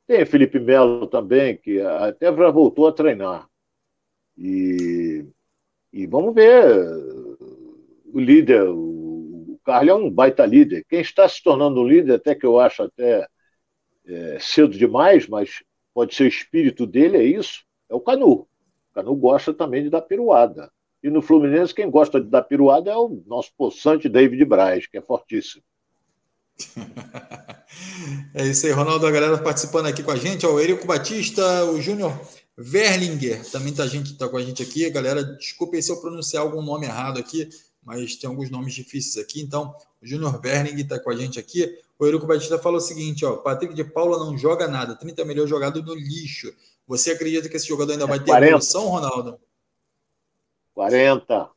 Tem 0.08 0.26
Felipe 0.26 0.58
Melo 0.60 1.06
também, 1.06 1.58
que 1.58 1.82
até 1.82 2.34
já 2.34 2.50
voltou 2.50 2.88
a 2.88 2.94
treinar. 2.94 3.48
E, 4.38 5.26
e 5.92 6.08
vamos 6.08 6.34
ver 6.34 6.64
o 8.14 8.20
líder, 8.20 8.70
o 8.70 9.60
Carlos 9.66 9.90
é 9.90 9.94
um 9.96 10.10
baita 10.10 10.46
líder. 10.46 10.86
Quem 10.88 11.02
está 11.02 11.28
se 11.28 11.44
tornando 11.44 11.82
um 11.82 11.88
líder, 11.88 12.14
até 12.14 12.34
que 12.34 12.46
eu 12.46 12.58
acho 12.58 12.84
até 12.84 13.28
é, 14.06 14.38
cedo 14.40 14.78
demais, 14.78 15.28
mas 15.28 15.62
pode 15.94 16.16
ser 16.16 16.24
o 16.24 16.28
espírito 16.28 16.88
dele, 16.88 17.18
é 17.18 17.24
isso, 17.24 17.66
é 17.90 17.96
o 17.96 18.00
Canu. 18.00 18.48
O 18.92 18.94
Canu 18.94 19.16
gosta 19.16 19.54
também 19.54 19.84
de 19.84 19.90
dar 19.90 20.02
piruada. 20.02 20.72
E 21.04 21.10
no 21.10 21.22
Fluminense, 21.22 21.76
quem 21.76 21.90
gosta 21.90 22.22
de 22.22 22.30
dar 22.30 22.44
piruada 22.44 22.92
é 22.92 22.96
o 22.96 23.22
nosso 23.26 23.52
poçante 23.58 24.08
David 24.08 24.44
Braz, 24.46 24.88
que 24.88 24.98
é 24.98 25.02
fortíssimo. 25.02 25.64
É 28.34 28.46
isso 28.46 28.66
aí, 28.66 28.72
Ronaldo, 28.72 29.06
a 29.06 29.12
galera 29.12 29.38
participando 29.38 29.88
aqui 29.88 30.02
com 30.02 30.12
a 30.12 30.16
gente, 30.16 30.46
ó, 30.46 30.54
o 30.54 30.60
Érico 30.60 30.88
Batista, 30.88 31.66
o 31.66 31.82
Júnior 31.82 32.14
Verlinger, 32.58 33.46
também 33.52 33.74
tá, 33.74 33.86
gente, 33.86 34.18
tá 34.18 34.28
com 34.28 34.38
a 34.38 34.42
gente 34.42 34.64
aqui. 34.64 34.90
Galera, 34.90 35.24
desculpem 35.24 35.82
se 35.82 35.92
eu 35.92 36.02
pronunciar 36.02 36.44
algum 36.44 36.62
nome 36.62 36.86
errado 36.86 37.20
aqui, 37.20 37.48
mas 37.84 38.16
tem 38.16 38.30
alguns 38.30 38.50
nomes 38.50 38.74
difíceis 38.74 39.24
aqui. 39.24 39.42
Então, 39.42 39.76
o 40.02 40.08
Júnior 40.08 40.42
Verling 40.42 40.82
está 40.82 41.00
com 41.00 41.12
a 41.12 41.16
gente 41.16 41.40
aqui. 41.40 41.78
O 42.00 42.06
Érico 42.06 42.26
Batista 42.26 42.58
falou 42.58 42.80
o 42.80 42.82
seguinte: 42.82 43.26
ó, 43.26 43.38
Patrick 43.38 43.74
de 43.74 43.84
Paula 43.84 44.18
não 44.18 44.38
joga 44.38 44.68
nada, 44.68 44.96
30 44.96 45.24
milhões 45.26 45.50
jogado 45.50 45.84
no 45.84 45.94
lixo. 45.94 46.52
Você 46.88 47.12
acredita 47.12 47.48
que 47.50 47.58
esse 47.58 47.68
jogador 47.68 47.92
ainda 47.92 48.08
vai 48.08 48.20
ter 48.20 48.26
40. 48.26 48.48
evolução, 48.48 48.88
Ronaldo? 48.88 49.40
40. 50.74 51.50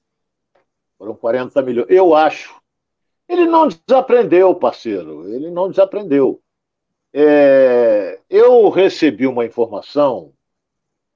Foram 0.98 1.14
40 1.14 1.62
milhões. 1.62 1.86
Eu 1.88 2.14
acho 2.14 2.59
ele 3.30 3.46
não 3.46 3.68
desaprendeu, 3.68 4.52
parceiro, 4.56 5.32
ele 5.32 5.52
não 5.52 5.70
desaprendeu. 5.70 6.42
É, 7.12 8.20
eu 8.28 8.68
recebi 8.68 9.24
uma 9.24 9.44
informação, 9.44 10.32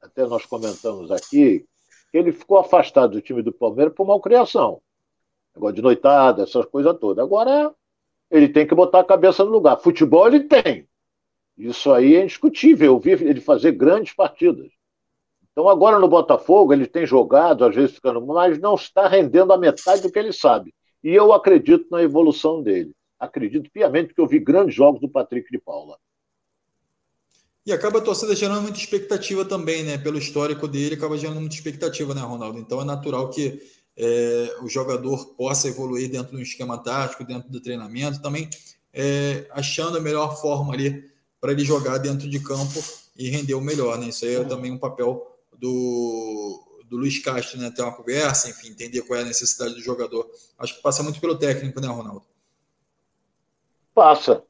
até 0.00 0.24
nós 0.24 0.46
comentamos 0.46 1.10
aqui, 1.10 1.66
que 2.12 2.18
ele 2.18 2.30
ficou 2.30 2.58
afastado 2.58 3.12
do 3.12 3.20
time 3.20 3.42
do 3.42 3.52
Palmeiras 3.52 3.92
por 3.92 4.06
malcriação. 4.06 4.80
Negócio 5.56 5.74
de 5.74 5.82
noitada, 5.82 6.44
essas 6.44 6.64
coisas 6.66 6.96
todas. 7.00 7.24
Agora, 7.24 7.74
ele 8.30 8.48
tem 8.48 8.64
que 8.64 8.76
botar 8.76 9.00
a 9.00 9.04
cabeça 9.04 9.44
no 9.44 9.50
lugar. 9.50 9.80
Futebol 9.80 10.28
ele 10.28 10.44
tem. 10.44 10.88
Isso 11.58 11.92
aí 11.92 12.14
é 12.14 12.22
indiscutível. 12.22 12.92
Eu 12.92 13.00
vi 13.00 13.10
ele 13.10 13.40
fazer 13.40 13.72
grandes 13.72 14.14
partidas. 14.14 14.70
Então, 15.50 15.68
agora 15.68 15.98
no 15.98 16.08
Botafogo, 16.08 16.72
ele 16.72 16.86
tem 16.86 17.06
jogado, 17.06 17.64
às 17.64 17.74
vezes 17.74 17.94
ficando, 17.94 18.24
mas 18.24 18.58
não 18.58 18.74
está 18.74 19.08
rendendo 19.08 19.52
a 19.52 19.58
metade 19.58 20.02
do 20.02 20.10
que 20.10 20.18
ele 20.18 20.32
sabe. 20.32 20.72
E 21.04 21.14
eu 21.14 21.34
acredito 21.34 21.86
na 21.90 22.02
evolução 22.02 22.62
dele. 22.62 22.92
Acredito 23.20 23.70
piamente 23.70 24.08
porque 24.08 24.22
eu 24.22 24.26
vi 24.26 24.38
grandes 24.38 24.74
jogos 24.74 25.02
do 25.02 25.08
Patrick 25.08 25.50
de 25.50 25.58
Paula. 25.58 25.98
E 27.66 27.72
acaba 27.72 27.98
a 27.98 28.02
torcida 28.02 28.34
gerando 28.34 28.62
muita 28.62 28.78
expectativa 28.78 29.44
também, 29.44 29.84
né? 29.84 29.98
Pelo 29.98 30.16
histórico 30.16 30.66
dele, 30.66 30.94
acaba 30.94 31.18
gerando 31.18 31.40
muita 31.40 31.54
expectativa, 31.54 32.14
né, 32.14 32.22
Ronaldo? 32.22 32.58
Então 32.58 32.80
é 32.80 32.84
natural 32.84 33.28
que 33.28 33.60
é, 33.96 34.56
o 34.62 34.68
jogador 34.68 35.34
possa 35.34 35.68
evoluir 35.68 36.10
dentro 36.10 36.32
do 36.32 36.42
esquema 36.42 36.78
tático, 36.78 37.24
dentro 37.24 37.50
do 37.50 37.60
treinamento, 37.60 38.22
também 38.22 38.48
é, 38.92 39.46
achando 39.50 39.98
a 39.98 40.00
melhor 40.00 40.40
forma 40.40 40.72
ali 40.72 41.10
para 41.38 41.52
ele 41.52 41.64
jogar 41.64 41.98
dentro 41.98 42.28
de 42.28 42.40
campo 42.40 42.82
e 43.16 43.28
render 43.28 43.54
o 43.54 43.60
melhor, 43.60 43.98
né? 43.98 44.08
Isso 44.08 44.24
aí 44.24 44.36
é 44.36 44.44
também 44.44 44.72
um 44.72 44.78
papel 44.78 45.26
do, 45.58 46.64
do 46.94 47.00
Luiz 47.00 47.18
Castro, 47.18 47.60
né? 47.60 47.72
Ter 47.74 47.82
uma 47.82 47.92
conversa, 47.92 48.48
enfim, 48.48 48.68
entender 48.68 49.02
qual 49.02 49.18
é 49.18 49.22
a 49.22 49.26
necessidade 49.26 49.74
do 49.74 49.80
jogador. 49.80 50.30
Acho 50.56 50.76
que 50.76 50.82
passa 50.82 51.02
muito 51.02 51.20
pelo 51.20 51.36
técnico, 51.36 51.80
né, 51.80 51.88
Ronaldo? 51.88 52.22
Passa. 53.92 54.44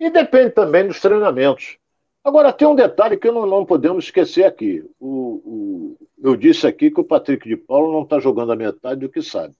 E 0.00 0.10
depende 0.10 0.50
também 0.50 0.86
dos 0.86 1.00
treinamentos. 1.00 1.78
Agora, 2.24 2.52
tem 2.52 2.66
um 2.66 2.74
detalhe 2.74 3.16
que 3.16 3.30
não, 3.30 3.46
não 3.46 3.64
podemos 3.64 4.04
esquecer 4.04 4.44
aqui. 4.44 4.84
O, 4.98 5.08
o, 5.44 5.98
eu 6.18 6.34
disse 6.34 6.66
aqui 6.66 6.90
que 6.90 7.00
o 7.00 7.04
Patrick 7.04 7.46
de 7.46 7.56
Paulo 7.56 7.92
não 7.92 8.02
está 8.02 8.18
jogando 8.18 8.52
a 8.52 8.56
metade 8.56 9.00
do 9.00 9.08
que 9.08 9.22
sabe. 9.22 9.54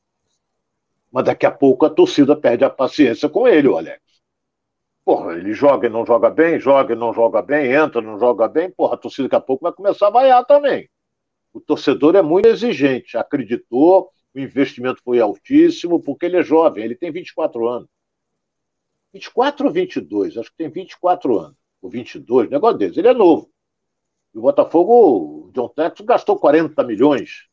Mas 1.13 1.25
daqui 1.25 1.47
a 1.47 1.51
pouco 1.51 1.87
a 1.87 1.91
torcida 1.91 2.35
perde 2.35 2.65
a 2.65 2.71
paciência 2.71 3.29
com 3.29 3.47
ele, 3.47 3.69
o 3.69 3.77
Alex. 3.77 4.01
Porra, 5.05 5.35
ele 5.35 5.53
joga 5.53 5.87
e 5.87 5.91
não 5.91 6.05
joga 6.05 6.29
bem, 6.29 6.59
joga 6.59 6.93
e 6.93 6.97
não 6.97 7.13
joga 7.13 7.41
bem, 7.41 7.73
entra 7.73 8.01
e 8.01 8.05
não 8.05 8.19
joga 8.19 8.49
bem, 8.49 8.71
porra, 8.71 8.95
a 8.95 8.99
torcida 8.99 9.29
daqui 9.29 9.37
a 9.37 9.41
pouco 9.41 9.63
vai 9.63 9.73
começar 9.73 10.09
a 10.09 10.11
vaiar 10.11 10.45
também. 10.45 10.91
O 11.57 11.61
torcedor 11.63 12.15
é 12.15 12.21
muito 12.21 12.47
exigente, 12.47 13.17
acreditou, 13.17 14.11
o 14.35 14.39
investimento 14.39 15.01
foi 15.03 15.21
altíssimo, 15.21 15.99
porque 15.99 16.27
ele 16.27 16.37
é 16.37 16.43
jovem, 16.43 16.85
ele 16.85 16.95
tem 16.95 17.11
24 17.11 17.67
anos. 17.67 17.89
24 19.15 19.67
ou 19.67 19.73
22? 19.73 20.37
Acho 20.37 20.51
que 20.51 20.57
tem 20.59 20.69
24 20.69 21.39
anos. 21.39 21.57
Ou 21.81 21.89
22, 21.89 22.51
negócio 22.51 22.77
deles. 22.77 22.99
Ele 22.99 23.09
é 23.09 23.15
novo. 23.15 23.51
E 24.35 24.39
o 24.39 24.43
Botafogo, 24.43 25.47
o 25.47 25.51
John 25.55 25.71
Texas, 25.71 26.05
gastou 26.05 26.39
40 26.39 26.85
milhões 26.85 27.47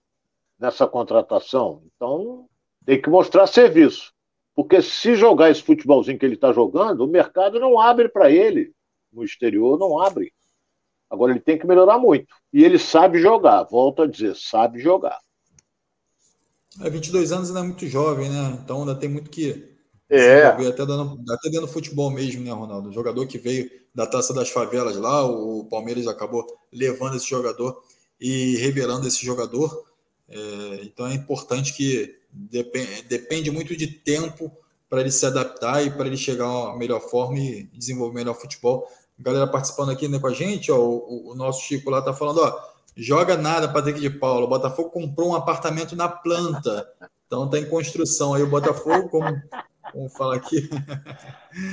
nessa 0.59 0.85
contratação. 0.85 1.81
Então, 1.95 2.49
tem 2.85 3.01
que 3.01 3.09
mostrar 3.09 3.47
serviço. 3.47 4.13
Porque 4.53 4.81
se 4.81 5.15
jogar 5.15 5.49
esse 5.49 5.63
futebolzinho 5.63 6.19
que 6.19 6.25
ele 6.25 6.35
está 6.35 6.51
jogando, 6.51 7.05
o 7.05 7.07
mercado 7.07 7.57
não 7.57 7.79
abre 7.79 8.09
para 8.09 8.29
ele. 8.29 8.73
No 9.13 9.23
exterior 9.23 9.79
não 9.79 9.97
abre. 9.97 10.33
Agora 11.13 11.31
ele 11.31 11.39
tem 11.39 11.59
que 11.59 11.67
melhorar 11.67 11.99
muito. 11.99 12.25
E 12.51 12.63
ele 12.63 12.79
sabe 12.79 13.21
jogar, 13.21 13.61
volto 13.65 14.01
a 14.01 14.07
dizer, 14.07 14.35
sabe 14.35 14.79
jogar. 14.79 15.19
É, 16.81 16.89
22 16.89 17.31
anos 17.31 17.49
ainda 17.49 17.59
é 17.59 17.63
muito 17.63 17.85
jovem, 17.85 18.27
né? 18.29 18.59
Então 18.63 18.79
ainda 18.79 18.95
tem 18.95 19.07
muito 19.07 19.29
que 19.29 19.71
é. 20.09 20.45
Até, 20.45 20.85
dando, 20.87 21.23
até 21.31 21.49
dentro 21.51 21.67
do 21.67 21.71
futebol 21.71 22.09
mesmo, 22.09 22.43
né, 22.43 22.51
Ronaldo? 22.51 22.89
O 22.89 22.93
jogador 22.93 23.27
que 23.27 23.37
veio 23.37 23.69
da 23.93 24.07
Taça 24.07 24.33
das 24.33 24.49
Favelas 24.49 24.95
lá, 24.95 25.23
o 25.23 25.65
Palmeiras 25.65 26.07
acabou 26.07 26.45
levando 26.71 27.15
esse 27.15 27.29
jogador 27.29 27.79
e 28.19 28.55
revelando 28.57 29.07
esse 29.07 29.23
jogador. 29.23 29.85
É, 30.27 30.79
então 30.81 31.05
é 31.05 31.13
importante 31.13 31.73
que 31.73 32.15
depende, 32.31 33.03
depende 33.03 33.51
muito 33.51 33.77
de 33.77 33.85
tempo 33.85 34.51
para 34.89 35.01
ele 35.01 35.11
se 35.11 35.27
adaptar 35.27 35.85
e 35.85 35.91
para 35.91 36.07
ele 36.07 36.17
chegar 36.17 36.47
à 36.47 36.75
melhor 36.75 37.01
forma 37.01 37.37
e 37.37 37.63
desenvolver 37.73 38.15
melhor 38.15 38.33
futebol. 38.33 38.87
Galera 39.19 39.47
participando 39.47 39.91
aqui 39.91 40.07
né, 40.07 40.19
com 40.19 40.27
a 40.27 40.33
gente, 40.33 40.71
ó, 40.71 40.77
o, 40.77 41.31
o 41.31 41.35
nosso 41.35 41.61
Chico 41.61 41.89
lá 41.89 42.01
tá 42.01 42.13
falando, 42.13 42.39
ó, 42.39 42.59
joga 42.95 43.37
nada, 43.37 43.71
Patrick 43.71 43.99
de 43.99 44.09
Paulo. 44.09 44.45
O 44.45 44.49
Botafogo 44.49 44.89
comprou 44.89 45.29
um 45.29 45.35
apartamento 45.35 45.95
na 45.95 46.09
planta. 46.09 46.87
Então 47.27 47.49
tá 47.49 47.57
em 47.57 47.69
construção 47.69 48.33
aí 48.33 48.43
o 48.43 48.49
Botafogo, 48.49 49.09
como 49.09 49.41
Vamos 49.93 50.13
falar 50.13 50.35
aqui. 50.35 50.69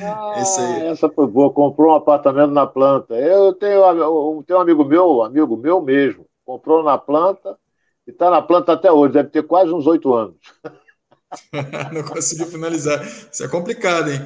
Ah, 0.02 0.34
aí. 0.36 0.88
Essa 0.88 1.08
foi 1.08 1.26
boa. 1.26 1.50
Comprou 1.50 1.92
um 1.92 1.96
apartamento 1.96 2.50
na 2.50 2.66
planta. 2.66 3.14
Eu 3.14 3.54
tenho, 3.54 3.80
eu 3.80 4.44
tenho 4.46 4.58
um 4.58 4.62
amigo 4.62 4.84
meu, 4.84 5.22
amigo 5.22 5.56
meu 5.56 5.80
mesmo, 5.80 6.26
comprou 6.44 6.82
na 6.82 6.98
planta 6.98 7.56
e 8.06 8.10
está 8.10 8.28
na 8.28 8.42
planta 8.42 8.74
até 8.74 8.92
hoje. 8.92 9.14
Deve 9.14 9.30
ter 9.30 9.42
quase 9.44 9.72
uns 9.72 9.86
oito 9.86 10.12
anos. 10.12 10.36
não 11.94 12.02
conseguiu 12.02 12.44
finalizar. 12.44 13.02
Isso 13.02 13.42
é 13.42 13.48
complicado, 13.48 14.10
hein? 14.10 14.20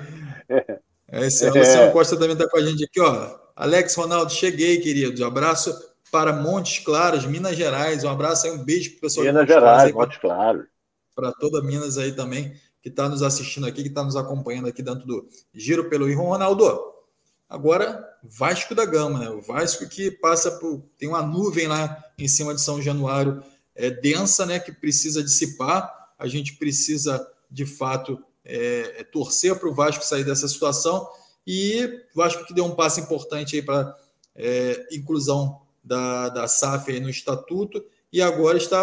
É. 0.49 0.81
Esse 1.09 1.47
é. 1.47 1.51
Luciano 1.51 1.93
Costa 1.93 2.17
também 2.17 2.33
está 2.33 2.49
com 2.49 2.57
a 2.57 2.63
gente 2.63 2.85
aqui, 2.85 3.01
ó. 3.01 3.39
Alex 3.57 3.95
Ronaldo, 3.95 4.33
cheguei, 4.33 4.79
queridos. 4.79 5.21
Um 5.21 5.27
abraço 5.27 5.73
para 6.11 6.33
Montes 6.33 6.85
Claros, 6.85 7.27
Minas 7.27 7.57
Gerais. 7.57 8.05
Um 8.05 8.09
abraço 8.09 8.47
aí, 8.47 8.53
um 8.53 8.65
beijo 8.65 8.91
para 8.91 8.99
o 8.99 9.01
pessoal 9.03 9.27
Minas 9.27 9.47
de 9.47 9.53
Montes 9.53 9.55
Gerais, 9.55 9.93
Claros. 9.93 9.95
Montes 9.95 10.19
Claros. 10.19 10.65
Para 11.15 11.33
toda 11.33 11.63
Minas 11.63 11.99
aí 11.99 12.13
também 12.13 12.55
que 12.85 12.91
está 12.91 13.09
nos 13.09 13.23
assistindo 13.23 13.67
aqui, 13.67 13.83
que 13.83 13.89
está 13.89 14.05
nos 14.05 14.15
acompanhando 14.15 14.69
aqui 14.69 14.83
dentro 14.83 15.07
do 15.07 15.27
Giro 15.55 15.89
pelo 15.89 16.07
Rio. 16.07 16.19
Ronaldo, 16.19 16.65
agora 17.49 18.07
Vasco 18.23 18.75
da 18.75 18.85
Gama, 18.85 19.19
né? 19.19 19.31
O 19.31 19.41
Vasco 19.41 19.89
que 19.89 20.11
passa 20.11 20.51
por. 20.51 20.85
tem 20.99 21.09
uma 21.09 21.23
nuvem 21.23 21.67
lá 21.67 22.05
em 22.19 22.29
cima 22.29 22.55
de 22.55 22.61
São 22.61 22.83
Januário 22.83 23.43
é, 23.75 23.89
densa, 23.91 24.45
né? 24.45 24.61
Que 24.61 24.71
precisa 24.71 25.23
dissipar. 25.23 26.13
A 26.19 26.27
gente 26.27 26.57
precisa, 26.57 27.27
de 27.51 27.65
fato, 27.65 28.23
é, 28.45 29.01
é 29.01 29.05
torcer 29.05 29.59
para 29.59 29.69
o 29.69 29.75
Vasco 29.75 30.05
sair 30.05 30.25
dessa 30.25 30.47
situação. 30.49 31.09
E 31.47 32.03
o 32.15 32.19
Vasco 32.19 32.45
que 32.45 32.55
deu 32.55 32.65
um 32.65 32.75
passo 32.75 33.01
importante 33.01 33.57
aí 33.57 33.63
para 33.63 33.97
é, 34.35 34.87
inclusão 34.93 35.61
da, 35.83 36.29
da 36.29 36.49
SAF 36.49 36.99
no 37.01 37.11
estatuto 37.11 37.85
e 38.13 38.23
agora 38.23 38.57
está 38.57 38.83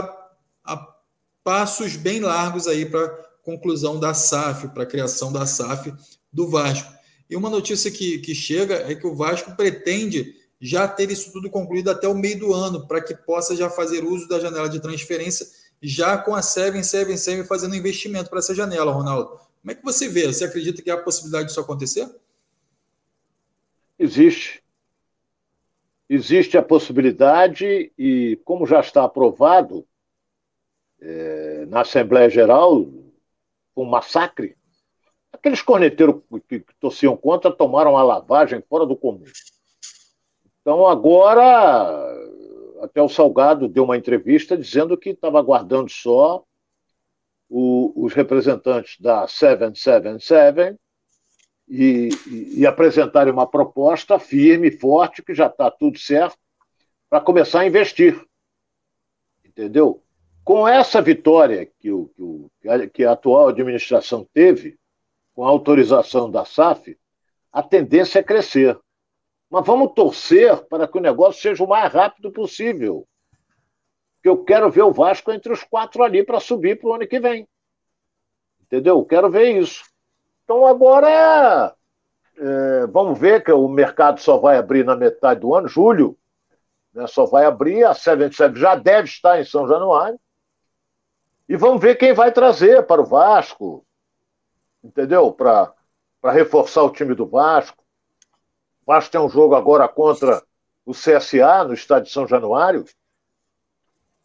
a 0.63 0.95
passos 1.43 1.95
bem 1.95 2.19
largos 2.19 2.67
aí 2.67 2.85
para 2.85 3.09
conclusão 3.43 3.99
da 3.99 4.13
SAF, 4.13 4.67
para 4.69 4.83
a 4.83 4.85
criação 4.85 5.31
da 5.31 5.45
SAF 5.45 5.93
do 6.31 6.47
Vasco. 6.47 6.93
E 7.29 7.35
uma 7.35 7.49
notícia 7.49 7.89
que, 7.89 8.19
que 8.19 8.35
chega 8.35 8.75
é 8.75 8.93
que 8.93 9.07
o 9.07 9.15
Vasco 9.15 9.55
pretende 9.55 10.35
já 10.59 10.87
ter 10.87 11.09
isso 11.09 11.31
tudo 11.31 11.49
concluído 11.49 11.89
até 11.89 12.07
o 12.07 12.13
meio 12.13 12.37
do 12.37 12.53
ano, 12.53 12.87
para 12.87 13.01
que 13.01 13.15
possa 13.15 13.55
já 13.55 13.69
fazer 13.69 14.03
uso 14.03 14.27
da 14.27 14.39
janela 14.39 14.69
de 14.69 14.79
transferência, 14.79 15.47
já 15.81 16.17
com 16.17 16.35
a 16.35 16.41
Seven, 16.43 16.83
Seven, 16.83 17.17
Seven 17.17 17.45
fazendo 17.45 17.75
investimento 17.75 18.29
para 18.29 18.39
essa 18.39 18.53
janela, 18.53 18.91
Ronaldo. 18.91 19.39
Como 19.61 19.71
é 19.71 19.75
que 19.75 19.83
você 19.83 20.09
vê? 20.09 20.25
Você 20.25 20.43
acredita 20.43 20.81
que 20.81 20.89
há 20.89 20.97
possibilidade 20.97 21.47
disso 21.47 21.59
acontecer? 21.59 22.09
Existe. 23.97 24.63
Existe 26.09 26.57
a 26.57 26.63
possibilidade, 26.63 27.91
e 27.97 28.39
como 28.43 28.65
já 28.65 28.79
está 28.79 29.03
aprovado 29.03 29.87
é, 30.99 31.65
na 31.67 31.81
Assembleia 31.81 32.29
Geral, 32.29 32.85
um 33.75 33.85
massacre. 33.85 34.57
Aqueles 35.31 35.61
corneteiros 35.61 36.21
que, 36.49 36.59
que 36.59 36.75
torciam 36.79 37.15
contra 37.15 37.51
tomaram 37.51 37.95
a 37.95 38.03
lavagem 38.03 38.61
fora 38.67 38.85
do 38.85 38.95
comum. 38.95 39.23
Então, 40.61 40.85
agora, 40.85 42.03
até 42.81 43.01
o 43.01 43.09
Salgado 43.09 43.67
deu 43.67 43.83
uma 43.83 43.97
entrevista 43.97 44.57
dizendo 44.57 44.97
que 44.97 45.11
estava 45.11 45.39
aguardando 45.39 45.89
só 45.89 46.43
o, 47.53 47.91
os 48.05 48.13
representantes 48.13 48.97
da 48.97 49.27
777 49.27 50.79
e, 51.67 52.07
e, 52.27 52.59
e 52.61 52.65
apresentarem 52.65 53.33
uma 53.33 53.45
proposta 53.45 54.17
firme, 54.17 54.71
forte, 54.71 55.21
que 55.21 55.33
já 55.33 55.47
está 55.47 55.69
tudo 55.69 55.99
certo, 55.99 56.37
para 57.09 57.19
começar 57.19 57.59
a 57.59 57.67
investir. 57.67 58.25
Entendeu? 59.45 60.01
Com 60.45 60.65
essa 60.65 61.01
vitória 61.01 61.65
que, 61.77 61.91
o, 61.91 62.07
que, 62.15 62.21
o, 62.21 62.89
que 62.89 63.03
a 63.03 63.11
atual 63.11 63.49
administração 63.49 64.25
teve, 64.33 64.79
com 65.33 65.43
a 65.45 65.49
autorização 65.49 66.31
da 66.31 66.45
SAF, 66.45 66.97
a 67.51 67.61
tendência 67.61 68.19
é 68.19 68.23
crescer. 68.23 68.79
Mas 69.49 69.65
vamos 69.65 69.91
torcer 69.93 70.55
para 70.67 70.87
que 70.87 70.97
o 70.97 71.01
negócio 71.01 71.41
seja 71.41 71.61
o 71.61 71.67
mais 71.67 71.91
rápido 71.91 72.31
possível. 72.31 73.05
Porque 74.21 74.29
eu 74.29 74.43
quero 74.43 74.69
ver 74.69 74.83
o 74.83 74.93
Vasco 74.93 75.31
entre 75.31 75.51
os 75.51 75.63
quatro 75.63 76.03
ali 76.03 76.23
para 76.23 76.39
subir 76.39 76.79
para 76.79 76.89
o 76.89 76.93
ano 76.93 77.07
que 77.07 77.19
vem. 77.19 77.47
Entendeu? 78.61 78.99
Eu 78.99 79.05
quero 79.05 79.31
ver 79.31 79.59
isso. 79.59 79.83
Então 80.43 80.67
agora 80.67 81.09
é, 81.09 81.73
é, 82.37 82.87
vamos 82.87 83.17
ver 83.17 83.43
que 83.43 83.51
o 83.51 83.67
mercado 83.67 84.21
só 84.21 84.37
vai 84.37 84.57
abrir 84.57 84.85
na 84.85 84.95
metade 84.95 85.39
do 85.39 85.55
ano, 85.55 85.67
julho, 85.67 86.15
né, 86.93 87.07
só 87.07 87.25
vai 87.25 87.45
abrir, 87.45 87.83
a 87.83 87.95
77 87.95 88.59
já 88.59 88.75
deve 88.75 89.07
estar 89.07 89.41
em 89.41 89.45
São 89.45 89.67
Januário. 89.67 90.19
E 91.49 91.57
vamos 91.57 91.81
ver 91.81 91.95
quem 91.95 92.13
vai 92.13 92.31
trazer 92.31 92.85
para 92.85 93.01
o 93.01 93.05
Vasco, 93.05 93.83
entendeu? 94.83 95.31
Para 95.33 95.73
reforçar 96.25 96.83
o 96.83 96.91
time 96.91 97.15
do 97.15 97.25
Vasco. 97.25 97.83
O 98.83 98.91
Vasco 98.91 99.11
tem 99.11 99.19
um 99.19 99.29
jogo 99.29 99.55
agora 99.55 99.87
contra 99.87 100.43
o 100.85 100.91
CSA 100.91 101.63
no 101.63 101.73
estádio 101.73 102.05
de 102.05 102.13
São 102.13 102.27
Januário, 102.27 102.85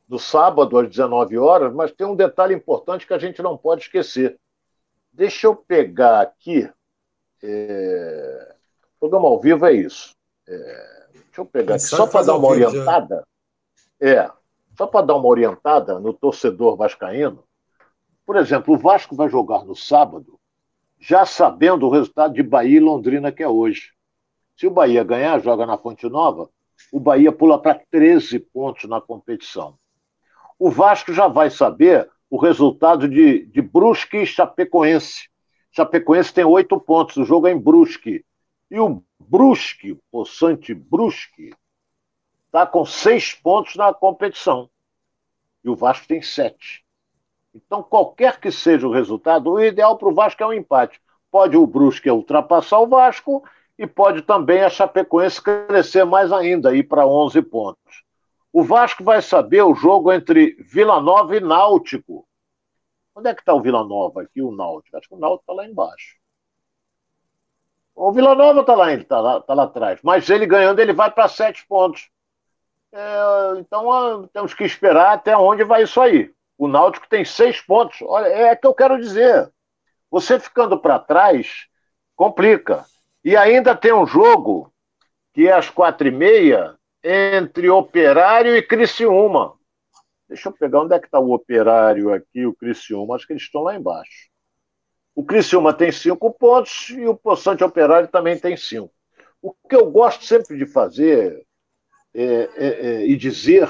no 0.08 0.18
sábado 0.18 0.78
às 0.78 0.88
19 0.88 1.36
horas, 1.38 1.72
mas 1.72 1.92
tem 1.92 2.06
um 2.06 2.14
detalhe 2.14 2.54
importante 2.54 3.06
que 3.06 3.14
a 3.14 3.18
gente 3.18 3.42
não 3.42 3.56
pode 3.56 3.82
esquecer. 3.82 4.38
Deixa 5.12 5.46
eu 5.46 5.56
pegar 5.56 6.20
aqui. 6.20 6.70
É... 7.42 8.54
O 8.96 9.00
programa 9.00 9.28
ao 9.28 9.40
vivo 9.40 9.66
é 9.66 9.72
isso. 9.72 10.14
É... 10.46 11.06
Deixa 11.12 11.40
eu 11.40 11.46
pegar 11.46 11.74
aqui, 11.74 11.84
só 11.84 12.06
para 12.06 12.24
dar 12.24 12.36
uma 12.36 12.48
orientada. 12.48 13.26
Já. 14.00 14.08
É. 14.08 14.30
Só 14.76 14.86
para 14.86 15.06
dar 15.06 15.14
uma 15.16 15.28
orientada 15.28 15.98
no 15.98 16.12
torcedor 16.12 16.76
vascaíno, 16.76 17.42
por 18.26 18.36
exemplo, 18.36 18.74
o 18.74 18.78
Vasco 18.78 19.16
vai 19.16 19.28
jogar 19.28 19.64
no 19.64 19.74
sábado, 19.74 20.38
já 20.98 21.24
sabendo 21.24 21.86
o 21.86 21.90
resultado 21.90 22.34
de 22.34 22.42
Bahia 22.42 22.76
e 22.76 22.80
Londrina 22.80 23.32
que 23.32 23.42
é 23.42 23.48
hoje. 23.48 23.92
Se 24.56 24.66
o 24.66 24.70
Bahia 24.70 25.04
ganhar, 25.04 25.40
joga 25.40 25.64
na 25.64 25.78
Fonte 25.78 26.08
Nova, 26.08 26.50
o 26.92 27.00
Bahia 27.00 27.32
pula 27.32 27.60
para 27.60 27.80
13 27.90 28.38
pontos 28.38 28.84
na 28.88 29.00
competição. 29.00 29.78
O 30.58 30.70
Vasco 30.70 31.12
já 31.12 31.28
vai 31.28 31.50
saber 31.50 32.10
o 32.30 32.38
resultado 32.38 33.08
de, 33.08 33.46
de 33.46 33.60
Brusque 33.60 34.18
e 34.18 34.26
Chapecoense. 34.26 35.28
Chapecoense 35.70 36.32
tem 36.32 36.44
oito 36.44 36.80
pontos, 36.80 37.16
o 37.16 37.24
jogo 37.24 37.46
é 37.46 37.52
em 37.52 37.58
Brusque. 37.58 38.24
E 38.70 38.80
o 38.80 39.02
Brusque, 39.20 39.98
o 40.10 40.24
Sante 40.24 40.74
Brusque, 40.74 41.52
está 42.46 42.66
com 42.66 42.84
seis 42.84 43.34
pontos 43.34 43.76
na 43.76 43.92
competição. 43.92 44.70
E 45.62 45.68
o 45.68 45.76
Vasco 45.76 46.08
tem 46.08 46.22
sete. 46.22 46.84
Então, 47.54 47.82
qualquer 47.82 48.40
que 48.40 48.50
seja 48.50 48.86
o 48.86 48.92
resultado, 48.92 49.50
o 49.50 49.60
ideal 49.60 49.96
para 49.98 50.08
o 50.08 50.14
Vasco 50.14 50.42
é 50.42 50.46
um 50.46 50.52
empate. 50.52 51.00
Pode 51.30 51.56
o 51.56 51.66
Brusque 51.66 52.10
ultrapassar 52.10 52.80
o 52.80 52.86
Vasco 52.86 53.44
e 53.78 53.86
pode 53.86 54.22
também 54.22 54.62
a 54.62 54.70
Chapecoense 54.70 55.42
crescer 55.42 56.04
mais 56.04 56.32
ainda, 56.32 56.74
ir 56.74 56.84
para 56.84 57.06
11 57.06 57.42
pontos. 57.42 58.05
O 58.58 58.64
Vasco 58.64 59.04
vai 59.04 59.20
saber 59.20 59.60
o 59.60 59.74
jogo 59.74 60.10
entre 60.10 60.56
Vila 60.60 60.98
Nova 60.98 61.36
e 61.36 61.40
Náutico. 61.40 62.26
Onde 63.14 63.28
é 63.28 63.34
que 63.34 63.42
está 63.42 63.52
o 63.52 63.60
Vila 63.60 63.84
Nova 63.84 64.22
aqui, 64.22 64.40
o 64.40 64.50
Náutico? 64.50 64.96
Acho 64.96 65.10
que 65.10 65.14
o 65.14 65.18
Náutico 65.18 65.42
está 65.42 65.52
lá 65.52 65.68
embaixo. 65.68 66.16
O 67.94 68.10
Vila 68.12 68.34
Nova 68.34 68.62
está 68.62 68.74
lá, 68.74 69.04
tá 69.04 69.20
lá, 69.20 69.40
tá 69.42 69.52
lá 69.52 69.64
atrás. 69.64 70.00
Mas 70.02 70.30
ele 70.30 70.46
ganhando, 70.46 70.78
ele 70.78 70.94
vai 70.94 71.10
para 71.10 71.28
sete 71.28 71.66
pontos. 71.66 72.08
É, 72.90 73.58
então 73.58 74.26
temos 74.32 74.54
que 74.54 74.64
esperar 74.64 75.12
até 75.12 75.36
onde 75.36 75.62
vai 75.62 75.82
isso 75.82 76.00
aí. 76.00 76.32
O 76.56 76.66
Náutico 76.66 77.06
tem 77.10 77.26
seis 77.26 77.60
pontos. 77.60 78.00
Olha, 78.00 78.28
é 78.28 78.56
que 78.56 78.66
eu 78.66 78.72
quero 78.72 78.98
dizer. 78.98 79.52
Você 80.10 80.40
ficando 80.40 80.78
para 80.78 80.98
trás, 80.98 81.66
complica. 82.14 82.86
E 83.22 83.36
ainda 83.36 83.76
tem 83.76 83.92
um 83.92 84.06
jogo 84.06 84.72
que 85.34 85.46
é 85.46 85.52
às 85.52 85.68
quatro 85.68 86.08
e 86.08 86.10
meia 86.10 86.75
entre 87.06 87.70
Operário 87.70 88.56
e 88.56 88.62
Criciúma. 88.62 89.54
Deixa 90.28 90.48
eu 90.48 90.52
pegar 90.52 90.80
onde 90.80 90.94
é 90.94 90.98
que 90.98 91.06
está 91.06 91.20
o 91.20 91.32
Operário 91.32 92.12
aqui, 92.12 92.44
o 92.44 92.54
Criciúma. 92.54 93.14
Acho 93.14 93.26
que 93.26 93.32
eles 93.32 93.44
estão 93.44 93.62
lá 93.62 93.76
embaixo. 93.76 94.28
O 95.14 95.24
Criciúma 95.24 95.72
tem 95.72 95.92
cinco 95.92 96.32
pontos 96.32 96.90
e 96.90 97.06
o 97.06 97.16
Poçante 97.16 97.62
Operário 97.62 98.08
também 98.08 98.36
tem 98.38 98.56
cinco. 98.56 98.92
O 99.40 99.52
que 99.52 99.76
eu 99.76 99.88
gosto 99.88 100.24
sempre 100.24 100.58
de 100.58 100.66
fazer 100.66 101.46
é, 102.12 102.24
é, 102.24 102.66
é, 102.66 103.06
e 103.06 103.16
dizer 103.16 103.68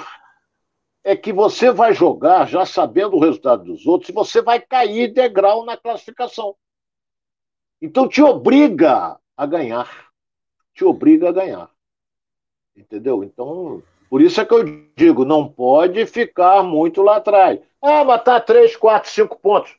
é 1.05 1.15
que 1.15 1.33
você 1.33 1.71
vai 1.71 1.93
jogar 1.93 2.49
já 2.49 2.65
sabendo 2.65 3.17
o 3.17 3.21
resultado 3.21 3.65
dos 3.65 3.87
outros 3.87 4.09
e 4.09 4.13
você 4.13 4.41
vai 4.41 4.61
cair 4.61 5.13
degrau 5.13 5.65
na 5.65 5.77
classificação. 5.77 6.57
Então 7.83 8.09
te 8.09 8.23
obriga 8.23 9.21
a 9.37 9.47
ganhar. 9.47 10.09
Te 10.75 10.85
obriga 10.85 11.29
a 11.29 11.33
ganhar. 11.33 11.76
Entendeu? 12.77 13.25
Então, 13.25 13.83
por 14.11 14.21
isso 14.21 14.41
é 14.41 14.45
que 14.45 14.53
eu 14.53 14.65
digo, 14.97 15.25
não 15.25 15.49
pode 15.49 16.05
ficar 16.07 16.63
muito 16.63 17.03
lá 17.03 17.17
atrás. 17.17 17.61
Ah, 17.81 18.05
mas 18.05 18.23
tá 18.23 18.41
3, 18.41 18.77
4, 18.77 19.11
5 19.11 19.39
pontos. 19.41 19.75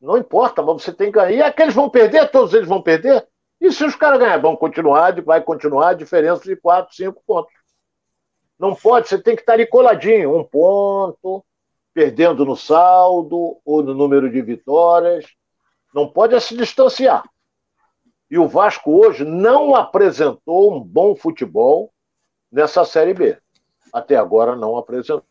Não 0.00 0.18
importa, 0.18 0.62
mas 0.62 0.82
você 0.82 0.92
tem 0.92 1.06
que 1.08 1.18
ganhar. 1.18 1.32
E 1.32 1.42
aqueles 1.42 1.74
vão 1.74 1.88
perder, 1.88 2.30
todos 2.30 2.54
eles 2.54 2.68
vão 2.68 2.82
perder. 2.82 3.26
E 3.60 3.70
se 3.72 3.84
os 3.84 3.94
caras 3.94 4.18
ganharem, 4.18 4.42
vão 4.42 4.56
continuar, 4.56 5.20
vai 5.22 5.40
continuar 5.40 5.90
a 5.90 5.94
diferença 5.94 6.44
de 6.44 6.56
4, 6.56 6.94
5 6.94 7.22
pontos. 7.26 7.52
Não 8.58 8.74
pode, 8.74 9.08
você 9.08 9.20
tem 9.20 9.34
que 9.34 9.42
estar 9.42 9.54
ali 9.54 9.66
coladinho, 9.66 10.36
um 10.36 10.44
ponto, 10.44 11.44
perdendo 11.92 12.44
no 12.44 12.56
saldo 12.56 13.58
ou 13.64 13.82
no 13.82 13.94
número 13.94 14.30
de 14.30 14.40
vitórias. 14.42 15.26
Não 15.94 16.08
pode 16.08 16.34
é 16.34 16.40
se 16.40 16.56
distanciar. 16.56 17.24
E 18.30 18.38
o 18.38 18.48
Vasco 18.48 18.90
hoje 18.90 19.24
não 19.24 19.74
apresentou 19.74 20.74
um 20.74 20.80
bom 20.80 21.14
futebol 21.14 21.91
nessa 22.52 22.84
Série 22.84 23.14
B. 23.14 23.38
Até 23.92 24.16
agora 24.16 24.54
não 24.54 24.76
apresentou. 24.76 25.24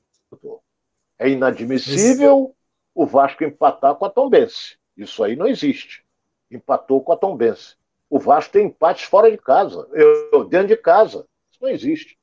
É 1.19 1.29
inadmissível 1.29 2.55
o 2.95 3.05
Vasco 3.05 3.43
empatar 3.43 3.95
com 3.95 4.05
a 4.05 4.09
Tombense. 4.09 4.77
Isso 4.97 5.23
aí 5.23 5.35
não 5.35 5.47
existe. 5.47 6.03
Empatou 6.49 7.01
com 7.01 7.13
a 7.13 7.17
Tombense. 7.17 7.75
O 8.09 8.19
Vasco 8.19 8.51
tem 8.51 8.65
empates 8.65 9.05
fora 9.05 9.31
de 9.31 9.37
casa, 9.37 9.87
eu, 9.93 10.43
dentro 10.43 10.67
de 10.67 10.75
casa. 10.75 11.25
Isso 11.49 11.61
não 11.61 11.69
existe. 11.69 12.17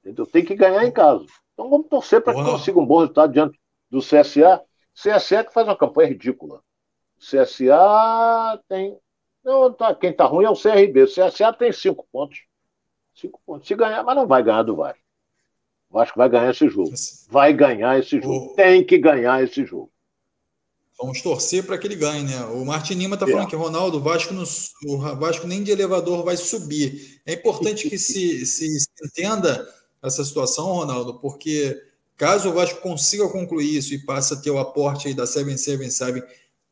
Entendeu? 0.00 0.26
Tem 0.26 0.44
que 0.44 0.54
ganhar 0.54 0.84
em 0.84 0.92
casa. 0.92 1.26
Então 1.52 1.68
vamos 1.68 1.88
torcer 1.88 2.20
para 2.22 2.34
que 2.34 2.44
consiga 2.44 2.78
um 2.78 2.86
bom 2.86 3.00
resultado 3.00 3.32
diante 3.32 3.58
do 3.90 4.00
CSA. 4.00 4.62
CSA 4.94 5.44
que 5.44 5.52
faz 5.52 5.66
uma 5.66 5.76
campanha 5.76 6.10
ridícula. 6.10 6.60
CSA 7.18 8.62
tem. 8.68 8.96
Não, 9.44 9.72
tá, 9.72 9.94
quem 9.94 10.10
está 10.10 10.24
ruim 10.24 10.44
é 10.44 10.50
o 10.50 10.56
CRB. 10.56 11.02
O 11.02 11.06
CSA 11.06 11.52
tem 11.52 11.72
cinco 11.72 12.06
pontos. 12.12 12.44
Cinco 13.14 13.40
pontos. 13.44 13.68
Se 13.68 13.74
ganhar, 13.74 14.02
mas 14.02 14.16
não 14.16 14.26
vai 14.26 14.42
ganhar 14.42 14.62
do 14.62 14.76
Vasco. 14.76 15.02
O 15.90 15.94
Vasco 15.94 16.18
vai 16.18 16.28
ganhar 16.28 16.50
esse 16.50 16.68
jogo. 16.68 16.92
Vai 17.28 17.52
ganhar 17.52 17.98
esse 17.98 18.20
jogo. 18.20 18.52
O... 18.52 18.54
Tem 18.54 18.84
que 18.84 18.98
ganhar 18.98 19.42
esse 19.42 19.64
jogo. 19.64 19.90
Vamos 20.98 21.20
torcer 21.20 21.64
para 21.64 21.76
que 21.78 21.86
ele 21.86 21.96
ganhe, 21.96 22.22
né? 22.22 22.44
O 22.46 22.64
Martin 22.64 22.94
Lima 22.94 23.14
está 23.14 23.26
falando 23.26 23.46
é. 23.46 23.50
que 23.50 23.56
Ronaldo, 23.56 23.98
o 23.98 24.00
Vasco, 24.00 24.32
no, 24.32 24.44
o 24.86 24.98
Vasco 25.16 25.46
nem 25.46 25.62
de 25.62 25.70
elevador 25.70 26.24
vai 26.24 26.36
subir. 26.36 27.20
É 27.26 27.32
importante 27.32 27.90
que 27.90 27.98
se, 27.98 28.46
se, 28.46 28.68
se 28.68 28.88
entenda 29.04 29.68
essa 30.02 30.24
situação, 30.24 30.66
Ronaldo, 30.66 31.18
porque 31.18 31.76
caso 32.16 32.50
o 32.50 32.52
Vasco 32.52 32.80
consiga 32.80 33.28
concluir 33.28 33.76
isso 33.76 33.94
e 33.94 34.04
passe 34.04 34.32
a 34.32 34.36
ter 34.36 34.50
o 34.50 34.58
aporte 34.58 35.08
aí 35.08 35.14
da 35.14 35.26
777 35.26 36.24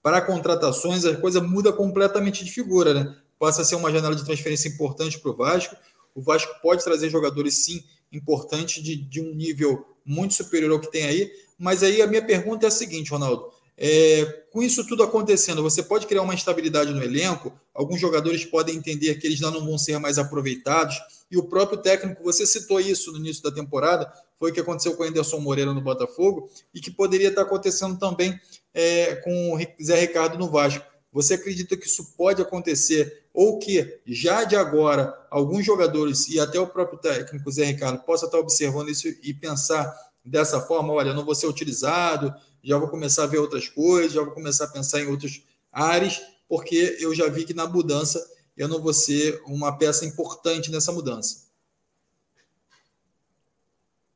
para 0.03 0.21
contratações, 0.21 1.05
a 1.05 1.17
coisa 1.17 1.41
muda 1.41 1.73
completamente 1.73 2.45
de 2.45 2.51
figura, 2.51 2.95
né? 2.95 3.17
Passa 3.39 3.63
a 3.63 3.65
ser 3.65 3.75
uma 3.75 3.91
janela 3.91 4.15
de 4.15 4.25
transferência 4.25 4.69
importante 4.69 5.19
para 5.19 5.31
o 5.31 5.37
Vasco 5.37 5.77
o 6.15 6.23
Vasco 6.23 6.61
pode 6.61 6.85
trazer 6.85 7.11
jogadores, 7.11 7.65
sim, 7.65 7.83
importantes, 8.13 8.83
de, 8.83 8.97
de 8.97 9.21
um 9.21 9.35
nível 9.35 9.87
muito 10.05 10.35
superior 10.35 10.73
ao 10.73 10.81
que 10.81 10.91
tem 10.91 11.05
aí. 11.05 11.31
Mas 11.59 11.83
aí 11.83 12.03
a 12.03 12.07
minha 12.07 12.25
pergunta 12.25 12.67
é 12.67 12.69
a 12.69 12.71
seguinte, 12.71 13.11
Ronaldo. 13.11 13.51
É, 13.83 14.45
com 14.53 14.63
isso 14.63 14.87
tudo 14.87 15.03
acontecendo, 15.03 15.63
você 15.63 15.83
pode 15.83 16.07
criar 16.07 16.21
uma 16.21 16.35
instabilidade 16.35 16.93
no 16.93 17.03
elenco, 17.03 17.51
alguns 17.73 17.99
jogadores 17.99 18.45
podem 18.45 18.77
entender 18.77 19.15
que 19.15 19.27
eles 19.27 19.39
já 19.39 19.51
não 19.51 19.65
vão 19.65 19.79
ser 19.79 19.99
mais 19.99 20.19
aproveitados, 20.19 21.01
e 21.31 21.39
o 21.39 21.45
próprio 21.45 21.79
técnico, 21.79 22.23
você 22.23 22.45
citou 22.45 22.79
isso 22.79 23.11
no 23.11 23.19
início 23.19 23.43
da 23.43 23.51
temporada, 23.51 24.13
foi 24.39 24.51
o 24.51 24.55
que 24.55 24.61
aconteceu 24.61 24.95
com 24.95 25.03
o 25.03 25.07
Anderson 25.07 25.39
Moreira 25.39 25.73
no 25.73 25.81
Botafogo, 25.81 26.51
e 26.75 26.81
que 26.81 26.91
poderia 26.91 27.29
estar 27.29 27.41
acontecendo 27.41 27.99
também 27.99 28.39
é, 28.75 29.17
com 29.17 29.55
o 29.55 29.83
Zé 29.83 29.99
Ricardo 29.99 30.37
no 30.37 30.51
Vasco. 30.51 30.85
Você 31.11 31.35
acredita 31.35 31.75
que 31.75 31.87
isso 31.87 32.15
pode 32.19 32.43
acontecer 32.43 33.20
ou 33.33 33.59
que 33.59 34.01
já 34.07 34.45
de 34.45 34.57
agora 34.57 35.17
alguns 35.31 35.65
jogadores 35.65 36.29
e 36.29 36.41
até 36.41 36.59
o 36.59 36.67
próprio 36.67 36.99
técnico 36.99 37.51
Zé 37.51 37.65
Ricardo 37.65 38.03
possa 38.05 38.27
estar 38.27 38.39
observando 38.39 38.89
isso 38.89 39.09
e 39.09 39.33
pensar 39.33 39.95
dessa 40.25 40.61
forma, 40.61 40.93
olha, 40.93 41.15
não 41.15 41.25
vou 41.25 41.35
ser 41.35 41.47
utilizado, 41.47 42.35
já 42.63 42.77
vou 42.77 42.89
começar 42.89 43.25
a 43.25 43.27
ver 43.27 43.39
outras 43.39 43.69
coisas, 43.69 44.13
já 44.13 44.23
vou 44.23 44.33
começar 44.33 44.65
a 44.65 44.69
pensar 44.69 45.01
em 45.01 45.07
outros 45.07 45.43
áreas, 45.73 46.21
porque 46.49 46.97
eu 47.01 47.15
já 47.15 47.29
vi 47.29 47.45
que 47.45 47.55
na 47.55 47.67
mudança 47.67 48.21
eu 48.57 48.69
não 48.69 48.81
vou 48.81 48.93
ser 48.93 49.41
uma 49.47 49.79
peça 49.79 50.05
importante 50.05 50.71
nessa 50.71 50.93
mudança. 50.93 51.49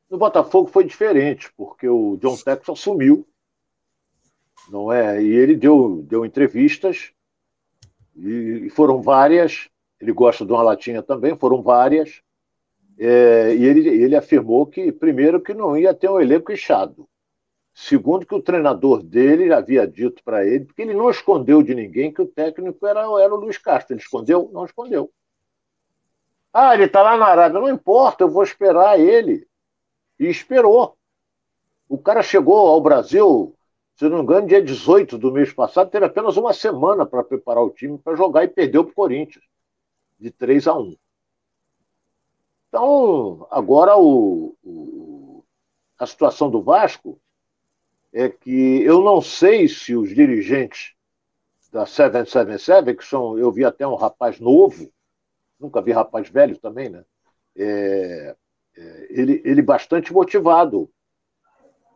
No 0.09 0.17
Botafogo 0.17 0.69
foi 0.69 0.83
diferente, 0.83 1.51
porque 1.57 1.87
o 1.87 2.17
John 2.17 2.37
Texas 2.37 2.69
assumiu 2.69 3.27
não 4.69 4.91
é? 4.91 5.21
E 5.21 5.27
ele 5.27 5.55
deu, 5.55 6.03
deu 6.07 6.25
entrevistas, 6.25 7.11
e 8.15 8.69
foram 8.69 9.01
várias, 9.01 9.69
ele 9.99 10.11
gosta 10.11 10.45
de 10.45 10.51
uma 10.51 10.63
latinha 10.63 11.01
também, 11.01 11.37
foram 11.37 11.61
várias, 11.61 12.21
é, 12.97 13.53
e 13.55 13.65
ele, 13.65 13.87
ele 13.89 14.15
afirmou 14.15 14.65
que, 14.65 14.91
primeiro, 14.91 15.41
que 15.41 15.53
não 15.53 15.77
ia 15.77 15.93
ter 15.93 16.09
um 16.09 16.19
elenco 16.19 16.51
inchado. 16.51 17.07
Segundo, 17.73 18.25
que 18.25 18.33
o 18.33 18.41
treinador 18.41 19.03
dele 19.03 19.51
havia 19.51 19.85
dito 19.85 20.23
para 20.23 20.45
ele, 20.45 20.63
porque 20.63 20.81
ele 20.81 20.93
não 20.93 21.09
escondeu 21.09 21.61
de 21.61 21.75
ninguém 21.75 22.13
que 22.13 22.21
o 22.21 22.27
técnico 22.27 22.87
era, 22.87 23.01
era 23.21 23.33
o 23.33 23.37
Luiz 23.37 23.57
Castro. 23.57 23.93
Ele 23.93 24.01
escondeu? 24.01 24.49
Não 24.53 24.63
escondeu. 24.63 25.11
Ah, 26.53 26.73
ele 26.73 26.85
está 26.85 27.01
lá 27.03 27.17
na 27.17 27.25
Arábia. 27.25 27.59
Não 27.59 27.67
importa, 27.67 28.23
eu 28.23 28.29
vou 28.29 28.43
esperar 28.43 28.97
ele. 28.97 29.45
E 30.17 30.27
esperou. 30.27 30.97
O 31.89 31.97
cara 31.97 32.23
chegou 32.23 32.55
ao 32.67 32.79
Brasil 32.79 33.53
se 33.95 34.09
não 34.09 34.17
me 34.17 34.23
engano, 34.23 34.47
dia 34.47 34.61
18 34.61 35.17
do 35.17 35.31
mês 35.31 35.53
passado, 35.53 35.89
teve 35.89 36.05
apenas 36.05 36.35
uma 36.35 36.53
semana 36.53 37.05
para 37.05 37.23
preparar 37.23 37.63
o 37.63 37.69
time 37.69 37.97
para 37.97 38.15
jogar 38.15 38.43
e 38.43 38.49
perdeu 38.49 38.83
para 38.83 38.91
o 38.91 38.95
Corinthians, 38.95 39.45
de 40.19 40.31
3 40.31 40.67
a 40.67 40.77
1. 40.77 40.95
Então, 42.67 43.47
agora 43.49 43.95
o, 43.97 44.53
o, 44.61 45.43
a 45.97 46.05
situação 46.05 46.49
do 46.49 46.61
Vasco 46.61 47.19
é 48.11 48.27
que 48.27 48.81
eu 48.83 49.01
não 49.01 49.21
sei 49.21 49.67
se 49.67 49.95
os 49.95 50.09
dirigentes 50.09 50.93
da 51.71 51.85
777, 51.85 52.95
que 52.95 53.03
são, 53.03 53.37
eu 53.37 53.51
vi 53.51 53.63
até 53.65 53.85
um 53.87 53.95
rapaz 53.95 54.39
novo, 54.39 54.91
nunca 55.59 55.81
vi 55.81 55.91
rapaz 55.91 56.29
velho 56.29 56.57
também, 56.57 56.89
né? 56.89 57.03
É, 57.57 58.35
é, 58.77 59.07
ele, 59.09 59.41
ele 59.45 59.61
bastante 59.61 60.11
motivado 60.11 60.89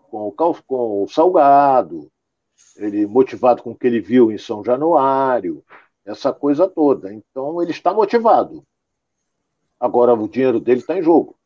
com 0.09 0.27
o, 0.27 0.31
com 0.63 1.03
o 1.03 1.07
Salgado, 1.07 2.11
ele 2.75 3.05
motivado 3.05 3.61
com 3.61 3.71
o 3.71 3.75
que 3.75 3.87
ele 3.87 3.99
viu 3.99 4.31
em 4.31 4.37
São 4.37 4.63
Januário, 4.63 5.63
essa 6.05 6.33
coisa 6.33 6.67
toda. 6.67 7.13
Então 7.13 7.61
ele 7.61 7.71
está 7.71 7.93
motivado. 7.93 8.65
Agora 9.79 10.13
o 10.13 10.27
dinheiro 10.27 10.59
dele 10.59 10.79
está 10.79 10.97
em 10.97 11.03
jogo. 11.03 11.37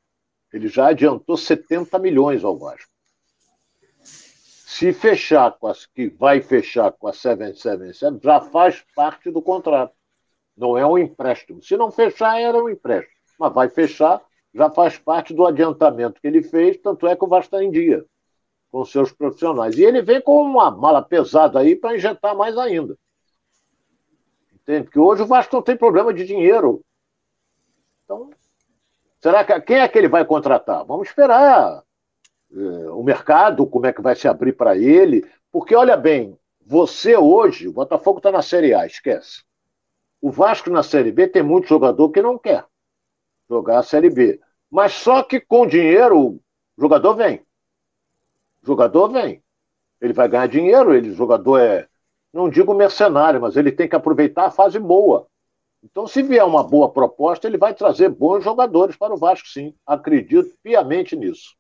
Ele 0.52 0.68
já 0.68 0.88
adiantou 0.88 1.36
70 1.36 1.98
milhões 2.00 2.44
ao 2.44 2.58
Vasco. 2.58 2.92
Se 4.04 4.92
fechar 4.92 5.52
com 5.52 5.68
as 5.68 5.86
que 5.86 6.10
vai 6.10 6.42
fechar 6.42 6.92
com 6.92 7.08
a 7.08 7.14
777, 7.14 8.24
já 8.24 8.42
faz 8.42 8.84
parte 8.96 9.30
do 9.30 9.42
contrato. 9.42 9.94
Não 10.56 10.78
é 10.78 10.86
um 10.86 10.98
empréstimo. 10.98 11.62
Se 11.62 11.76
não 11.78 11.92
fechar, 11.92 12.40
era 12.40 12.58
um 12.58 12.70
empréstimo. 12.70 13.14
Mas 13.40 13.54
vai 13.54 13.70
fechar 13.70 14.22
já 14.56 14.70
faz 14.70 15.00
parte 15.00 15.34
do 15.34 15.48
adiantamento 15.48 16.22
que 16.22 16.28
ele 16.28 16.44
fez, 16.44 16.78
tanto 16.78 17.08
é 17.08 17.16
que 17.16 17.24
o 17.24 17.28
Vasco 17.28 17.56
está 17.56 17.64
em 17.64 17.72
dia 17.72 18.06
com 18.74 18.84
seus 18.84 19.12
profissionais. 19.12 19.78
E 19.78 19.84
ele 19.84 20.02
vem 20.02 20.20
com 20.20 20.42
uma 20.42 20.72
mala 20.72 21.00
pesada 21.00 21.60
aí 21.60 21.76
para 21.76 21.96
injetar 21.96 22.36
mais 22.36 22.58
ainda. 22.58 22.98
Entende? 24.52 24.86
Porque 24.86 25.00
hoje 25.00 25.22
o 25.22 25.28
Vasco 25.28 25.56
não 25.56 25.62
tem 25.62 25.78
problema 25.78 26.12
de 26.12 26.26
dinheiro. 26.26 26.84
Então, 28.04 28.32
será 29.22 29.46
que 29.46 29.62
quem 29.62 29.78
é 29.78 29.88
que 29.88 29.96
ele 29.96 30.08
vai 30.08 30.26
contratar? 30.26 30.84
Vamos 30.86 31.08
esperar 31.08 31.84
é, 32.52 32.90
o 32.90 33.04
mercado, 33.04 33.68
como 33.68 33.86
é 33.86 33.94
que 33.94 34.02
vai 34.02 34.16
se 34.16 34.28
abrir 34.28 34.54
para 34.54 34.76
ele. 34.76 35.24
Porque, 35.52 35.76
olha 35.76 35.96
bem, 35.96 36.36
você 36.66 37.16
hoje, 37.16 37.68
o 37.68 37.74
Botafogo 37.74 38.18
está 38.18 38.32
na 38.32 38.42
Série 38.42 38.74
A, 38.74 38.88
esquece. 38.88 39.44
O 40.20 40.32
Vasco 40.32 40.72
na 40.72 40.82
Série 40.82 41.12
B 41.12 41.28
tem 41.28 41.44
muito 41.44 41.68
jogador 41.68 42.10
que 42.10 42.24
não 42.24 42.40
quer 42.40 42.66
jogar 43.48 43.78
a 43.78 43.84
Série 43.84 44.10
B. 44.10 44.42
Mas 44.68 44.94
só 44.94 45.22
que 45.22 45.40
com 45.40 45.68
dinheiro 45.68 46.18
o 46.20 46.42
jogador 46.76 47.14
vem. 47.14 47.46
Jogador 48.64 49.10
vem. 49.10 49.44
Ele 50.02 50.14
vai 50.14 50.28
ganhar 50.28 50.48
dinheiro, 50.48 50.94
ele, 50.94 51.14
jogador 51.14 51.60
é, 51.60 51.88
não 52.34 52.50
digo 52.50 52.74
mercenário, 52.74 53.40
mas 53.40 53.56
ele 53.56 53.72
tem 53.72 53.88
que 53.88 53.96
aproveitar 53.96 54.46
a 54.46 54.52
fase 54.52 54.80
boa. 54.80 55.28
Então, 55.84 56.08
se 56.08 56.24
vier 56.24 56.46
uma 56.46 56.64
boa 56.64 56.90
proposta, 56.90 57.46
ele 57.46 57.58
vai 57.58 57.74
trazer 57.74 58.10
bons 58.10 58.44
jogadores 58.44 58.96
para 58.96 59.14
o 59.14 59.18
Vasco, 59.18 59.48
sim. 59.48 59.74
Acredito 59.86 60.54
piamente 60.64 61.16
nisso. 61.16 61.56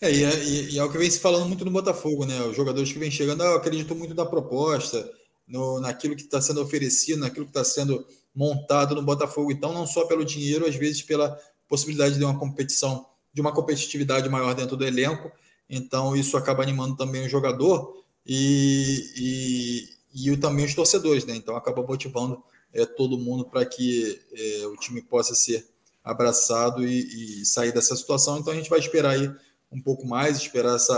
É, 0.00 0.12
e, 0.12 0.24
é, 0.24 0.44
e 0.72 0.78
é 0.78 0.84
o 0.84 0.90
que 0.90 0.98
vem 0.98 1.10
se 1.10 1.20
falando 1.20 1.46
muito 1.46 1.64
no 1.64 1.70
Botafogo, 1.70 2.26
né? 2.26 2.42
Os 2.42 2.56
jogadores 2.56 2.92
que 2.92 2.98
vêm 2.98 3.10
chegando, 3.10 3.42
eu 3.42 3.56
acredito 3.56 3.94
muito 3.94 4.14
na 4.14 4.26
proposta, 4.26 5.10
no, 5.46 5.80
naquilo 5.80 6.16
que 6.16 6.22
está 6.22 6.40
sendo 6.40 6.60
oferecido, 6.60 7.20
naquilo 7.20 7.46
que 7.46 7.50
está 7.50 7.64
sendo 7.64 8.04
montado 8.34 8.94
no 8.94 9.02
Botafogo. 9.02 9.52
Então, 9.52 9.72
não 9.72 9.86
só 9.86 10.04
pelo 10.06 10.24
dinheiro, 10.24 10.66
às 10.66 10.74
vezes 10.74 11.00
pela 11.00 11.38
possibilidade 11.68 12.18
de 12.18 12.24
uma 12.24 12.38
competição, 12.38 13.06
de 13.32 13.40
uma 13.40 13.52
competitividade 13.52 14.28
maior 14.28 14.54
dentro 14.54 14.76
do 14.76 14.84
elenco. 14.84 15.30
Então, 15.68 16.16
isso 16.16 16.36
acaba 16.36 16.62
animando 16.62 16.96
também 16.96 17.26
o 17.26 17.28
jogador 17.28 18.04
e, 18.24 19.88
e, 20.14 20.30
e 20.30 20.36
também 20.36 20.64
os 20.64 20.74
torcedores, 20.74 21.24
né? 21.24 21.34
Então, 21.34 21.56
acaba 21.56 21.82
motivando 21.82 22.42
é, 22.72 22.84
todo 22.86 23.18
mundo 23.18 23.44
para 23.44 23.64
que 23.64 24.20
é, 24.32 24.66
o 24.66 24.76
time 24.76 25.02
possa 25.02 25.34
ser 25.34 25.66
abraçado 26.04 26.86
e, 26.86 27.42
e 27.42 27.46
sair 27.46 27.72
dessa 27.72 27.96
situação. 27.96 28.38
Então, 28.38 28.52
a 28.52 28.56
gente 28.56 28.70
vai 28.70 28.78
esperar 28.78 29.10
aí 29.10 29.30
um 29.72 29.80
pouco 29.80 30.06
mais, 30.06 30.36
esperar 30.36 30.76
essa, 30.76 30.94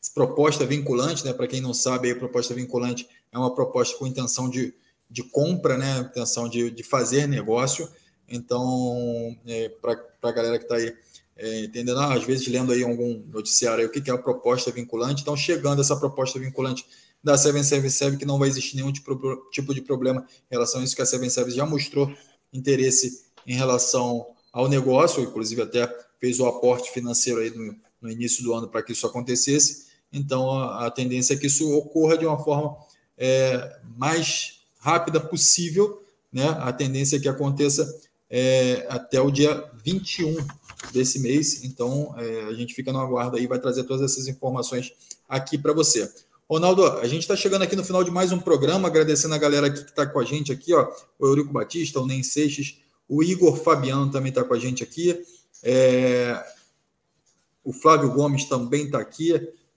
essa 0.00 0.12
proposta 0.14 0.64
vinculante, 0.64 1.24
né? 1.24 1.32
Para 1.32 1.46
quem 1.46 1.60
não 1.60 1.74
sabe, 1.74 2.10
a 2.10 2.16
proposta 2.16 2.54
vinculante 2.54 3.06
é 3.30 3.38
uma 3.38 3.54
proposta 3.54 3.96
com 3.98 4.06
intenção 4.06 4.48
de, 4.48 4.74
de 5.10 5.22
compra, 5.22 5.76
né? 5.76 5.98
Intenção 5.98 6.48
de, 6.48 6.70
de 6.70 6.82
fazer 6.82 7.26
negócio. 7.26 7.88
Então, 8.28 9.36
é, 9.46 9.68
para 9.68 10.00
a 10.22 10.32
galera 10.32 10.58
que 10.58 10.64
está 10.64 10.76
aí 10.76 10.94
é, 11.36 11.64
entendendo, 11.64 11.98
ah, 11.98 12.14
às 12.14 12.24
vezes 12.24 12.46
lendo 12.48 12.72
aí 12.72 12.82
algum 12.82 13.22
noticiário 13.28 13.80
aí, 13.80 13.86
o 13.86 13.90
que, 13.90 14.10
é 14.10 14.12
a 14.12 14.18
proposta 14.18 14.70
vinculante, 14.70 15.22
então 15.22 15.36
chegando 15.36 15.80
essa 15.80 15.96
proposta 15.96 16.38
vinculante 16.38 16.86
da 17.22 17.36
Seven 17.36 17.62
Service 17.62 18.16
que 18.16 18.24
não 18.24 18.38
vai 18.38 18.48
existir 18.48 18.76
nenhum 18.76 18.92
tipo, 18.92 19.36
tipo 19.50 19.74
de 19.74 19.82
problema 19.82 20.26
em 20.50 20.54
relação 20.54 20.80
a 20.80 20.84
isso, 20.84 20.96
que 20.96 21.02
a 21.02 21.06
Seven 21.06 21.28
Service 21.28 21.56
já 21.56 21.66
mostrou 21.66 22.12
interesse 22.52 23.26
em 23.46 23.54
relação 23.54 24.26
ao 24.52 24.68
negócio, 24.68 25.22
inclusive 25.22 25.60
até 25.60 25.86
fez 26.18 26.40
o 26.40 26.46
aporte 26.46 26.90
financeiro 26.90 27.40
aí 27.40 27.50
no, 27.50 27.76
no 28.00 28.10
início 28.10 28.42
do 28.42 28.54
ano 28.54 28.68
para 28.68 28.82
que 28.82 28.92
isso 28.92 29.06
acontecesse. 29.06 29.86
Então, 30.12 30.50
a, 30.50 30.86
a, 30.86 30.90
tendência 30.90 31.34
é 31.34 31.36
que 31.36 31.46
isso 31.46 31.70
ocorra 31.74 32.16
de 32.16 32.24
uma 32.24 32.38
forma 32.42 32.76
é, 33.18 33.78
mais 33.96 34.60
rápida 34.78 35.20
possível. 35.20 36.02
Né? 36.32 36.48
A 36.60 36.72
tendência 36.72 37.16
é 37.16 37.20
que 37.20 37.28
aconteça 37.28 37.86
é, 38.30 38.86
até 38.88 39.20
o 39.20 39.30
dia 39.30 39.70
21 39.84 40.36
desse 40.96 41.18
mês. 41.20 41.62
Então, 41.64 42.14
é, 42.16 42.44
a 42.44 42.52
gente 42.52 42.74
fica 42.74 42.92
no 42.92 42.98
aguardo 42.98 43.36
aí, 43.36 43.46
vai 43.46 43.58
trazer 43.58 43.84
todas 43.84 44.10
essas 44.10 44.26
informações 44.26 44.92
aqui 45.28 45.56
para 45.58 45.72
você. 45.72 46.10
Ronaldo, 46.48 46.84
a 46.84 47.06
gente 47.06 47.22
está 47.22 47.36
chegando 47.36 47.62
aqui 47.62 47.74
no 47.74 47.84
final 47.84 48.04
de 48.04 48.10
mais 48.10 48.32
um 48.32 48.38
programa, 48.38 48.88
agradecendo 48.88 49.34
a 49.34 49.38
galera 49.38 49.68
que 49.68 49.80
está 49.80 50.06
com 50.06 50.20
a 50.20 50.24
gente 50.24 50.52
aqui, 50.52 50.72
ó, 50.72 50.88
o 51.18 51.26
Eurico 51.26 51.52
Batista, 51.52 52.00
o 52.00 52.06
Nem 52.06 52.22
Seixas, 52.22 52.78
o 53.08 53.22
Igor 53.22 53.56
Fabiano 53.56 54.10
também 54.10 54.30
está 54.30 54.44
com 54.44 54.54
a 54.54 54.58
gente 54.58 54.82
aqui. 54.82 55.24
É, 55.62 56.40
o 57.64 57.72
Flávio 57.72 58.12
Gomes 58.12 58.44
também 58.44 58.86
está 58.86 59.00
aqui, 59.00 59.32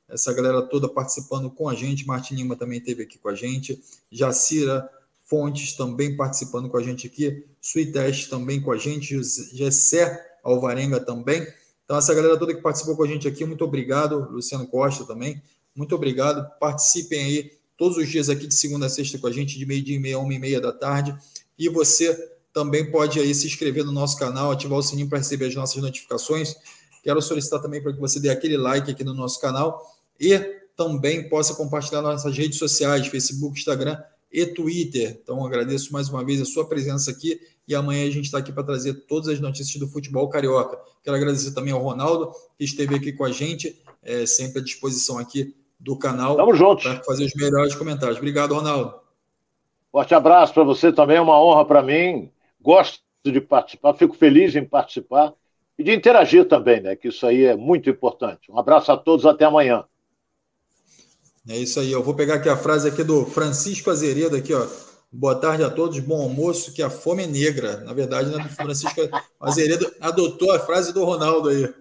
essa 0.07 0.31
galera 0.31 0.61
toda 0.61 0.87
participando 0.87 1.49
com 1.49 1.67
a 1.67 1.75
gente. 1.75 2.05
Martin 2.05 2.35
Lima 2.35 2.55
também 2.55 2.79
esteve 2.79 3.03
aqui 3.03 3.17
com 3.17 3.29
a 3.29 3.35
gente. 3.35 3.81
Jacira 4.11 4.89
Fontes 5.25 5.73
também 5.73 6.15
participando 6.15 6.69
com 6.69 6.77
a 6.77 6.83
gente 6.83 7.05
aqui. 7.05 7.45
Suiteste 7.61 8.29
também 8.29 8.59
com 8.61 8.71
a 8.71 8.77
gente. 8.77 9.21
Gessé 9.53 10.28
Alvarenga 10.43 10.99
também. 10.99 11.45
Então, 11.83 11.97
essa 11.97 12.13
galera 12.13 12.37
toda 12.37 12.53
que 12.53 12.61
participou 12.61 12.95
com 12.95 13.03
a 13.03 13.07
gente 13.07 13.27
aqui, 13.27 13.43
muito 13.45 13.63
obrigado. 13.63 14.29
Luciano 14.31 14.67
Costa 14.67 15.05
também, 15.05 15.41
muito 15.75 15.95
obrigado. 15.95 16.47
Participem 16.59 17.23
aí 17.23 17.51
todos 17.77 17.97
os 17.97 18.07
dias 18.07 18.29
aqui 18.29 18.45
de 18.45 18.53
segunda 18.53 18.85
a 18.85 18.89
sexta 18.89 19.17
com 19.17 19.27
a 19.27 19.31
gente, 19.31 19.57
de 19.57 19.65
meio-dia 19.65 19.95
e 19.95 19.99
meia, 19.99 20.19
uma 20.19 20.33
e 20.33 20.37
meia 20.37 20.61
da 20.61 20.71
tarde. 20.71 21.15
E 21.57 21.67
você 21.69 22.13
também 22.53 22.91
pode 22.91 23.19
aí 23.19 23.33
se 23.33 23.47
inscrever 23.47 23.83
no 23.83 23.91
nosso 23.91 24.17
canal, 24.17 24.51
ativar 24.51 24.77
o 24.77 24.83
sininho 24.83 25.07
para 25.07 25.17
receber 25.17 25.47
as 25.47 25.55
nossas 25.55 25.81
notificações. 25.81 26.55
Quero 27.03 27.21
solicitar 27.21 27.61
também 27.61 27.81
para 27.81 27.93
que 27.93 27.99
você 27.99 28.19
dê 28.19 28.29
aquele 28.29 28.57
like 28.57 28.91
aqui 28.91 29.03
no 29.03 29.13
nosso 29.13 29.39
canal 29.39 29.81
e 30.19 30.37
também 30.75 31.27
possa 31.27 31.53
compartilhar 31.55 32.01
nossas 32.01 32.37
redes 32.37 32.57
sociais, 32.57 33.07
Facebook, 33.07 33.57
Instagram 33.57 33.97
e 34.31 34.45
Twitter. 34.45 35.19
Então, 35.21 35.45
agradeço 35.45 35.91
mais 35.91 36.09
uma 36.09 36.23
vez 36.23 36.41
a 36.41 36.45
sua 36.45 36.67
presença 36.67 37.11
aqui 37.11 37.39
e 37.67 37.75
amanhã 37.75 38.07
a 38.07 38.11
gente 38.11 38.25
está 38.25 38.37
aqui 38.37 38.51
para 38.51 38.63
trazer 38.63 38.93
todas 39.07 39.27
as 39.27 39.39
notícias 39.39 39.79
do 39.79 39.87
futebol 39.87 40.27
carioca. 40.29 40.79
Quero 41.03 41.15
agradecer 41.15 41.53
também 41.53 41.73
ao 41.73 41.81
Ronaldo, 41.81 42.31
que 42.57 42.63
esteve 42.63 42.95
aqui 42.95 43.13
com 43.13 43.25
a 43.25 43.31
gente, 43.31 43.81
é, 44.03 44.25
sempre 44.25 44.59
à 44.59 44.63
disposição 44.63 45.17
aqui 45.17 45.55
do 45.79 45.97
canal. 45.97 46.35
Tamo 46.35 46.53
junto. 46.55 46.83
Para 46.83 47.03
fazer 47.03 47.25
os 47.25 47.33
melhores 47.35 47.75
comentários. 47.75 48.17
Obrigado, 48.17 48.53
Ronaldo. 48.53 48.95
Forte 49.91 50.13
abraço 50.13 50.53
para 50.53 50.63
você 50.63 50.91
também, 50.91 51.17
é 51.17 51.21
uma 51.21 51.41
honra 51.41 51.65
para 51.65 51.81
mim. 51.81 52.31
Gosto 52.61 52.99
de 53.23 53.41
participar, 53.41 53.93
fico 53.93 54.15
feliz 54.15 54.55
em 54.55 54.63
participar 54.63 55.33
e 55.77 55.83
de 55.83 55.93
interagir 55.93 56.47
também, 56.47 56.81
né? 56.81 56.95
Que 56.95 57.07
isso 57.07 57.25
aí 57.25 57.45
é 57.45 57.55
muito 57.55 57.89
importante. 57.89 58.51
Um 58.51 58.59
abraço 58.59 58.91
a 58.91 58.97
todos, 58.97 59.25
até 59.25 59.45
amanhã. 59.45 59.85
É 61.47 61.57
isso 61.57 61.79
aí. 61.79 61.91
Eu 61.91 62.03
vou 62.03 62.13
pegar 62.13 62.35
aqui 62.35 62.49
a 62.49 62.57
frase 62.57 62.87
aqui 62.87 63.03
do 63.03 63.25
Francisco 63.25 63.89
Azeredo 63.89 64.35
aqui, 64.35 64.53
ó. 64.53 64.67
Boa 65.11 65.35
tarde 65.35 65.63
a 65.63 65.69
todos, 65.71 65.99
bom 65.99 66.21
almoço, 66.21 66.71
que 66.71 66.83
a 66.83 66.89
fome 66.89 67.23
é 67.23 67.27
negra. 67.27 67.77
Na 67.77 67.93
verdade, 67.93 68.29
né, 68.29 68.43
Francisco 68.49 69.01
Azeredo 69.39 69.91
adotou 69.99 70.51
a 70.51 70.59
frase 70.59 70.93
do 70.93 71.03
Ronaldo 71.03 71.49
aí. 71.49 71.73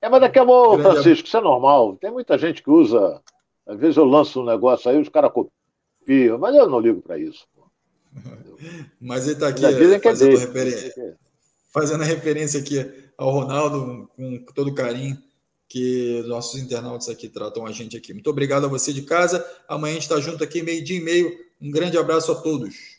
É, 0.00 0.08
mas 0.08 0.20
daqui 0.20 0.38
a 0.38 0.44
pouco, 0.44 0.82
Francisco, 0.82 1.26
isso 1.26 1.36
é 1.36 1.40
normal. 1.40 1.96
Tem 1.96 2.12
muita 2.12 2.38
gente 2.38 2.62
que 2.62 2.70
usa. 2.70 3.20
Às 3.66 3.78
vezes 3.78 3.96
eu 3.96 4.04
lanço 4.04 4.40
um 4.40 4.44
negócio 4.44 4.90
aí, 4.90 5.00
os 5.00 5.08
caras 5.08 5.32
copiam, 5.32 6.38
mas 6.38 6.54
eu 6.54 6.68
não 6.68 6.78
ligo 6.78 7.00
para 7.00 7.18
isso. 7.18 7.46
Mas 9.00 9.24
ele 9.24 9.32
está 9.34 9.48
aqui 9.48 9.64
é 9.64 9.98
fazendo, 9.98 10.36
referência, 10.36 11.16
fazendo 11.72 12.04
referência 12.04 12.60
aqui 12.60 13.10
ao 13.18 13.30
Ronaldo, 13.30 14.08
com 14.14 14.44
todo 14.54 14.74
carinho 14.74 15.18
que 15.68 16.22
nossos 16.26 16.60
internautas 16.60 17.08
aqui 17.08 17.28
tratam 17.28 17.66
a 17.66 17.72
gente 17.72 17.96
aqui. 17.96 18.12
Muito 18.12 18.30
obrigado 18.30 18.64
a 18.64 18.68
você 18.68 18.92
de 18.92 19.02
casa. 19.02 19.44
Amanhã 19.68 19.92
a 19.92 19.94
gente 19.94 20.02
está 20.04 20.20
junto 20.20 20.44
aqui, 20.44 20.62
meio 20.62 20.84
dia 20.84 20.98
e 20.98 21.00
meio. 21.00 21.32
Um 21.60 21.70
grande 21.70 21.96
abraço 21.98 22.30
a 22.30 22.34
todos. 22.34 22.93